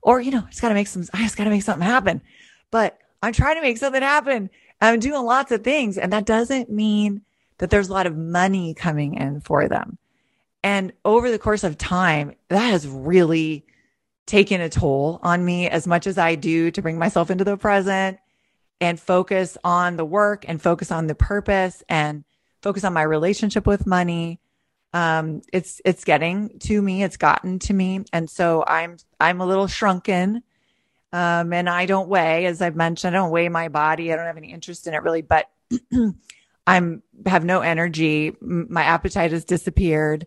or, 0.02 0.20
you 0.20 0.30
know, 0.30 0.42
I 0.46 0.50
just 0.50 0.60
got 0.60 0.68
to 0.68 0.74
make 0.74 0.88
some, 0.88 1.04
I 1.14 1.22
just 1.22 1.38
got 1.38 1.44
to 1.44 1.50
make 1.50 1.62
something 1.62 1.86
happen. 1.86 2.20
But 2.70 2.98
I'm 3.22 3.32
trying 3.32 3.56
to 3.56 3.62
make 3.62 3.78
something 3.78 4.02
happen. 4.02 4.50
I'm 4.78 5.00
doing 5.00 5.24
lots 5.24 5.52
of 5.52 5.64
things. 5.64 5.96
And 5.96 6.12
that 6.12 6.26
doesn't 6.26 6.70
mean 6.70 7.22
that 7.56 7.70
there's 7.70 7.88
a 7.88 7.94
lot 7.94 8.06
of 8.06 8.14
money 8.14 8.74
coming 8.74 9.14
in 9.14 9.40
for 9.40 9.68
them. 9.68 9.96
And 10.62 10.92
over 11.02 11.30
the 11.30 11.38
course 11.38 11.64
of 11.64 11.78
time, 11.78 12.34
that 12.50 12.58
has 12.58 12.86
really 12.86 13.64
taken 14.26 14.60
a 14.60 14.68
toll 14.68 15.20
on 15.22 15.44
me 15.44 15.68
as 15.68 15.86
much 15.86 16.06
as 16.06 16.18
I 16.18 16.34
do 16.34 16.70
to 16.72 16.82
bring 16.82 16.98
myself 16.98 17.30
into 17.30 17.44
the 17.44 17.56
present 17.56 18.18
and 18.80 19.00
focus 19.00 19.56
on 19.64 19.96
the 19.96 20.04
work 20.04 20.44
and 20.48 20.60
focus 20.60 20.90
on 20.90 21.06
the 21.06 21.14
purpose 21.14 21.82
and 21.88 22.24
focus 22.62 22.84
on 22.84 22.92
my 22.92 23.02
relationship 23.02 23.66
with 23.66 23.86
money. 23.86 24.40
Um, 24.92 25.42
it's, 25.52 25.80
it's 25.84 26.04
getting 26.04 26.58
to 26.60 26.82
me. 26.82 27.02
It's 27.02 27.16
gotten 27.16 27.58
to 27.60 27.72
me. 27.72 28.04
And 28.12 28.28
so 28.28 28.64
I'm, 28.66 28.96
I'm 29.20 29.40
a 29.40 29.46
little 29.46 29.66
shrunken. 29.66 30.42
Um, 31.12 31.52
and 31.52 31.68
I 31.68 31.86
don't 31.86 32.08
weigh, 32.08 32.46
as 32.46 32.60
I've 32.60 32.76
mentioned, 32.76 33.16
I 33.16 33.20
don't 33.20 33.30
weigh 33.30 33.48
my 33.48 33.68
body. 33.68 34.12
I 34.12 34.16
don't 34.16 34.26
have 34.26 34.36
any 34.36 34.52
interest 34.52 34.86
in 34.86 34.94
it 34.94 35.02
really, 35.02 35.22
but 35.22 35.48
I'm 36.66 37.02
have 37.24 37.44
no 37.44 37.60
energy. 37.60 38.36
My 38.40 38.82
appetite 38.82 39.30
has 39.30 39.44
disappeared. 39.44 40.26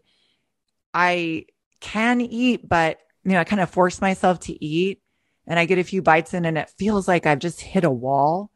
I 0.93 1.45
can 1.81 2.21
eat, 2.21 2.67
but 2.67 2.99
you 3.23 3.31
know, 3.31 3.39
I 3.39 3.43
kind 3.43 3.61
of 3.61 3.69
force 3.69 4.01
myself 4.01 4.39
to 4.41 4.63
eat 4.63 5.01
and 5.47 5.59
I 5.59 5.65
get 5.65 5.79
a 5.79 5.83
few 5.83 6.01
bites 6.01 6.33
in 6.33 6.45
and 6.45 6.57
it 6.57 6.69
feels 6.69 7.07
like 7.07 7.25
I've 7.25 7.39
just 7.39 7.61
hit 7.61 7.83
a 7.83 7.91
wall 7.91 8.51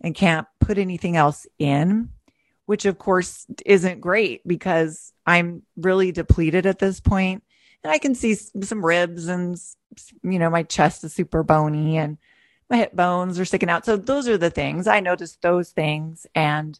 and 0.00 0.14
can't 0.14 0.46
put 0.60 0.78
anything 0.78 1.16
else 1.16 1.46
in, 1.58 2.10
which 2.66 2.84
of 2.84 2.98
course 2.98 3.46
isn't 3.64 4.00
great 4.00 4.46
because 4.46 5.12
I'm 5.26 5.62
really 5.76 6.12
depleted 6.12 6.66
at 6.66 6.78
this 6.78 7.00
point 7.00 7.42
and 7.82 7.92
I 7.92 7.98
can 7.98 8.14
see 8.14 8.34
some 8.34 8.84
ribs 8.84 9.28
and, 9.28 9.58
you 10.22 10.38
know, 10.38 10.50
my 10.50 10.62
chest 10.62 11.04
is 11.04 11.14
super 11.14 11.42
bony 11.42 11.96
and 11.96 12.18
my 12.68 12.76
hip 12.78 12.94
bones 12.94 13.38
are 13.38 13.44
sticking 13.44 13.70
out. 13.70 13.84
So 13.84 13.96
those 13.96 14.28
are 14.28 14.38
the 14.38 14.50
things 14.50 14.86
I 14.86 15.00
noticed 15.00 15.40
those 15.42 15.70
things 15.70 16.26
and 16.34 16.78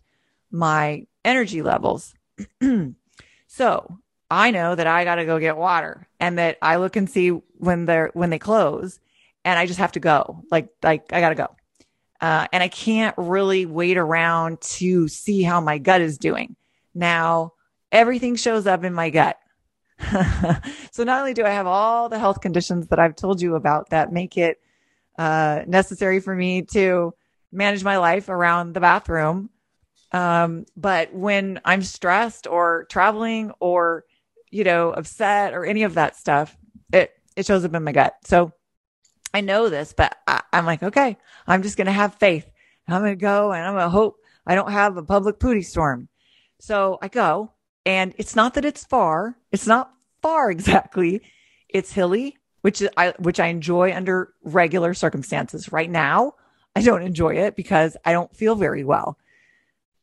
my 0.50 1.06
energy 1.24 1.62
levels. 1.62 2.14
so 3.46 3.98
I 4.30 4.50
know 4.50 4.74
that 4.74 4.86
I 4.86 5.04
got 5.04 5.16
to 5.16 5.24
go 5.24 5.38
get 5.38 5.56
water 5.56 6.08
and 6.18 6.38
that 6.38 6.58
I 6.60 6.76
look 6.76 6.96
and 6.96 7.08
see 7.08 7.28
when 7.28 7.84
they're, 7.84 8.10
when 8.14 8.30
they 8.30 8.38
close 8.38 8.98
and 9.44 9.58
I 9.58 9.66
just 9.66 9.78
have 9.78 9.92
to 9.92 10.00
go. 10.00 10.42
Like, 10.50 10.68
like 10.82 11.12
I 11.12 11.20
got 11.20 11.28
to 11.30 11.34
go. 11.34 11.56
Uh, 12.20 12.46
and 12.52 12.62
I 12.62 12.68
can't 12.68 13.14
really 13.18 13.66
wait 13.66 13.98
around 13.98 14.60
to 14.62 15.06
see 15.08 15.42
how 15.42 15.60
my 15.60 15.78
gut 15.78 16.00
is 16.00 16.18
doing. 16.18 16.56
Now, 16.94 17.52
everything 17.92 18.36
shows 18.36 18.66
up 18.66 18.84
in 18.84 18.94
my 18.94 19.10
gut. 19.10 19.38
so 20.90 21.04
not 21.04 21.20
only 21.20 21.34
do 21.34 21.44
I 21.44 21.50
have 21.50 21.66
all 21.66 22.08
the 22.08 22.18
health 22.18 22.40
conditions 22.40 22.88
that 22.88 22.98
I've 22.98 23.16
told 23.16 23.40
you 23.40 23.54
about 23.54 23.90
that 23.90 24.12
make 24.12 24.36
it 24.36 24.58
uh, 25.18 25.62
necessary 25.66 26.20
for 26.20 26.34
me 26.34 26.62
to 26.62 27.14
manage 27.52 27.84
my 27.84 27.98
life 27.98 28.28
around 28.28 28.72
the 28.72 28.80
bathroom, 28.80 29.50
um, 30.12 30.66
but 30.76 31.14
when 31.14 31.60
I'm 31.64 31.82
stressed 31.82 32.46
or 32.46 32.86
traveling 32.90 33.52
or, 33.60 34.04
you 34.56 34.64
know, 34.64 34.90
upset 34.90 35.52
or 35.52 35.66
any 35.66 35.82
of 35.82 35.94
that 35.94 36.16
stuff, 36.16 36.56
it, 36.90 37.12
it 37.36 37.44
shows 37.44 37.62
up 37.62 37.74
in 37.74 37.84
my 37.84 37.92
gut. 37.92 38.14
So 38.24 38.52
I 39.34 39.42
know 39.42 39.68
this, 39.68 39.92
but 39.94 40.16
I, 40.26 40.40
I'm 40.50 40.64
like, 40.64 40.82
okay, 40.82 41.18
I'm 41.46 41.62
just 41.62 41.76
to 41.86 41.92
have 41.92 42.14
faith. 42.14 42.50
I'm 42.88 43.04
to 43.04 43.16
go 43.16 43.52
and 43.52 43.66
I'm 43.66 43.74
to 43.74 43.90
hope 43.90 44.16
I 44.46 44.54
don't 44.54 44.72
have 44.72 44.96
a 44.96 45.02
public 45.02 45.38
pooty 45.38 45.60
storm. 45.60 46.08
So 46.58 46.98
I 47.02 47.08
go 47.08 47.52
and 47.84 48.14
it's 48.16 48.34
not 48.34 48.54
that 48.54 48.64
it's 48.64 48.84
far. 48.84 49.36
It's 49.52 49.66
not 49.66 49.92
far 50.22 50.50
exactly. 50.56 51.20
It's 51.68 51.92
hilly, 51.92 52.38
which 52.62 52.80
is 52.80 52.88
I, 52.96 53.12
which 53.18 53.40
I 53.40 53.48
enjoy 53.48 53.94
under 53.94 54.32
regular 54.42 54.94
circumstances. 54.94 55.70
Right 55.70 55.90
now, 55.90 56.32
I 56.74 56.80
don't 56.80 57.02
enjoy 57.02 57.34
it 57.34 57.56
because 57.56 57.94
I 58.06 58.12
don't 58.12 58.34
feel 58.34 58.54
very 58.54 58.84
well. 58.84 59.18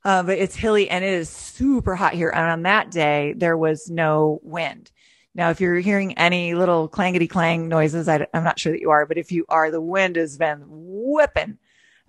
Uh, 0.06 0.22
but 0.24 0.38
it's 0.38 0.56
hilly 0.56 0.90
and 0.90 1.04
it 1.04 1.14
is 1.14 1.30
super 1.30 1.96
hot 1.96 2.14
here. 2.14 2.30
And 2.30 2.46
on 2.46 2.64
that 2.64 2.92
day, 2.92 3.34
there 3.38 3.58
was 3.58 3.90
no 3.90 4.40
wind. 4.44 4.92
Now, 5.36 5.50
if 5.50 5.62
you're 5.62 5.80
hearing 5.80 6.18
any 6.18 6.54
little 6.54 6.88
clangety 6.88 7.28
clang 7.28 7.68
noises, 7.68 8.08
I, 8.08 8.28
am 8.34 8.44
not 8.44 8.60
sure 8.60 8.72
that 8.72 8.82
you 8.82 8.92
are, 8.92 9.06
but 9.06 9.18
if 9.18 9.32
you 9.32 9.46
are, 9.50 9.72
the 9.72 9.82
wind 9.82 10.16
has 10.16 10.38
been 10.38 10.64
whipping 10.68 11.58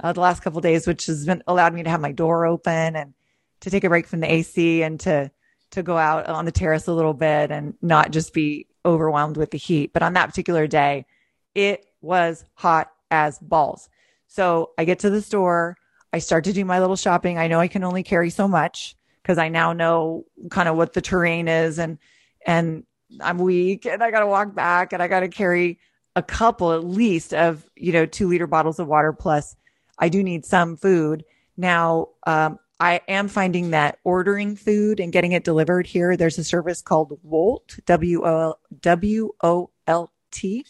uh, 0.01 0.13
the 0.13 0.21
last 0.21 0.43
couple 0.43 0.61
days, 0.61 0.87
which 0.87 1.07
has 1.07 1.25
been 1.25 1.43
allowed 1.47 1.73
me 1.73 1.83
to 1.85 1.91
have 1.91 2.01
my 2.01 2.13
door 2.13 2.45
open 2.45 2.97
and 2.97 3.15
to 3.61 3.71
take 3.71 3.85
a 3.85 3.89
break 3.89 4.07
from 4.07 4.21
the 4.21 4.31
AC 4.31 4.83
and 4.83 5.01
to, 5.01 5.31
to 5.71 5.83
go 5.83 5.97
out 5.97 6.27
on 6.27 6.45
the 6.45 6.53
terrace 6.53 6.87
a 6.87 6.93
little 6.93 7.15
bit 7.15 7.51
and 7.51 7.75
not 7.81 8.11
just 8.11 8.35
be 8.35 8.67
overwhelmed 8.85 9.39
with 9.39 9.53
the 9.53 9.59
heat. 9.59 9.93
But 9.93 10.03
on 10.03 10.13
that 10.15 10.27
particular 10.27 10.67
day, 10.67 11.07
it 11.55 11.87
was 12.03 12.45
hot 12.55 12.91
as 13.11 13.39
balls. 13.39 13.89
So 14.27 14.73
I 14.77 14.85
get 14.85 14.99
to 15.01 15.11
the 15.11 15.23
store. 15.23 15.79
I 16.15 16.21
start 16.21 16.45
to 16.45 16.53
do 16.53 16.65
my 16.65 16.79
little 16.79 16.95
shopping. 16.95 17.39
I 17.39 17.49
know 17.49 17.59
I 17.59 17.67
can 17.67 17.83
only 17.83 18.05
carry 18.05 18.31
so 18.31 18.47
much 18.47 18.95
because 19.21 19.37
I 19.37 19.49
now 19.49 19.73
know 19.73 20.27
kind 20.49 20.69
of 20.69 20.77
what 20.77 20.93
the 20.93 21.01
terrain 21.01 21.49
is 21.49 21.81
and, 21.81 21.99
and 22.47 22.85
I'm 23.21 23.39
weak 23.39 23.85
and 23.85 24.01
I 24.01 24.13
got 24.13 24.21
to 24.21 24.29
walk 24.29 24.55
back 24.55 24.93
and 24.93 25.03
I 25.03 25.09
got 25.09 25.21
to 25.21 25.29
carry 25.29 25.81
a 26.15 26.23
couple 26.23 26.73
at 26.73 26.85
least 26.85 27.35
of, 27.35 27.69
you 27.75 27.91
know, 27.91 28.07
two 28.07 28.29
liter 28.29 28.47
bottles 28.47 28.79
of 28.79 28.87
water 28.87 29.13
plus 29.13 29.57
I 29.99 30.09
do 30.09 30.23
need 30.23 30.45
some 30.45 30.77
food. 30.77 31.25
Now, 31.57 32.11
um, 32.29 32.61
I 32.79 33.01
am 33.09 33.27
finding 33.27 33.71
that 33.71 33.99
ordering 34.05 34.55
food 34.55 35.01
and 35.01 35.13
getting 35.13 35.33
it 35.33 35.43
delivered 35.43 35.85
here, 35.85 36.17
there's 36.17 36.39
a 36.39 36.45
service 36.45 36.81
called 36.81 37.19
Wolt, 37.25 37.77
W 37.87 38.25
O 38.25 38.55
W 38.83 39.33
O 39.43 39.71
L 39.89 40.13
T. 40.31 40.65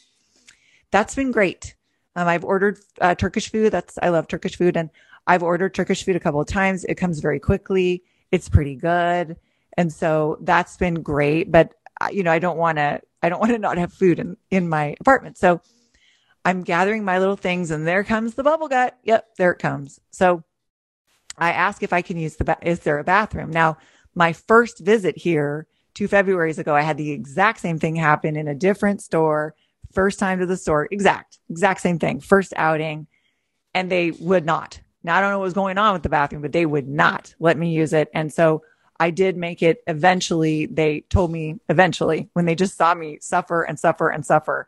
That's 0.91 1.15
been 1.15 1.33
great. 1.33 1.75
Um, 2.17 2.29
I've 2.29 2.45
ordered 2.45 2.79
uh, 2.99 3.15
Turkish 3.15 3.51
food. 3.51 3.73
That's, 3.73 3.99
I 4.01 4.09
love 4.09 4.27
Turkish 4.27 4.57
food. 4.57 4.79
And 4.79 4.89
I've 5.27 5.43
ordered 5.43 5.75
Turkish 5.75 6.05
food 6.05 6.17
a 6.17 6.21
couple 6.21 6.41
of 6.41 6.47
times. 6.47 6.85
It 6.85 6.97
comes 6.97 7.21
very 7.21 7.41
quickly. 7.41 8.03
It's 8.31 8.49
pretty 8.49 8.77
good. 8.77 9.37
And 9.77 9.93
so 9.93 10.39
that's 10.43 10.77
been 10.77 11.03
great. 11.03 11.51
But, 11.51 11.75
uh, 12.01 12.09
you 12.13 12.23
know, 12.23 12.33
I 12.33 12.39
don't 12.39 12.59
want 12.59 12.79
to, 12.79 13.01
I 13.23 13.29
don't 13.29 13.41
want 13.41 13.53
to 13.53 13.59
not 13.59 13.79
have 13.79 13.93
food 13.93 14.19
in, 14.19 14.37
in 14.51 14.69
my 14.69 14.97
apartment. 15.01 15.39
So 15.39 15.61
I'm 16.45 16.63
gathering 16.63 17.05
my 17.05 17.19
little 17.19 17.37
things 17.37 17.71
and 17.71 17.87
there 17.87 18.05
comes 18.05 18.35
the 18.35 18.43
bubble 18.43 18.69
gut. 18.69 18.99
Yep. 19.05 19.37
There 19.39 19.53
it 19.53 19.59
comes. 19.59 19.99
So 20.11 20.45
I 21.39 21.53
ask 21.53 21.83
if 21.83 21.93
I 21.93 22.03
can 22.03 22.19
use 22.19 22.37
the, 22.37 22.45
ba- 22.45 22.59
is 22.63 22.81
there 22.81 22.99
a 22.99 23.05
bathroom? 23.05 23.51
Now, 23.51 23.79
my 24.15 24.33
first 24.33 24.79
visit 24.79 25.17
here 25.17 25.67
two 25.95 26.07
Februarys 26.07 26.59
ago, 26.59 26.75
I 26.75 26.83
had 26.83 26.97
the 26.97 27.11
exact 27.11 27.61
same 27.61 27.79
thing 27.79 27.97
happen 27.97 28.37
in 28.37 28.47
a 28.47 28.55
different 28.55 29.01
store. 29.01 29.55
First 29.93 30.19
time 30.19 30.41
to 30.41 30.47
the 30.47 30.57
store, 30.57 30.87
exact, 30.91 31.39
exact 31.49 31.81
same 31.81 31.99
thing. 31.99 32.21
First 32.21 32.53
outing 32.57 33.07
and 33.75 33.91
they 33.91 34.13
would 34.13 34.45
not. 34.45 34.81
Now 35.05 35.17
I 35.17 35.21
don't 35.21 35.31
know 35.31 35.39
what 35.39 35.45
was 35.45 35.55
going 35.55 35.79
on 35.79 35.93
with 35.93 36.03
the 36.03 36.09
bathroom, 36.09 36.43
but 36.43 36.53
they 36.53 36.67
would 36.67 36.89
not 36.89 37.35
let 37.39 37.57
me 37.59 37.73
use 37.73 37.93
it. 37.93 38.11
And 38.15 38.33
so 38.33 38.63
I 38.99 39.11
did 39.11 39.37
make 39.37 39.63
it 39.63 39.83
eventually. 39.87 40.67
They 40.67 41.03
told 41.03 41.31
me 41.31 41.61
eventually 41.69 42.31
when 42.33 42.47
they 42.47 42.55
just 42.55 42.77
saw 42.77 42.95
me 42.95 43.19
suffer 43.21 43.63
and 43.63 43.79
suffer 43.79 44.09
and 44.09 44.25
suffer, 44.25 44.67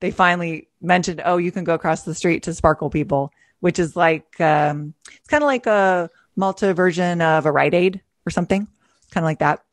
they 0.00 0.12
finally 0.12 0.68
mentioned, 0.80 1.22
Oh, 1.24 1.38
you 1.38 1.50
can 1.50 1.64
go 1.64 1.74
across 1.74 2.02
the 2.02 2.14
street 2.14 2.44
to 2.44 2.54
Sparkle 2.54 2.88
People, 2.88 3.32
which 3.60 3.78
is 3.78 3.96
like, 3.96 4.40
um, 4.40 4.94
it's 5.06 5.28
kind 5.28 5.42
of 5.42 5.46
like 5.46 5.66
a 5.66 6.08
Malta 6.36 6.72
version 6.72 7.20
of 7.20 7.46
a 7.46 7.52
Rite 7.52 7.74
Aid 7.74 8.00
or 8.26 8.30
something, 8.30 8.68
kind 9.10 9.24
of 9.24 9.28
like 9.28 9.40
that. 9.40 9.64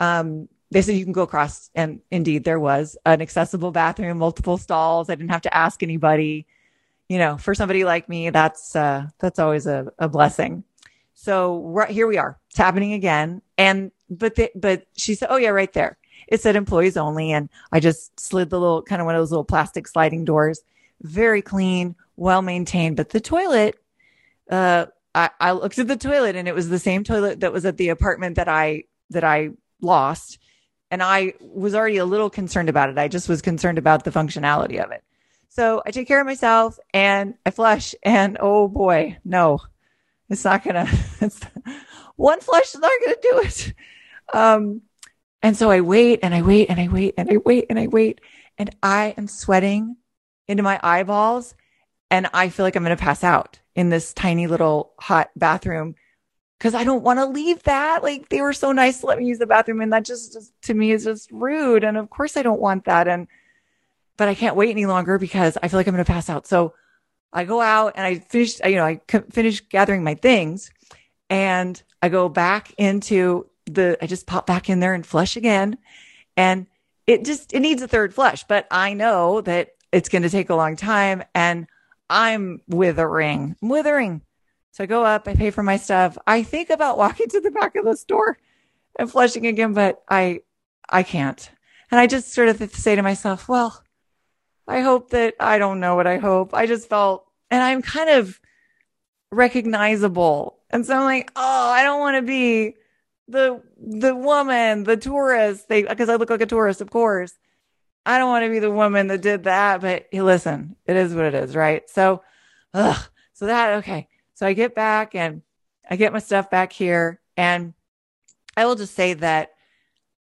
Um, 0.00 0.48
they 0.70 0.82
said 0.82 0.96
you 0.96 1.04
can 1.04 1.12
go 1.12 1.22
across 1.22 1.70
and 1.74 2.00
indeed 2.10 2.44
there 2.44 2.60
was 2.60 2.96
an 3.06 3.22
accessible 3.22 3.70
bathroom, 3.70 4.18
multiple 4.18 4.58
stalls. 4.58 5.08
I 5.08 5.14
didn't 5.14 5.30
have 5.30 5.42
to 5.42 5.56
ask 5.56 5.82
anybody. 5.82 6.46
You 7.08 7.18
know, 7.18 7.38
for 7.38 7.54
somebody 7.54 7.84
like 7.84 8.08
me, 8.08 8.30
that's, 8.30 8.76
uh, 8.76 9.06
that's 9.18 9.38
always 9.38 9.66
a, 9.66 9.90
a 9.98 10.08
blessing. 10.08 10.64
So 11.14 11.62
right 11.62 11.90
here 11.90 12.06
we 12.06 12.18
are. 12.18 12.38
It's 12.50 12.58
happening 12.58 12.92
again. 12.92 13.42
And, 13.56 13.90
but, 14.08 14.34
the, 14.34 14.50
but 14.54 14.86
she 14.96 15.14
said, 15.14 15.28
Oh 15.30 15.36
yeah, 15.36 15.48
right 15.48 15.72
there. 15.72 15.98
It 16.28 16.40
said 16.40 16.54
employees 16.54 16.96
only. 16.96 17.32
And 17.32 17.48
I 17.72 17.80
just 17.80 18.18
slid 18.20 18.50
the 18.50 18.60
little, 18.60 18.82
kind 18.82 19.00
of 19.00 19.06
one 19.06 19.14
of 19.14 19.20
those 19.20 19.30
little 19.30 19.44
plastic 19.44 19.88
sliding 19.88 20.24
doors. 20.24 20.60
Very 21.02 21.42
clean, 21.42 21.96
well 22.16 22.42
maintained. 22.42 22.96
But 22.96 23.08
the 23.10 23.20
toilet, 23.20 23.76
uh, 24.50 24.86
I, 25.14 25.30
I 25.40 25.52
looked 25.52 25.78
at 25.78 25.88
the 25.88 25.96
toilet 25.96 26.36
and 26.36 26.46
it 26.46 26.54
was 26.54 26.68
the 26.68 26.78
same 26.78 27.04
toilet 27.04 27.40
that 27.40 27.52
was 27.52 27.64
at 27.64 27.78
the 27.78 27.88
apartment 27.88 28.36
that 28.36 28.48
I, 28.48 28.84
that 29.10 29.24
I 29.24 29.50
lost. 29.80 30.38
And 30.90 31.02
I 31.02 31.34
was 31.40 31.74
already 31.74 31.96
a 31.96 32.04
little 32.04 32.30
concerned 32.30 32.68
about 32.68 32.90
it. 32.90 32.98
I 32.98 33.08
just 33.08 33.28
was 33.28 33.42
concerned 33.42 33.78
about 33.78 34.04
the 34.04 34.10
functionality 34.10 34.82
of 34.82 34.90
it. 34.90 35.02
So 35.48 35.82
I 35.84 35.90
take 35.90 36.06
care 36.06 36.20
of 36.20 36.26
myself 36.26 36.78
and 36.92 37.34
I 37.44 37.50
flush 37.50 37.94
and 38.02 38.36
oh 38.40 38.68
boy, 38.68 39.18
no, 39.24 39.60
it's 40.28 40.44
not 40.44 40.62
gonna, 40.62 40.86
it's, 41.20 41.40
one 42.16 42.40
flush 42.40 42.74
is 42.74 42.80
not 42.80 42.92
gonna 43.04 43.16
do 43.22 43.40
it. 43.40 43.74
Um, 44.32 44.82
and 45.42 45.56
so 45.56 45.70
I 45.70 45.80
wait 45.80 46.20
and 46.22 46.34
I 46.34 46.42
wait 46.42 46.68
and 46.68 46.80
I 46.80 46.88
wait 46.88 47.14
and 47.16 47.30
I 47.30 47.36
wait 47.36 47.66
and 47.70 47.78
I 47.78 47.86
wait 47.86 48.20
and 48.58 48.74
I 48.82 49.14
am 49.16 49.28
sweating 49.28 49.96
into 50.48 50.62
my 50.62 50.80
eyeballs 50.82 51.54
and 52.10 52.28
I 52.32 52.48
feel 52.48 52.64
like 52.64 52.74
I'm 52.74 52.84
going 52.84 52.96
to 52.96 53.02
pass 53.02 53.22
out 53.22 53.60
in 53.74 53.90
this 53.90 54.12
tiny 54.12 54.46
little 54.46 54.92
hot 54.98 55.30
bathroom 55.36 55.94
because 56.58 56.74
I 56.74 56.82
don't 56.84 57.04
want 57.04 57.18
to 57.20 57.26
leave 57.26 57.62
that. 57.64 58.02
Like 58.02 58.28
they 58.30 58.40
were 58.40 58.52
so 58.52 58.72
nice 58.72 59.00
to 59.00 59.06
let 59.06 59.18
me 59.18 59.26
use 59.26 59.38
the 59.38 59.46
bathroom 59.46 59.80
and 59.80 59.92
that 59.92 60.04
just, 60.04 60.32
just 60.32 60.52
to 60.62 60.74
me 60.74 60.90
is 60.90 61.04
just 61.04 61.30
rude. 61.30 61.84
And 61.84 61.96
of 61.96 62.10
course 62.10 62.36
I 62.36 62.42
don't 62.42 62.60
want 62.60 62.86
that. 62.86 63.06
And, 63.06 63.28
but 64.18 64.28
I 64.28 64.34
can't 64.34 64.56
wait 64.56 64.70
any 64.70 64.84
longer 64.84 65.16
because 65.16 65.56
I 65.62 65.68
feel 65.68 65.78
like 65.78 65.86
I'm 65.86 65.94
going 65.94 66.04
to 66.04 66.12
pass 66.12 66.28
out. 66.28 66.46
So 66.46 66.74
I 67.32 67.44
go 67.44 67.62
out 67.62 67.94
and 67.96 68.04
I 68.04 68.16
finish, 68.16 68.60
you 68.60 68.74
know, 68.74 68.84
I 68.84 69.00
finish 69.30 69.60
gathering 69.60 70.04
my 70.04 70.14
things 70.14 70.70
and 71.30 71.80
I 72.02 72.10
go 72.10 72.28
back 72.28 72.74
into 72.76 73.48
the, 73.66 73.96
I 74.02 74.06
just 74.06 74.26
pop 74.26 74.46
back 74.46 74.68
in 74.68 74.80
there 74.80 74.92
and 74.92 75.06
flush 75.06 75.36
again. 75.36 75.78
And 76.36 76.66
it 77.06 77.24
just, 77.24 77.54
it 77.54 77.60
needs 77.60 77.80
a 77.80 77.88
third 77.88 78.12
flush, 78.12 78.44
but 78.44 78.66
I 78.70 78.92
know 78.92 79.40
that 79.42 79.70
it's 79.92 80.08
going 80.08 80.22
to 80.22 80.30
take 80.30 80.50
a 80.50 80.54
long 80.54 80.76
time 80.76 81.22
and 81.34 81.66
I'm 82.10 82.60
withering, 82.66 83.56
I'm 83.62 83.68
withering. 83.68 84.22
So 84.72 84.84
I 84.84 84.86
go 84.86 85.04
up, 85.04 85.28
I 85.28 85.34
pay 85.34 85.50
for 85.50 85.62
my 85.62 85.76
stuff. 85.76 86.18
I 86.26 86.42
think 86.42 86.70
about 86.70 86.98
walking 86.98 87.28
to 87.28 87.40
the 87.40 87.50
back 87.50 87.76
of 87.76 87.84
the 87.84 87.96
store 87.96 88.38
and 88.98 89.10
flushing 89.10 89.46
again, 89.46 89.74
but 89.74 90.02
I, 90.08 90.40
I 90.88 91.04
can't. 91.04 91.50
And 91.90 92.00
I 92.00 92.06
just 92.06 92.32
sort 92.32 92.48
of 92.48 92.74
say 92.74 92.96
to 92.96 93.02
myself, 93.02 93.48
well, 93.48 93.82
I 94.68 94.80
hope 94.80 95.10
that 95.10 95.34
I 95.40 95.58
don't 95.58 95.80
know 95.80 95.96
what 95.96 96.06
I 96.06 96.18
hope. 96.18 96.52
I 96.52 96.66
just 96.66 96.88
felt, 96.88 97.26
and 97.50 97.62
I'm 97.62 97.80
kind 97.80 98.10
of 98.10 98.38
recognizable. 99.32 100.58
And 100.70 100.84
so 100.84 100.94
I'm 100.94 101.04
like, 101.04 101.32
oh, 101.34 101.70
I 101.70 101.82
don't 101.82 102.00
want 102.00 102.16
to 102.16 102.22
be 102.22 102.74
the, 103.26 103.62
the 103.78 104.14
woman, 104.14 104.84
the 104.84 104.98
tourist. 104.98 105.68
They, 105.68 105.82
cause 105.82 106.10
I 106.10 106.16
look 106.16 106.28
like 106.28 106.42
a 106.42 106.46
tourist, 106.46 106.82
of 106.82 106.90
course. 106.90 107.32
I 108.04 108.18
don't 108.18 108.28
want 108.28 108.44
to 108.44 108.50
be 108.50 108.58
the 108.58 108.70
woman 108.70 109.06
that 109.08 109.22
did 109.22 109.44
that, 109.44 109.80
but 109.80 110.06
hey, 110.10 110.22
listen, 110.22 110.76
it 110.86 110.96
is 110.96 111.14
what 111.14 111.24
it 111.24 111.34
is, 111.34 111.56
right? 111.56 111.88
So, 111.90 112.22
ugh, 112.74 113.08
so 113.32 113.46
that, 113.46 113.78
okay. 113.78 114.08
So 114.34 114.46
I 114.46 114.52
get 114.52 114.74
back 114.74 115.14
and 115.14 115.42
I 115.88 115.96
get 115.96 116.12
my 116.12 116.18
stuff 116.18 116.50
back 116.50 116.72
here 116.72 117.20
and 117.36 117.74
I 118.56 118.66
will 118.66 118.76
just 118.76 118.94
say 118.94 119.14
that 119.14 119.50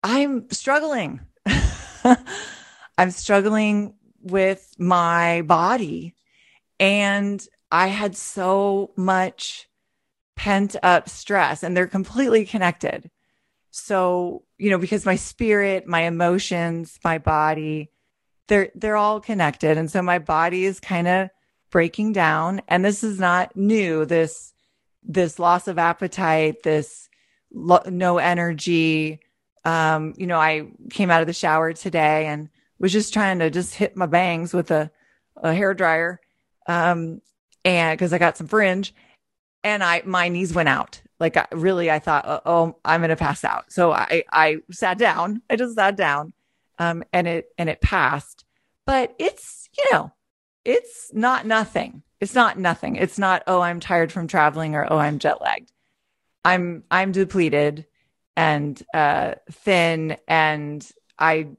I'm 0.03 0.51
struggling. 0.51 1.20
I'm 2.99 3.11
struggling 3.11 3.95
with 4.24 4.74
my 4.78 5.42
body. 5.42 6.14
And 6.80 7.46
I 7.70 7.88
had 7.88 8.16
so 8.16 8.90
much 8.96 9.68
pent 10.36 10.76
up 10.82 11.08
stress, 11.08 11.62
and 11.62 11.76
they're 11.76 11.86
completely 11.86 12.44
connected. 12.44 13.10
So, 13.70 14.44
you 14.58 14.70
know, 14.70 14.78
because 14.78 15.06
my 15.06 15.16
spirit, 15.16 15.86
my 15.86 16.02
emotions, 16.02 16.98
my 17.04 17.18
body, 17.18 17.90
they're 18.48 18.70
they're 18.74 18.96
all 18.96 19.20
connected. 19.20 19.78
And 19.78 19.90
so 19.90 20.02
my 20.02 20.18
body 20.18 20.64
is 20.64 20.80
kind 20.80 21.08
of 21.08 21.30
breaking 21.70 22.12
down. 22.12 22.62
And 22.68 22.84
this 22.84 23.02
is 23.02 23.18
not 23.18 23.56
new. 23.56 24.04
This 24.04 24.52
this 25.02 25.38
loss 25.38 25.68
of 25.68 25.78
appetite, 25.78 26.62
this 26.62 27.08
lo- 27.52 27.82
no 27.86 28.18
energy. 28.18 29.20
Um, 29.64 30.14
you 30.16 30.26
know, 30.26 30.38
I 30.38 30.68
came 30.90 31.10
out 31.10 31.20
of 31.22 31.26
the 31.26 31.32
shower 31.32 31.72
today 31.72 32.26
and 32.26 32.50
was 32.78 32.92
just 32.92 33.12
trying 33.12 33.38
to 33.38 33.50
just 33.50 33.74
hit 33.74 33.96
my 33.96 34.06
bangs 34.06 34.52
with 34.52 34.70
a, 34.70 34.90
a 35.36 35.54
hair 35.54 35.74
dryer. 35.74 36.20
Um, 36.66 37.20
and 37.64 37.98
cause 37.98 38.12
I 38.12 38.18
got 38.18 38.36
some 38.36 38.46
fringe 38.46 38.94
and 39.62 39.82
I, 39.82 40.02
my 40.04 40.28
knees 40.28 40.54
went 40.54 40.68
out. 40.68 41.00
Like 41.20 41.36
I, 41.36 41.46
really, 41.52 41.90
I 41.90 41.98
thought, 41.98 42.24
oh, 42.26 42.40
oh 42.44 42.76
I'm 42.84 43.00
going 43.00 43.10
to 43.10 43.16
pass 43.16 43.44
out. 43.44 43.72
So 43.72 43.92
I, 43.92 44.24
I 44.32 44.58
sat 44.70 44.98
down. 44.98 45.42
I 45.48 45.56
just 45.56 45.74
sat 45.74 45.96
down. 45.96 46.32
Um, 46.78 47.04
and 47.12 47.28
it, 47.28 47.46
and 47.56 47.68
it 47.68 47.80
passed, 47.80 48.44
but 48.84 49.14
it's, 49.20 49.68
you 49.78 49.84
know, 49.92 50.10
it's 50.64 51.12
not 51.14 51.46
nothing. 51.46 52.02
It's 52.20 52.34
not 52.34 52.58
nothing. 52.58 52.96
It's 52.96 53.16
not, 53.16 53.44
oh, 53.46 53.60
I'm 53.60 53.78
tired 53.78 54.10
from 54.10 54.26
traveling 54.26 54.74
or, 54.74 54.84
oh, 54.92 54.98
I'm 54.98 55.20
jet 55.20 55.40
lagged. 55.40 55.70
I'm, 56.44 56.82
I'm 56.90 57.12
depleted 57.12 57.86
and, 58.36 58.82
uh, 58.92 59.34
thin 59.52 60.16
and 60.26 60.84
I 61.16 61.50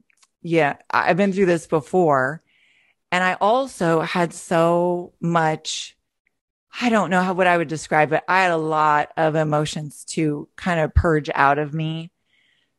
yeah, 0.45 0.75
I've 0.91 1.17
been 1.17 1.33
through 1.33 1.47
this 1.47 1.65
before. 1.65 2.43
And 3.11 3.23
I 3.23 3.33
also 3.41 4.01
had 4.01 4.31
so 4.31 5.13
much, 5.19 5.97
I 6.79 6.89
don't 6.89 7.09
know 7.09 7.23
how 7.23 7.33
what 7.33 7.47
I 7.47 7.57
would 7.57 7.67
describe 7.67 8.13
it. 8.13 8.21
I 8.27 8.43
had 8.43 8.51
a 8.51 8.57
lot 8.57 9.09
of 9.17 9.33
emotions 9.33 10.05
to 10.09 10.47
kind 10.55 10.79
of 10.79 10.93
purge 10.93 11.31
out 11.33 11.57
of 11.57 11.73
me. 11.73 12.11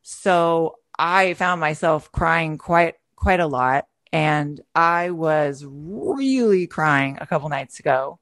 So 0.02 0.76
I 0.96 1.34
found 1.34 1.60
myself 1.60 2.12
crying 2.12 2.56
quite, 2.56 2.94
quite 3.16 3.40
a 3.40 3.48
lot. 3.48 3.88
And 4.12 4.60
I 4.72 5.10
was 5.10 5.64
really 5.66 6.68
crying 6.68 7.18
a 7.20 7.26
couple 7.26 7.48
nights 7.48 7.80
ago. 7.80 8.20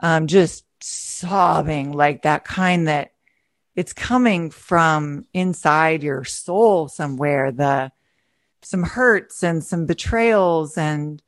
Um, 0.00 0.26
just 0.26 0.64
sobbing 0.80 1.92
like 1.92 2.22
that 2.22 2.44
kind 2.44 2.88
that 2.88 3.12
it's 3.76 3.92
coming 3.92 4.50
from 4.50 5.26
inside 5.32 6.02
your 6.02 6.24
soul 6.24 6.88
somewhere. 6.88 7.52
The, 7.52 7.92
some 8.68 8.82
hurts 8.82 9.42
and 9.42 9.64
some 9.64 9.86
betrayals 9.86 10.76
and 10.76 11.22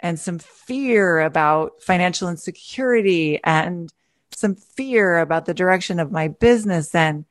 and 0.00 0.18
some 0.18 0.38
fear 0.38 1.20
about 1.20 1.82
financial 1.82 2.26
insecurity 2.26 3.38
and 3.44 3.92
some 4.34 4.54
fear 4.54 5.18
about 5.18 5.44
the 5.44 5.52
direction 5.52 6.00
of 6.00 6.10
my 6.10 6.26
business 6.26 6.94
and 6.94 7.26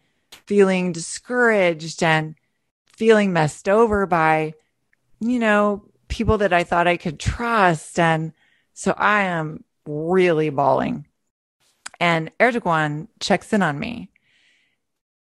feeling 0.45 0.91
discouraged 0.91 2.03
and 2.03 2.35
feeling 2.95 3.33
messed 3.33 3.67
over 3.67 4.05
by 4.05 4.53
you 5.19 5.39
know 5.39 5.83
people 6.09 6.37
that 6.37 6.53
I 6.53 6.63
thought 6.63 6.87
I 6.87 6.97
could 6.97 7.19
trust 7.19 7.97
and 7.97 8.33
so 8.73 8.93
I 8.95 9.23
am 9.23 9.63
really 9.87 10.51
bawling. 10.51 11.07
And 11.99 12.29
Erdogan 12.39 13.07
checks 13.19 13.51
in 13.51 13.63
on 13.63 13.79
me. 13.79 14.11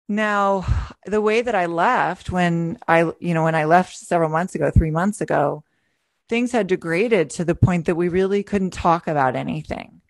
Now, 0.08 0.66
the 1.06 1.20
way 1.20 1.40
that 1.40 1.54
I 1.54 1.66
left 1.66 2.30
when 2.30 2.78
I, 2.86 3.10
you 3.20 3.32
know, 3.32 3.44
when 3.44 3.54
I 3.54 3.64
left 3.64 3.96
several 3.96 4.28
months 4.28 4.54
ago, 4.54 4.70
three 4.70 4.90
months 4.90 5.20
ago, 5.20 5.64
things 6.28 6.52
had 6.52 6.66
degraded 6.66 7.30
to 7.30 7.44
the 7.44 7.54
point 7.54 7.86
that 7.86 7.94
we 7.94 8.08
really 8.08 8.42
couldn't 8.42 8.72
talk 8.72 9.06
about 9.06 9.36
anything. 9.36 10.00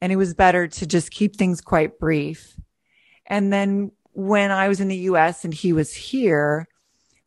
And 0.00 0.12
it 0.12 0.16
was 0.16 0.34
better 0.34 0.68
to 0.68 0.86
just 0.86 1.10
keep 1.10 1.36
things 1.36 1.60
quite 1.60 1.98
brief. 1.98 2.56
And 3.26 3.52
then 3.52 3.92
when 4.12 4.50
I 4.50 4.68
was 4.68 4.80
in 4.80 4.88
the 4.88 4.96
US 4.96 5.44
and 5.44 5.52
he 5.52 5.72
was 5.72 5.94
here, 5.94 6.68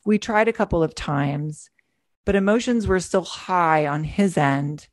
we 0.06 0.18
tried 0.18 0.48
a 0.48 0.54
couple 0.54 0.82
of 0.84 0.96
times, 0.96 1.70
but 2.24 2.36
emotions 2.36 2.88
were 2.88 3.00
still 3.00 3.24
high 3.24 3.86
on 3.88 4.06
his 4.06 4.38
end. 4.38 4.88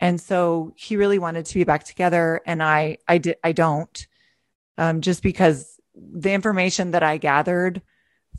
And 0.00 0.20
so 0.20 0.74
he 0.76 0.96
really 0.96 1.18
wanted 1.18 1.46
to 1.46 1.54
be 1.54 1.64
back 1.64 1.84
together. 1.84 2.42
And 2.44 2.62
I, 2.62 2.98
I 3.08 3.18
did, 3.18 3.36
I 3.42 3.52
don't, 3.52 4.06
um, 4.76 5.00
just 5.00 5.22
because 5.22 5.73
the 5.94 6.32
information 6.32 6.92
that 6.92 7.02
I 7.02 7.18
gathered 7.18 7.82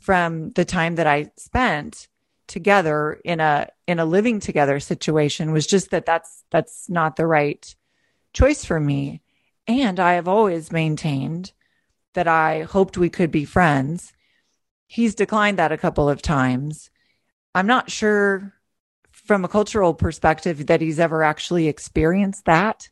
from 0.00 0.50
the 0.52 0.64
time 0.64 0.96
that 0.96 1.06
I 1.06 1.30
spent 1.36 2.08
together 2.46 3.20
in 3.24 3.40
a, 3.40 3.68
in 3.86 3.98
a 3.98 4.04
living 4.04 4.40
together 4.40 4.78
situation 4.78 5.52
was 5.52 5.66
just 5.66 5.90
that 5.90 6.06
that's, 6.06 6.44
that's 6.50 6.88
not 6.88 7.16
the 7.16 7.26
right 7.26 7.74
choice 8.32 8.64
for 8.64 8.78
me. 8.78 9.22
And 9.66 9.98
I 9.98 10.12
have 10.12 10.28
always 10.28 10.70
maintained 10.70 11.52
that 12.14 12.28
I 12.28 12.62
hoped 12.62 12.96
we 12.96 13.10
could 13.10 13.30
be 13.30 13.44
friends. 13.44 14.12
He's 14.86 15.14
declined 15.14 15.58
that 15.58 15.72
a 15.72 15.78
couple 15.78 16.08
of 16.08 16.22
times. 16.22 16.90
I'm 17.54 17.66
not 17.66 17.90
sure 17.90 18.54
from 19.10 19.44
a 19.44 19.48
cultural 19.48 19.94
perspective 19.94 20.66
that 20.66 20.80
he's 20.80 21.00
ever 21.00 21.22
actually 21.22 21.66
experienced 21.68 22.44
that. 22.44 22.88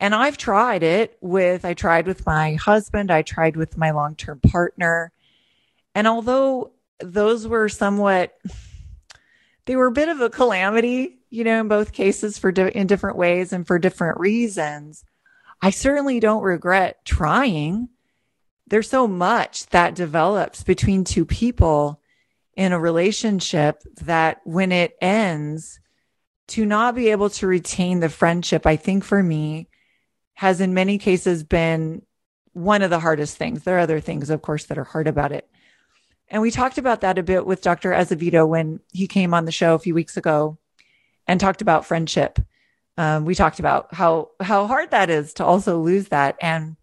And 0.00 0.14
I've 0.14 0.38
tried 0.38 0.82
it 0.82 1.18
with, 1.20 1.64
I 1.64 1.74
tried 1.74 2.06
with 2.06 2.24
my 2.24 2.54
husband, 2.54 3.10
I 3.10 3.22
tried 3.22 3.56
with 3.56 3.76
my 3.76 3.90
long 3.90 4.14
term 4.14 4.40
partner. 4.40 5.12
And 5.94 6.06
although 6.06 6.72
those 7.00 7.46
were 7.46 7.68
somewhat, 7.68 8.38
they 9.64 9.76
were 9.76 9.88
a 9.88 9.92
bit 9.92 10.08
of 10.08 10.20
a 10.20 10.30
calamity, 10.30 11.18
you 11.30 11.44
know, 11.44 11.60
in 11.60 11.68
both 11.68 11.92
cases 11.92 12.38
for 12.38 12.52
di- 12.52 12.70
in 12.70 12.86
different 12.86 13.16
ways 13.16 13.52
and 13.52 13.66
for 13.66 13.78
different 13.78 14.20
reasons. 14.20 15.04
I 15.60 15.70
certainly 15.70 16.20
don't 16.20 16.42
regret 16.42 17.04
trying 17.04 17.88
there's 18.68 18.90
so 18.90 19.08
much 19.08 19.66
that 19.66 19.94
develops 19.94 20.62
between 20.62 21.04
two 21.04 21.24
people 21.24 22.00
in 22.54 22.72
a 22.72 22.78
relationship 22.78 23.82
that 24.02 24.40
when 24.44 24.72
it 24.72 24.96
ends, 25.00 25.80
to 26.48 26.64
not 26.64 26.94
be 26.94 27.10
able 27.10 27.30
to 27.30 27.46
retain 27.46 28.00
the 28.00 28.08
friendship, 28.08 28.66
I 28.66 28.76
think 28.76 29.04
for 29.04 29.22
me, 29.22 29.68
has 30.38 30.60
in 30.60 30.72
many 30.72 30.98
cases 30.98 31.42
been 31.42 32.00
one 32.52 32.80
of 32.80 32.90
the 32.90 33.00
hardest 33.00 33.36
things. 33.36 33.64
There 33.64 33.74
are 33.74 33.80
other 33.80 33.98
things, 33.98 34.30
of 34.30 34.40
course, 34.40 34.66
that 34.66 34.78
are 34.78 34.84
hard 34.84 35.08
about 35.08 35.32
it. 35.32 35.50
And 36.28 36.40
we 36.40 36.52
talked 36.52 36.78
about 36.78 37.00
that 37.00 37.18
a 37.18 37.24
bit 37.24 37.44
with 37.44 37.60
Dr. 37.60 37.92
Azevedo 37.92 38.46
when 38.46 38.78
he 38.92 39.08
came 39.08 39.34
on 39.34 39.46
the 39.46 39.50
show 39.50 39.74
a 39.74 39.80
few 39.80 39.94
weeks 39.94 40.16
ago 40.16 40.56
and 41.26 41.40
talked 41.40 41.60
about 41.60 41.86
friendship. 41.86 42.38
Um, 42.96 43.24
we 43.24 43.34
talked 43.34 43.58
about 43.58 43.92
how 43.92 44.30
how 44.38 44.68
hard 44.68 44.92
that 44.92 45.10
is 45.10 45.34
to 45.34 45.44
also 45.44 45.80
lose 45.80 46.06
that. 46.10 46.36
And 46.40 46.76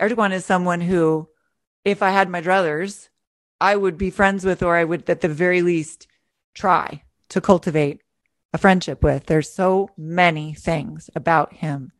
Erdogan 0.00 0.32
is 0.32 0.46
someone 0.46 0.80
who, 0.80 1.28
if 1.84 2.02
I 2.02 2.12
had 2.12 2.30
my 2.30 2.40
druthers, 2.40 3.10
I 3.60 3.76
would 3.76 3.98
be 3.98 4.08
friends 4.08 4.42
with, 4.42 4.62
or 4.62 4.74
I 4.74 4.84
would, 4.84 5.10
at 5.10 5.20
the 5.20 5.28
very 5.28 5.60
least, 5.60 6.06
try 6.54 7.02
to 7.28 7.42
cultivate 7.42 8.00
a 8.54 8.58
friendship 8.58 9.02
with. 9.02 9.26
There's 9.26 9.52
so 9.52 9.90
many 9.98 10.54
things 10.54 11.10
about 11.14 11.52
him 11.52 11.92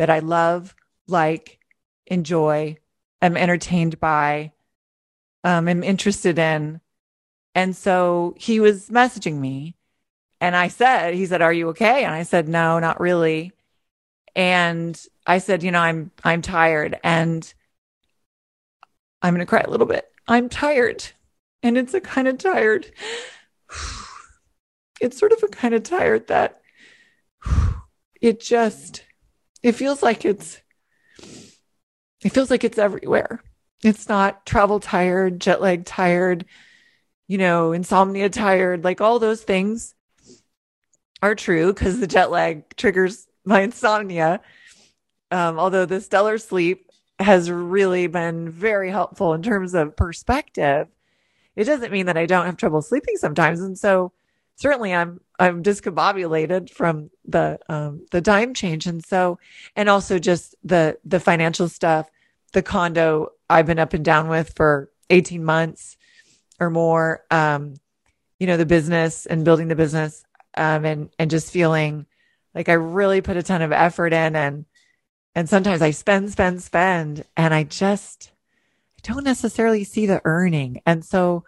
that 0.00 0.08
I 0.08 0.20
love, 0.20 0.74
like, 1.08 1.58
enjoy, 2.06 2.78
am 3.20 3.36
entertained 3.36 4.00
by, 4.00 4.52
um, 5.44 5.68
am 5.68 5.84
interested 5.84 6.38
in. 6.38 6.80
And 7.54 7.76
so 7.76 8.32
he 8.38 8.60
was 8.60 8.88
messaging 8.88 9.40
me 9.40 9.76
and 10.40 10.56
I 10.56 10.68
said, 10.68 11.12
he 11.12 11.26
said, 11.26 11.42
are 11.42 11.52
you 11.52 11.68
okay? 11.68 12.04
And 12.04 12.14
I 12.14 12.22
said, 12.22 12.48
no, 12.48 12.78
not 12.78 12.98
really. 12.98 13.52
And 14.34 14.98
I 15.26 15.36
said, 15.36 15.62
you 15.62 15.70
know, 15.70 15.80
I'm 15.80 16.12
I'm 16.24 16.40
tired 16.40 16.98
and 17.04 17.52
I'm 19.20 19.36
to 19.36 19.44
cry 19.44 19.60
a 19.60 19.68
little 19.68 19.86
bit. 19.86 20.10
I'm 20.26 20.48
tired. 20.48 21.04
And 21.62 21.76
it's 21.76 21.92
a 21.92 22.00
kind 22.00 22.26
of 22.26 22.38
tired. 22.38 22.90
It's 25.02 25.18
sort 25.18 25.32
of 25.32 25.42
a 25.42 25.48
kind 25.48 25.72
of 25.72 25.82
tired 25.82 26.26
that 26.28 26.60
it 28.20 28.38
just 28.38 29.02
it 29.62 29.72
feels 29.72 30.02
like 30.02 30.24
it's 30.24 30.60
it 32.22 32.30
feels 32.30 32.50
like 32.50 32.64
it's 32.64 32.78
everywhere. 32.78 33.42
It's 33.82 34.08
not 34.08 34.44
travel 34.44 34.78
tired, 34.78 35.40
jet 35.40 35.60
lag 35.60 35.86
tired, 35.86 36.44
you 37.28 37.38
know, 37.38 37.72
insomnia 37.72 38.28
tired, 38.28 38.84
like 38.84 39.00
all 39.00 39.18
those 39.18 39.42
things 39.42 39.94
are 41.22 41.34
true 41.34 41.72
because 41.72 41.98
the 41.98 42.06
jet 42.06 42.30
lag 42.30 42.76
triggers 42.76 43.26
my 43.44 43.62
insomnia. 43.62 44.40
Um, 45.30 45.58
although 45.58 45.86
the 45.86 46.00
stellar 46.00 46.38
sleep 46.38 46.90
has 47.18 47.50
really 47.50 48.06
been 48.06 48.50
very 48.50 48.90
helpful 48.90 49.32
in 49.34 49.42
terms 49.42 49.74
of 49.74 49.96
perspective, 49.96 50.88
it 51.56 51.64
doesn't 51.64 51.92
mean 51.92 52.06
that 52.06 52.16
I 52.16 52.26
don't 52.26 52.46
have 52.46 52.56
trouble 52.56 52.82
sleeping 52.82 53.16
sometimes. 53.16 53.60
And 53.60 53.78
so 53.78 54.12
certainly 54.60 54.94
I'm 54.94 55.20
I'm 55.38 55.62
discombobulated 55.62 56.70
from 56.70 57.10
the 57.24 57.58
um, 57.68 58.06
the 58.10 58.20
time 58.20 58.54
change. 58.54 58.86
And 58.86 59.04
so 59.04 59.38
and 59.74 59.88
also 59.88 60.18
just 60.18 60.54
the 60.62 60.98
the 61.04 61.18
financial 61.18 61.68
stuff, 61.68 62.10
the 62.52 62.62
condo 62.62 63.32
I've 63.48 63.66
been 63.66 63.78
up 63.78 63.94
and 63.94 64.04
down 64.04 64.28
with 64.28 64.52
for 64.54 64.90
18 65.08 65.42
months 65.42 65.96
or 66.60 66.70
more. 66.70 67.24
Um, 67.30 67.74
you 68.38 68.46
know, 68.46 68.56
the 68.56 68.66
business 68.66 69.26
and 69.26 69.44
building 69.44 69.68
the 69.68 69.74
business 69.74 70.24
um, 70.56 70.84
and 70.84 71.10
and 71.18 71.30
just 71.30 71.52
feeling 71.52 72.06
like 72.54 72.68
I 72.68 72.74
really 72.74 73.22
put 73.22 73.36
a 73.36 73.42
ton 73.42 73.62
of 73.62 73.72
effort 73.72 74.12
in 74.12 74.36
and 74.36 74.66
and 75.34 75.48
sometimes 75.48 75.80
I 75.80 75.92
spend, 75.92 76.32
spend, 76.32 76.62
spend, 76.62 77.24
and 77.36 77.54
I 77.54 77.62
just 77.62 78.32
I 78.98 79.12
don't 79.12 79.24
necessarily 79.24 79.84
see 79.84 80.04
the 80.04 80.20
earning. 80.24 80.82
And 80.84 81.02
so 81.02 81.44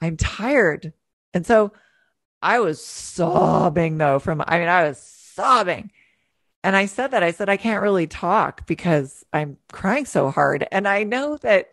I'm 0.00 0.16
tired. 0.16 0.92
And 1.32 1.46
so 1.46 1.72
I 2.42 2.60
was 2.60 2.84
sobbing 2.84 3.98
though 3.98 4.18
from 4.18 4.42
I 4.46 4.58
mean, 4.58 4.68
I 4.68 4.88
was 4.88 4.98
sobbing. 4.98 5.90
And 6.64 6.76
I 6.76 6.86
said 6.86 7.12
that 7.12 7.22
I 7.22 7.30
said 7.30 7.48
I 7.48 7.56
can't 7.56 7.82
really 7.82 8.06
talk 8.06 8.66
because 8.66 9.24
I'm 9.32 9.58
crying 9.72 10.06
so 10.06 10.30
hard. 10.30 10.66
And 10.72 10.88
I 10.88 11.04
know 11.04 11.36
that, 11.38 11.70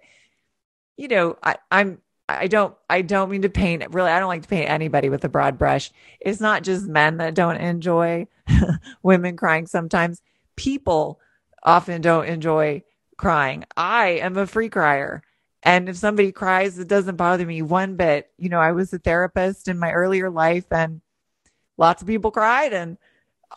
you 0.96 1.08
know, 1.08 1.38
I, 1.44 1.56
I'm 1.72 2.02
I 2.28 2.48
don't 2.48 2.76
I 2.90 3.02
don't 3.02 3.30
mean 3.30 3.44
to 3.44 3.50
paint 3.50 3.84
really 3.94 4.10
I 4.10 4.20
don't 4.20 4.28
like 4.28 4.44
to 4.44 4.48
paint 4.48 4.70
anybody 4.70 5.10
with 5.10 5.24
a 5.26 5.30
broad 5.30 5.58
brush. 5.58 5.92
It's 6.20 6.40
not 6.40 6.64
just 6.64 6.86
men 6.86 7.18
that 7.18 7.36
don't 7.36 7.58
enjoy 7.58 8.28
women 9.04 9.38
crying 9.38 9.68
sometimes. 9.68 10.22
People 10.56 11.20
often 11.64 12.02
don't 12.02 12.26
enjoy 12.26 12.84
crying. 13.18 13.66
I 13.76 14.08
am 14.22 14.38
a 14.38 14.48
free 14.48 14.70
crier. 14.70 15.24
And 15.66 15.90
if 15.90 15.98
somebody 15.98 16.32
cries, 16.32 16.78
it 16.78 16.88
doesn't 16.88 17.16
bother 17.16 17.46
me 17.46 17.64
one 17.64 17.96
bit. 17.96 18.30
You 18.38 18.50
know, 18.50 18.60
I 18.60 18.72
was 18.74 18.94
a 18.94 19.00
therapist 19.00 19.68
in 19.68 19.80
my 19.80 19.92
earlier 19.92 20.30
life 20.30 20.72
and 20.72 21.02
lots 21.76 22.04
of 22.04 22.08
people 22.08 22.30
cried 22.30 22.72
and 22.72 23.00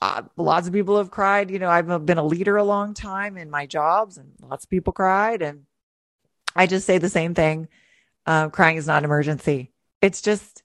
uh, 0.00 0.22
lots 0.38 0.66
of 0.66 0.72
people 0.72 0.96
have 0.96 1.10
cried. 1.10 1.50
You 1.50 1.58
know, 1.58 1.68
I've 1.68 2.06
been 2.06 2.16
a 2.16 2.24
leader 2.24 2.56
a 2.56 2.64
long 2.64 2.94
time 2.94 3.36
in 3.36 3.50
my 3.50 3.66
jobs 3.66 4.16
and 4.16 4.32
lots 4.40 4.64
of 4.64 4.70
people 4.70 4.94
cried. 4.94 5.42
And 5.42 5.66
I 6.56 6.66
just 6.66 6.86
say 6.86 6.96
the 6.96 7.10
same 7.10 7.34
thing 7.34 7.68
uh, 8.24 8.48
crying 8.48 8.78
is 8.78 8.86
not 8.86 8.98
an 8.98 9.04
emergency. 9.04 9.70
It's 10.00 10.22
just, 10.22 10.62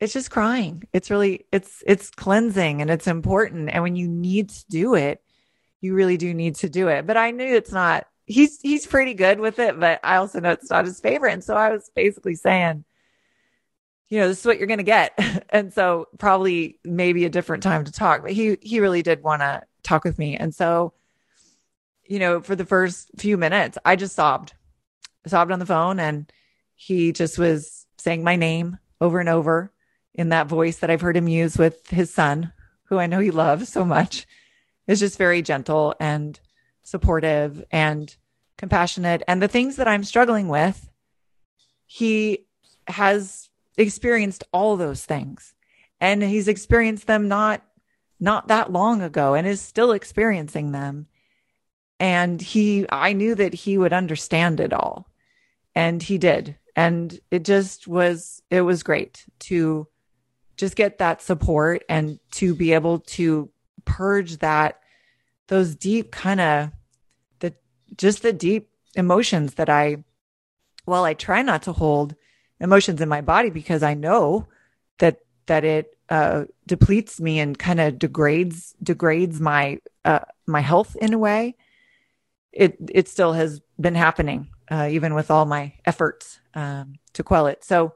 it's 0.00 0.12
just 0.12 0.30
crying. 0.30 0.82
It's 0.92 1.10
really, 1.10 1.46
it's, 1.50 1.82
it's 1.86 2.10
cleansing 2.10 2.82
and 2.82 2.90
it's 2.90 3.06
important. 3.06 3.70
And 3.70 3.82
when 3.82 3.96
you 3.96 4.06
need 4.06 4.50
to 4.50 4.64
do 4.68 4.96
it, 4.96 5.22
you 5.80 5.94
really 5.94 6.18
do 6.18 6.34
need 6.34 6.56
to 6.56 6.68
do 6.68 6.88
it. 6.88 7.06
But 7.06 7.16
I 7.16 7.30
knew 7.30 7.54
it's 7.54 7.72
not, 7.72 8.06
he's, 8.26 8.60
he's 8.60 8.86
pretty 8.86 9.14
good 9.14 9.40
with 9.40 9.58
it, 9.58 9.78
but 9.78 10.00
I 10.02 10.16
also 10.16 10.40
know 10.40 10.52
it's 10.52 10.70
not 10.70 10.84
his 10.84 11.00
favorite. 11.00 11.32
And 11.32 11.44
so 11.44 11.54
I 11.54 11.70
was 11.70 11.90
basically 11.94 12.34
saying, 12.34 12.84
you 14.08 14.20
know, 14.20 14.28
this 14.28 14.40
is 14.40 14.46
what 14.46 14.58
you're 14.58 14.66
going 14.66 14.78
to 14.78 14.84
get. 14.84 15.12
and 15.50 15.72
so 15.72 16.08
probably 16.18 16.78
maybe 16.84 17.24
a 17.24 17.30
different 17.30 17.62
time 17.62 17.84
to 17.84 17.92
talk, 17.92 18.22
but 18.22 18.32
he, 18.32 18.56
he 18.60 18.80
really 18.80 19.02
did 19.02 19.22
want 19.22 19.42
to 19.42 19.62
talk 19.82 20.04
with 20.04 20.18
me. 20.18 20.36
And 20.36 20.54
so, 20.54 20.92
you 22.06 22.18
know, 22.18 22.40
for 22.40 22.54
the 22.54 22.66
first 22.66 23.10
few 23.18 23.36
minutes, 23.36 23.78
I 23.84 23.96
just 23.96 24.14
sobbed, 24.14 24.52
I 25.24 25.30
sobbed 25.30 25.52
on 25.52 25.58
the 25.58 25.66
phone 25.66 25.98
and, 25.98 26.30
he 26.74 27.12
just 27.12 27.38
was 27.38 27.86
saying 27.98 28.22
my 28.22 28.36
name 28.36 28.78
over 29.00 29.20
and 29.20 29.28
over 29.28 29.72
in 30.14 30.30
that 30.30 30.48
voice 30.48 30.78
that 30.78 30.90
I've 30.90 31.00
heard 31.00 31.16
him 31.16 31.28
use 31.28 31.56
with 31.56 31.88
his 31.88 32.12
son, 32.12 32.52
who 32.84 32.98
I 32.98 33.06
know 33.06 33.20
he 33.20 33.30
loves 33.30 33.68
so 33.68 33.84
much. 33.84 34.26
Is 34.86 35.00
just 35.00 35.16
very 35.16 35.40
gentle 35.40 35.94
and 35.98 36.38
supportive 36.84 37.64
and 37.72 38.14
compassionate. 38.56 39.22
And 39.26 39.42
the 39.42 39.48
things 39.48 39.76
that 39.76 39.88
I'm 39.88 40.04
struggling 40.04 40.48
with, 40.48 40.88
he 41.86 42.46
has 42.86 43.50
experienced 43.76 44.44
all 44.52 44.76
those 44.76 45.04
things. 45.04 45.54
And 46.00 46.22
he's 46.22 46.48
experienced 46.48 47.06
them 47.06 47.28
not 47.28 47.62
not 48.20 48.48
that 48.48 48.72
long 48.72 49.02
ago 49.02 49.34
and 49.34 49.46
is 49.46 49.60
still 49.60 49.92
experiencing 49.92 50.72
them. 50.72 51.06
And 52.00 52.40
he, 52.40 52.86
I 52.90 53.12
knew 53.12 53.34
that 53.34 53.54
he 53.54 53.76
would 53.76 53.92
understand 53.92 54.60
it 54.60 54.72
all. 54.72 55.10
And 55.74 56.02
he 56.02 56.18
did. 56.18 56.56
And 56.76 57.18
it 57.30 57.44
just 57.44 57.86
was, 57.86 58.42
it 58.50 58.62
was 58.62 58.82
great 58.82 59.24
to 59.40 59.86
just 60.56 60.76
get 60.76 60.98
that 60.98 61.22
support 61.22 61.84
and 61.88 62.18
to 62.32 62.54
be 62.54 62.72
able 62.72 63.00
to 63.00 63.50
purge 63.84 64.38
that, 64.38 64.80
those 65.54 65.76
deep 65.76 66.10
kind 66.10 66.40
of, 66.40 66.70
the, 67.38 67.54
just 67.96 68.22
the 68.22 68.32
deep 68.32 68.70
emotions 68.96 69.54
that 69.54 69.68
I, 69.68 70.04
well, 70.84 71.04
I 71.04 71.14
try 71.14 71.42
not 71.42 71.62
to 71.62 71.72
hold 71.72 72.16
emotions 72.58 73.00
in 73.00 73.08
my 73.08 73.20
body 73.20 73.50
because 73.50 73.84
I 73.84 73.94
know 73.94 74.48
that, 74.98 75.20
that 75.46 75.64
it 75.64 75.96
uh, 76.08 76.44
depletes 76.66 77.20
me 77.20 77.38
and 77.38 77.56
kind 77.56 77.80
of 77.80 77.98
degrades 77.98 78.74
degrades 78.82 79.40
my 79.40 79.78
uh, 80.04 80.20
my 80.46 80.60
health 80.60 80.96
in 80.96 81.14
a 81.14 81.18
way. 81.18 81.56
It 82.52 82.76
it 82.92 83.08
still 83.08 83.32
has 83.32 83.60
been 83.80 83.94
happening 83.94 84.48
uh, 84.70 84.88
even 84.90 85.14
with 85.14 85.30
all 85.30 85.46
my 85.46 85.72
efforts 85.86 86.40
um, 86.54 86.96
to 87.14 87.22
quell 87.22 87.46
it. 87.46 87.64
So 87.64 87.94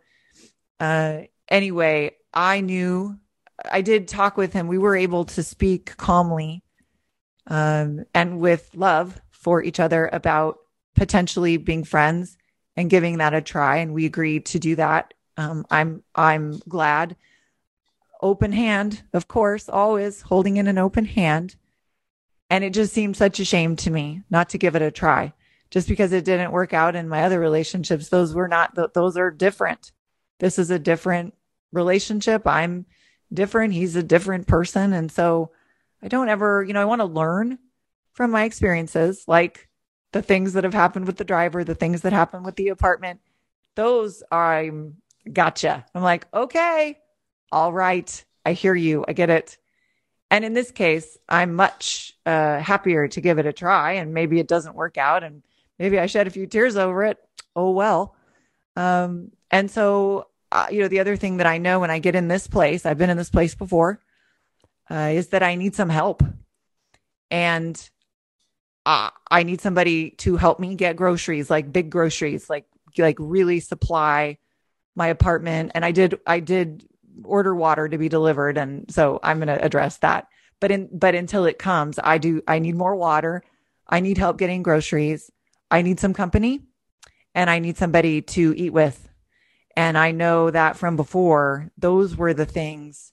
uh, 0.80 1.22
anyway, 1.48 2.16
I 2.32 2.61
knew 2.62 3.18
I 3.70 3.82
did 3.82 4.09
talk 4.09 4.36
with 4.36 4.52
him. 4.54 4.68
We 4.68 4.78
were 4.78 4.96
able 4.96 5.26
to 5.26 5.42
speak 5.42 5.96
calmly 5.96 6.62
um, 7.49 8.05
and 8.14 8.38
with 8.38 8.70
love 8.74 9.20
for 9.30 9.62
each 9.62 9.80
other 9.80 10.09
about 10.12 10.59
potentially 10.94 11.57
being 11.57 11.84
friends 11.84 12.36
and 12.76 12.90
giving 12.90 13.18
that 13.18 13.34
a 13.34 13.40
try. 13.40 13.78
And 13.78 13.92
we 13.92 14.07
agreed 14.07 14.46
to 14.46 14.59
do 14.59 14.76
that. 14.76 15.14
Um, 15.36 15.66
I'm 15.70 16.03
I'm 16.14 16.59
glad 16.68 17.16
open 18.20 18.53
hand, 18.53 19.03
of 19.12 19.28
course, 19.28 19.68
always 19.68 20.22
holding 20.22 20.57
in 20.57 20.66
an 20.66 20.78
open 20.78 21.05
hand. 21.05 21.57
And 22.51 22.64
it 22.64 22.72
just 22.72 22.92
seemed 22.92 23.16
such 23.16 23.40
a 23.40 23.44
shame 23.44 23.76
to 23.76 23.90
me 23.90 24.22
not 24.30 24.51
to 24.51 24.59
give 24.59 24.74
it 24.74 24.82
a 24.82 24.90
try 24.90 25.32
just 25.70 25.88
because 25.88 26.12
it 26.12 26.24
didn't 26.24 26.53
work 26.53 26.72
out 26.72 26.96
in 26.96 27.09
my 27.09 27.24
other 27.24 27.38
relationships. 27.38 28.09
Those 28.09 28.34
were 28.34 28.49
not, 28.49 28.74
those 28.94 29.16
are 29.16 29.30
different. 29.30 29.92
This 30.40 30.59
is 30.59 30.70
a 30.70 30.78
different 30.78 31.34
relationship. 31.72 32.46
I'm 32.46 32.86
different. 33.32 33.74
He's 33.74 33.96
a 33.96 34.03
different 34.03 34.46
person. 34.46 34.94
And 34.94 35.12
so 35.12 35.51
I 36.03 36.09
don't 36.09 36.28
ever, 36.28 36.62
you 36.62 36.72
know, 36.72 36.82
I 36.82 36.86
want 36.86 37.01
to 37.01 37.07
learn 37.07 37.59
from 38.12 38.30
my 38.30 38.44
experiences, 38.44 39.24
like 39.26 39.68
the 40.12 40.22
things 40.22 40.55
that 40.55 40.64
have 40.64 40.74
happened 40.74 41.07
with 41.07 41.16
the 41.16 41.24
driver, 41.24 41.64
the 41.64 41.74
things 41.74 42.03
that 42.03 42.12
happened 42.12 42.44
with 42.44 42.57
the 42.57 42.68
apartment. 42.68 43.20
Those 43.74 44.22
I'm 44.30 44.96
gotcha. 45.32 45.84
I'm 45.94 46.03
like, 46.03 46.26
okay, 46.32 46.99
all 47.53 47.72
right, 47.72 48.24
I 48.44 48.53
hear 48.53 48.74
you. 48.74 49.05
I 49.07 49.12
get 49.12 49.30
it. 49.30 49.59
And 50.30 50.44
in 50.44 50.53
this 50.53 50.70
case, 50.70 51.16
I'm 51.28 51.55
much 51.55 52.14
uh, 52.26 52.59
happier 52.59 53.09
to 53.09 53.20
give 53.20 53.38
it 53.38 53.46
a 53.46 53.53
try. 53.53 53.92
And 53.92 54.12
maybe 54.12 54.38
it 54.38 54.49
doesn't 54.49 54.74
work 54.74 54.99
out, 54.99 55.22
and 55.24 55.42
maybe 55.78 55.99
I 55.99 56.07
shed 56.07 56.26
a 56.26 56.30
few 56.30 56.46
tears 56.46 56.76
over 56.76 57.05
it. 57.05 57.18
Oh 57.57 57.70
well. 57.70 58.14
Um, 58.76 59.32
and 59.51 59.70
so, 59.70 60.28
uh, 60.53 60.66
you 60.70 60.82
know, 60.82 60.88
the 60.88 61.01
other 61.01 61.16
thing 61.16 61.38
that 61.38 61.46
I 61.46 61.59
know 61.59 61.80
when 61.80 61.90
I 61.90 61.99
get 61.99 62.14
in 62.14 62.28
this 62.28 62.46
place, 62.46 62.86
I've 62.86 62.99
been 62.99 63.11
in 63.11 63.16
this 63.16 63.30
place 63.30 63.55
before, 63.55 64.01
uh, 64.91 65.11
is 65.12 65.28
that 65.28 65.43
I 65.43 65.55
need 65.55 65.74
some 65.74 65.89
help, 65.89 66.22
and 67.30 67.91
uh, 68.86 69.11
I 69.30 69.43
need 69.43 69.61
somebody 69.61 70.11
to 70.18 70.36
help 70.36 70.59
me 70.59 70.74
get 70.74 70.97
groceries, 70.97 71.51
like 71.51 71.72
big 71.72 71.91
groceries, 71.91 72.49
like 72.49 72.66
like 72.97 73.16
really 73.18 73.61
supply 73.61 74.39
my 74.95 75.09
apartment. 75.09 75.72
And 75.74 75.84
I 75.84 75.93
did, 75.93 76.18
I 76.26 76.41
did 76.41 76.86
order 77.24 77.55
water 77.55 77.89
to 77.89 77.99
be 77.99 78.09
delivered. 78.09 78.59
And 78.59 78.91
so 78.93 79.20
i'm 79.22 79.39
going 79.39 79.49
to 79.49 79.64
address 79.64 79.99
that. 79.99 80.28
But 80.61 80.70
in 80.70 80.89
but 80.93 81.14
until 81.14 81.45
it 81.45 81.59
comes 81.59 81.99
i 82.03 82.18
do 82.18 82.43
i 82.49 82.59
need 82.59 82.74
more 82.74 82.97
water. 82.97 83.43
I 83.86 84.01
need 84.01 84.18
help 84.18 84.39
getting 84.39 84.62
groceries. 84.62 85.30
I 85.70 85.82
need 85.82 86.01
some 86.01 86.14
company. 86.14 86.61
And 87.34 87.49
i 87.49 87.59
need 87.59 87.76
somebody 87.76 88.22
to 88.22 88.55
eat 88.57 88.72
with. 88.72 89.09
And 89.76 89.97
i 89.97 90.11
know 90.12 90.51
that 90.51 90.76
from 90.76 90.97
before 90.97 91.70
those 91.78 92.16
were 92.16 92.34
the 92.34 92.47
things 92.47 93.12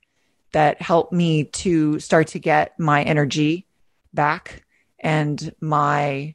that 0.56 0.82
helped 0.82 1.12
me 1.12 1.44
to 1.44 2.00
start 2.00 2.28
to 2.28 2.40
get 2.40 2.80
my 2.80 3.04
energy 3.04 3.68
back 4.14 4.64
and 5.00 5.54
my 5.60 6.34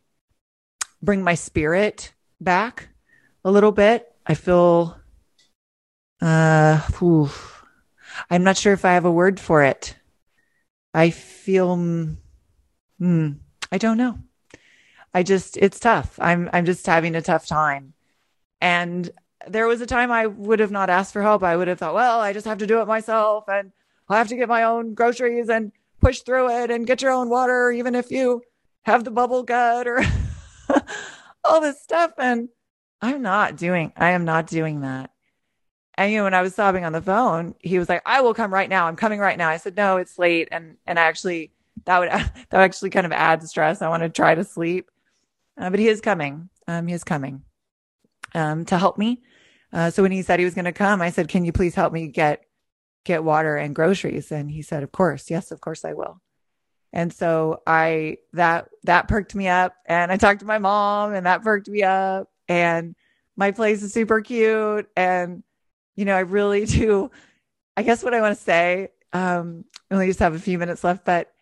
bring 1.03 1.25
my 1.25 1.35
spirit 1.35 2.12
back 2.41 2.89
a 3.45 3.51
little 3.51 3.73
bit 3.73 4.14
i 4.27 4.35
feel 4.35 5.01
uh 6.21 6.81
oof, 7.03 7.64
I'm 8.29 8.45
not 8.45 8.57
sure 8.57 8.73
if 8.73 8.85
I 8.85 8.93
have 8.93 9.05
a 9.05 9.11
word 9.11 9.41
for 9.41 9.62
it. 9.62 9.97
I 10.93 11.11
feel, 11.11 11.77
hmm, 12.99 13.31
I 13.73 13.79
don't 13.79 13.97
know. 13.97 14.18
I 15.14 15.23
just, 15.23 15.57
it's 15.57 15.81
tough. 15.81 16.18
I'm, 16.21 16.51
I'm 16.53 16.66
just 16.66 16.87
having 16.87 17.14
a 17.14 17.23
tough 17.23 17.47
time. 17.47 17.95
And 18.61 19.11
there 19.47 19.66
was 19.66 19.81
a 19.81 19.87
time 19.87 20.11
I 20.11 20.27
would 20.27 20.61
have 20.61 20.71
not 20.71 20.91
asked 20.91 21.12
for 21.12 21.23
help. 21.23 21.43
I 21.43 21.57
would 21.57 21.68
have 21.68 21.79
thought, 21.79 21.95
well, 21.95 22.21
I 22.21 22.33
just 22.33 22.47
have 22.47 22.59
to 22.59 22.66
do 22.66 22.81
it 22.81 22.87
myself 22.87 23.45
and 23.49 23.73
I'll 24.11 24.18
have 24.18 24.28
to 24.28 24.36
get 24.36 24.48
my 24.48 24.64
own 24.64 24.94
groceries 24.94 25.48
and 25.48 25.70
push 26.00 26.20
through 26.20 26.50
it 26.50 26.70
and 26.70 26.86
get 26.86 27.00
your 27.00 27.12
own 27.12 27.30
water, 27.30 27.70
even 27.70 27.94
if 27.94 28.11
you 28.11 28.42
have 28.82 29.04
the 29.04 29.11
bubble 29.11 29.44
gut 29.44 29.86
or 29.86 30.02
all 31.44 31.61
this 31.61 31.80
stuff. 31.80 32.12
And 32.18 32.48
I'm 33.00 33.22
not 33.22 33.56
doing, 33.56 33.92
I 33.96 34.11
am 34.11 34.24
not 34.24 34.48
doing 34.48 34.80
that. 34.80 35.11
And 35.94 36.11
you 36.11 36.18
know, 36.18 36.24
when 36.24 36.34
I 36.34 36.42
was 36.42 36.54
sobbing 36.54 36.84
on 36.84 36.92
the 36.92 37.02
phone, 37.02 37.54
he 37.61 37.78
was 37.78 37.88
like, 37.88 38.00
"I 38.06 38.22
will 38.22 38.32
come 38.32 38.52
right 38.52 38.70
now. 38.70 38.86
I'm 38.86 38.96
coming 38.96 39.20
right 39.20 39.36
now." 39.36 39.50
I 39.50 39.58
said, 39.58 39.76
"No, 39.76 39.98
it's 39.98 40.18
late." 40.18 40.48
And 40.50 40.76
and 40.86 40.98
I 40.98 41.02
actually 41.02 41.52
that 41.84 41.98
would 41.98 42.08
that 42.11 42.32
would 42.52 42.61
actually 42.61 42.88
kind 42.88 43.04
of 43.04 43.12
add 43.12 43.46
stress. 43.46 43.82
I 43.82 43.88
want 43.88 44.02
to 44.02 44.08
try 44.08 44.34
to 44.34 44.42
sleep, 44.42 44.90
uh, 45.58 45.68
but 45.68 45.78
he 45.78 45.88
is 45.88 46.00
coming. 46.00 46.48
Um, 46.66 46.86
he 46.86 46.94
is 46.94 47.04
coming 47.04 47.42
um, 48.34 48.64
to 48.66 48.78
help 48.78 48.96
me. 48.96 49.20
Uh, 49.74 49.90
so 49.90 50.02
when 50.02 50.12
he 50.12 50.22
said 50.22 50.38
he 50.38 50.44
was 50.46 50.54
going 50.54 50.64
to 50.64 50.72
come, 50.72 51.02
I 51.02 51.11
said, 51.11 51.28
"Can 51.28 51.44
you 51.44 51.52
please 51.52 51.74
help 51.74 51.92
me 51.92 52.06
get 52.08 52.44
get 53.05 53.24
water 53.24 53.57
and 53.57 53.74
groceries?" 53.74 54.32
And 54.32 54.51
he 54.51 54.62
said, 54.62 54.82
"Of 54.82 54.92
course, 54.92 55.30
yes, 55.30 55.51
of 55.51 55.61
course 55.61 55.84
I 55.84 55.94
will." 55.94 56.20
And 56.92 57.12
so 57.12 57.62
I 57.66 58.18
that 58.32 58.68
that 58.84 59.09
perked 59.09 59.34
me 59.34 59.48
up, 59.48 59.74
and 59.86 60.11
I 60.11 60.16
talked 60.16 60.40
to 60.40 60.46
my 60.46 60.59
mom, 60.59 61.14
and 61.14 61.26
that 61.26 61.42
perked 61.42 61.68
me 61.68 61.82
up. 61.82 62.28
And 62.48 62.96
my 63.36 63.53
place 63.53 63.82
is 63.82 63.92
super 63.92 64.20
cute, 64.20 64.88
and 64.96 65.42
you 65.96 66.05
know, 66.05 66.16
I 66.16 66.20
really 66.20 66.66
do. 66.66 67.11
I 67.76 67.82
guess 67.82 68.03
what 68.03 68.14
I 68.14 68.20
want 68.20 68.36
to 68.36 68.42
say, 68.42 68.88
um, 69.12 69.64
I 69.90 69.94
only 69.94 70.07
just 70.07 70.18
have 70.20 70.34
a 70.34 70.38
few 70.38 70.59
minutes 70.59 70.84
left, 70.84 71.05
but 71.05 71.32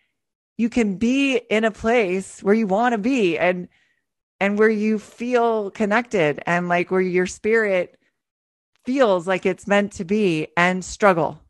you 0.56 0.68
can 0.68 0.96
be 0.96 1.36
in 1.36 1.64
a 1.64 1.70
place 1.70 2.42
where 2.42 2.54
you 2.54 2.66
want 2.66 2.92
to 2.92 2.98
be 2.98 3.38
and 3.38 3.68
and 4.40 4.58
where 4.58 4.68
you 4.68 4.98
feel 4.98 5.70
connected 5.70 6.40
and 6.46 6.68
like 6.68 6.90
where 6.90 7.00
your 7.00 7.26
spirit 7.26 7.98
feels 8.84 9.26
like 9.26 9.46
it's 9.46 9.66
meant 9.66 9.92
to 9.92 10.04
be 10.04 10.48
and 10.56 10.84
struggle. 10.84 11.40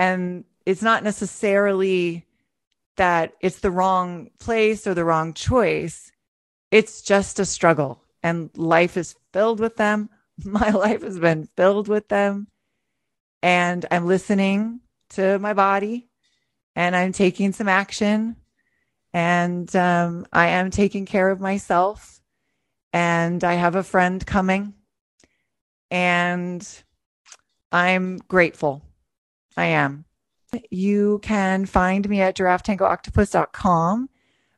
And 0.00 0.46
it's 0.64 0.80
not 0.80 1.04
necessarily 1.04 2.24
that 2.96 3.34
it's 3.42 3.60
the 3.60 3.70
wrong 3.70 4.30
place 4.38 4.86
or 4.86 4.94
the 4.94 5.04
wrong 5.04 5.34
choice. 5.34 6.10
It's 6.70 7.02
just 7.02 7.38
a 7.38 7.44
struggle 7.44 8.02
and 8.22 8.48
life 8.56 8.96
is 8.96 9.14
filled 9.34 9.60
with 9.60 9.76
them. 9.76 10.08
my 10.44 10.70
life 10.70 11.02
has 11.02 11.18
been 11.18 11.50
filled 11.54 11.86
with 11.86 12.08
them. 12.08 12.48
And 13.42 13.84
I'm 13.90 14.06
listening 14.06 14.80
to 15.10 15.38
my 15.38 15.52
body 15.52 16.08
and 16.74 16.96
I'm 16.96 17.12
taking 17.12 17.52
some 17.52 17.68
action 17.68 18.36
and 19.12 19.76
um, 19.76 20.26
I 20.32 20.46
am 20.46 20.70
taking 20.70 21.04
care 21.04 21.28
of 21.28 21.40
myself. 21.40 22.22
And 22.94 23.44
I 23.44 23.52
have 23.52 23.76
a 23.76 23.82
friend 23.82 24.24
coming 24.24 24.72
and 25.90 26.66
I'm 27.70 28.16
grateful. 28.16 28.82
I 29.56 29.66
am. 29.66 30.04
You 30.70 31.20
can 31.22 31.66
find 31.66 32.08
me 32.08 32.20
at 32.20 32.36
giraffetangooctopus.com 32.36 34.10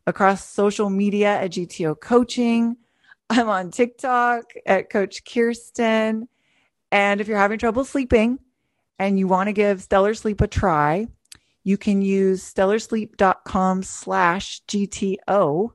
across 0.06 0.48
social 0.48 0.90
media 0.90 1.40
at 1.40 1.52
GTO 1.52 2.00
Coaching 2.00 2.76
I'm 3.32 3.48
on 3.48 3.70
TikTok 3.70 4.52
at 4.66 4.90
Coach 4.90 5.24
Kirsten. 5.24 6.28
And 6.90 7.20
if 7.20 7.28
you're 7.28 7.38
having 7.38 7.58
trouble 7.58 7.82
sleeping 7.82 8.38
and 8.98 9.18
you 9.18 9.26
want 9.26 9.46
to 9.46 9.54
give 9.54 9.80
Stellar 9.80 10.12
Sleep 10.12 10.42
a 10.42 10.46
try, 10.46 11.06
you 11.64 11.78
can 11.78 12.02
use 12.02 12.42
stellarsleep.com 12.42 13.84
slash 13.84 14.62
GTO 14.68 15.70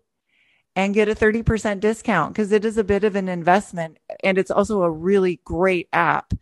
and 0.76 0.93
get 0.93 1.09
a 1.09 1.15
30% 1.15 1.80
discount 1.80 2.34
because 2.34 2.51
it 2.51 2.63
is 2.63 2.78
a 2.78 2.84
bit 2.84 3.03
of 3.03 3.15
an 3.15 3.28
investment 3.28 3.97
and 4.24 4.38
it's 4.38 4.51
also 4.51 4.84
a 4.84 4.91
really 4.91 5.41
great 5.43 5.89
app. 5.91 6.36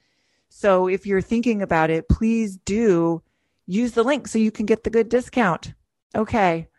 So 0.58 0.88
if 0.88 1.06
you're 1.06 1.20
thinking 1.20 1.62
about 1.62 1.89
it, 1.89 2.08
please 2.08 2.56
do 2.56 3.22
use 3.68 3.91
the 3.91 4.03
link 4.03 4.26
so 4.26 4.39
you 4.39 4.51
can 4.51 4.66
get 4.66 4.86
the 4.86 4.89
good 4.89 5.10
discount. 5.10 5.74
Okay. 6.16 6.70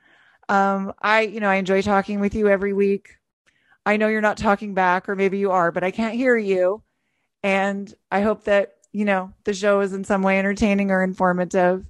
Um, 0.49 0.95
I, 1.03 1.21
you 1.21 1.41
know, 1.41 1.51
I 1.51 1.57
enjoy 1.57 1.83
talking 1.83 2.19
with 2.19 2.35
you 2.35 2.49
every 2.49 2.73
week. 2.73 3.19
I 3.85 3.99
know 3.99 4.09
you're 4.09 4.23
not 4.23 4.39
talking 4.39 4.73
back, 4.73 5.11
or 5.11 5.15
maybe 5.15 5.37
you 5.37 5.51
are, 5.51 5.73
but 5.73 5.85
I 5.85 5.91
can't 5.91 6.15
hear 6.15 6.39
you. 6.39 6.85
And 7.43 7.93
I 8.11 8.23
hope 8.23 8.45
that, 8.45 8.77
you 8.93 9.05
know, 9.05 9.35
the 9.45 9.53
show 9.53 9.81
is 9.81 9.93
in 9.93 10.05
some 10.05 10.23
way 10.23 10.39
entertaining 10.39 10.91
or 10.91 11.03
informative. 11.03 11.87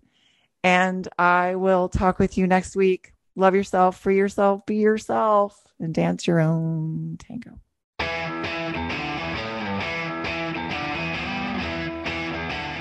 And 0.64 1.07
I 1.16 1.55
will 1.55 1.89
talk 1.89 2.18
with 2.18 2.37
you 2.37 2.49
next 2.49 2.74
week. 2.74 3.12
Love 3.37 3.55
yourself, 3.55 4.01
free 4.01 4.16
yourself, 4.16 4.66
be 4.66 4.78
yourself, 4.78 5.62
and 5.78 5.95
dance 5.95 6.26
your 6.26 6.41
own 6.41 7.16
tango. 7.20 7.61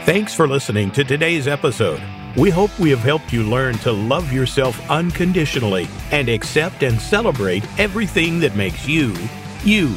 Thanks 0.06 0.36
for 0.36 0.47
listening 0.47 0.91
to 0.91 1.03
today's 1.03 1.47
episode. 1.47 1.99
We 2.38 2.51
hope 2.51 2.78
we 2.78 2.91
have 2.91 2.99
helped 2.99 3.34
you 3.34 3.41
learn 3.41 3.80
to 3.80 3.91
love 3.91 4.32
yourself 4.32 4.80
unconditionally 4.88 5.88
and 6.12 6.30
accept 6.30 6.84
and 6.84 7.01
celebrate 7.01 7.66
everything 7.80 8.39
that 8.41 8.56
makes 8.56 8.88
you, 8.88 9.16
you. 9.64 9.95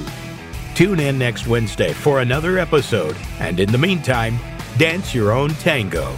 Tune 0.74 0.98
in 0.98 1.18
next 1.18 1.46
Wednesday 1.46 1.92
for 1.92 2.20
another 2.20 2.56
episode, 2.58 3.18
and 3.38 3.60
in 3.60 3.70
the 3.70 3.76
meantime, 3.76 4.38
dance 4.78 5.14
your 5.14 5.30
own 5.30 5.50
tango. 5.50 6.16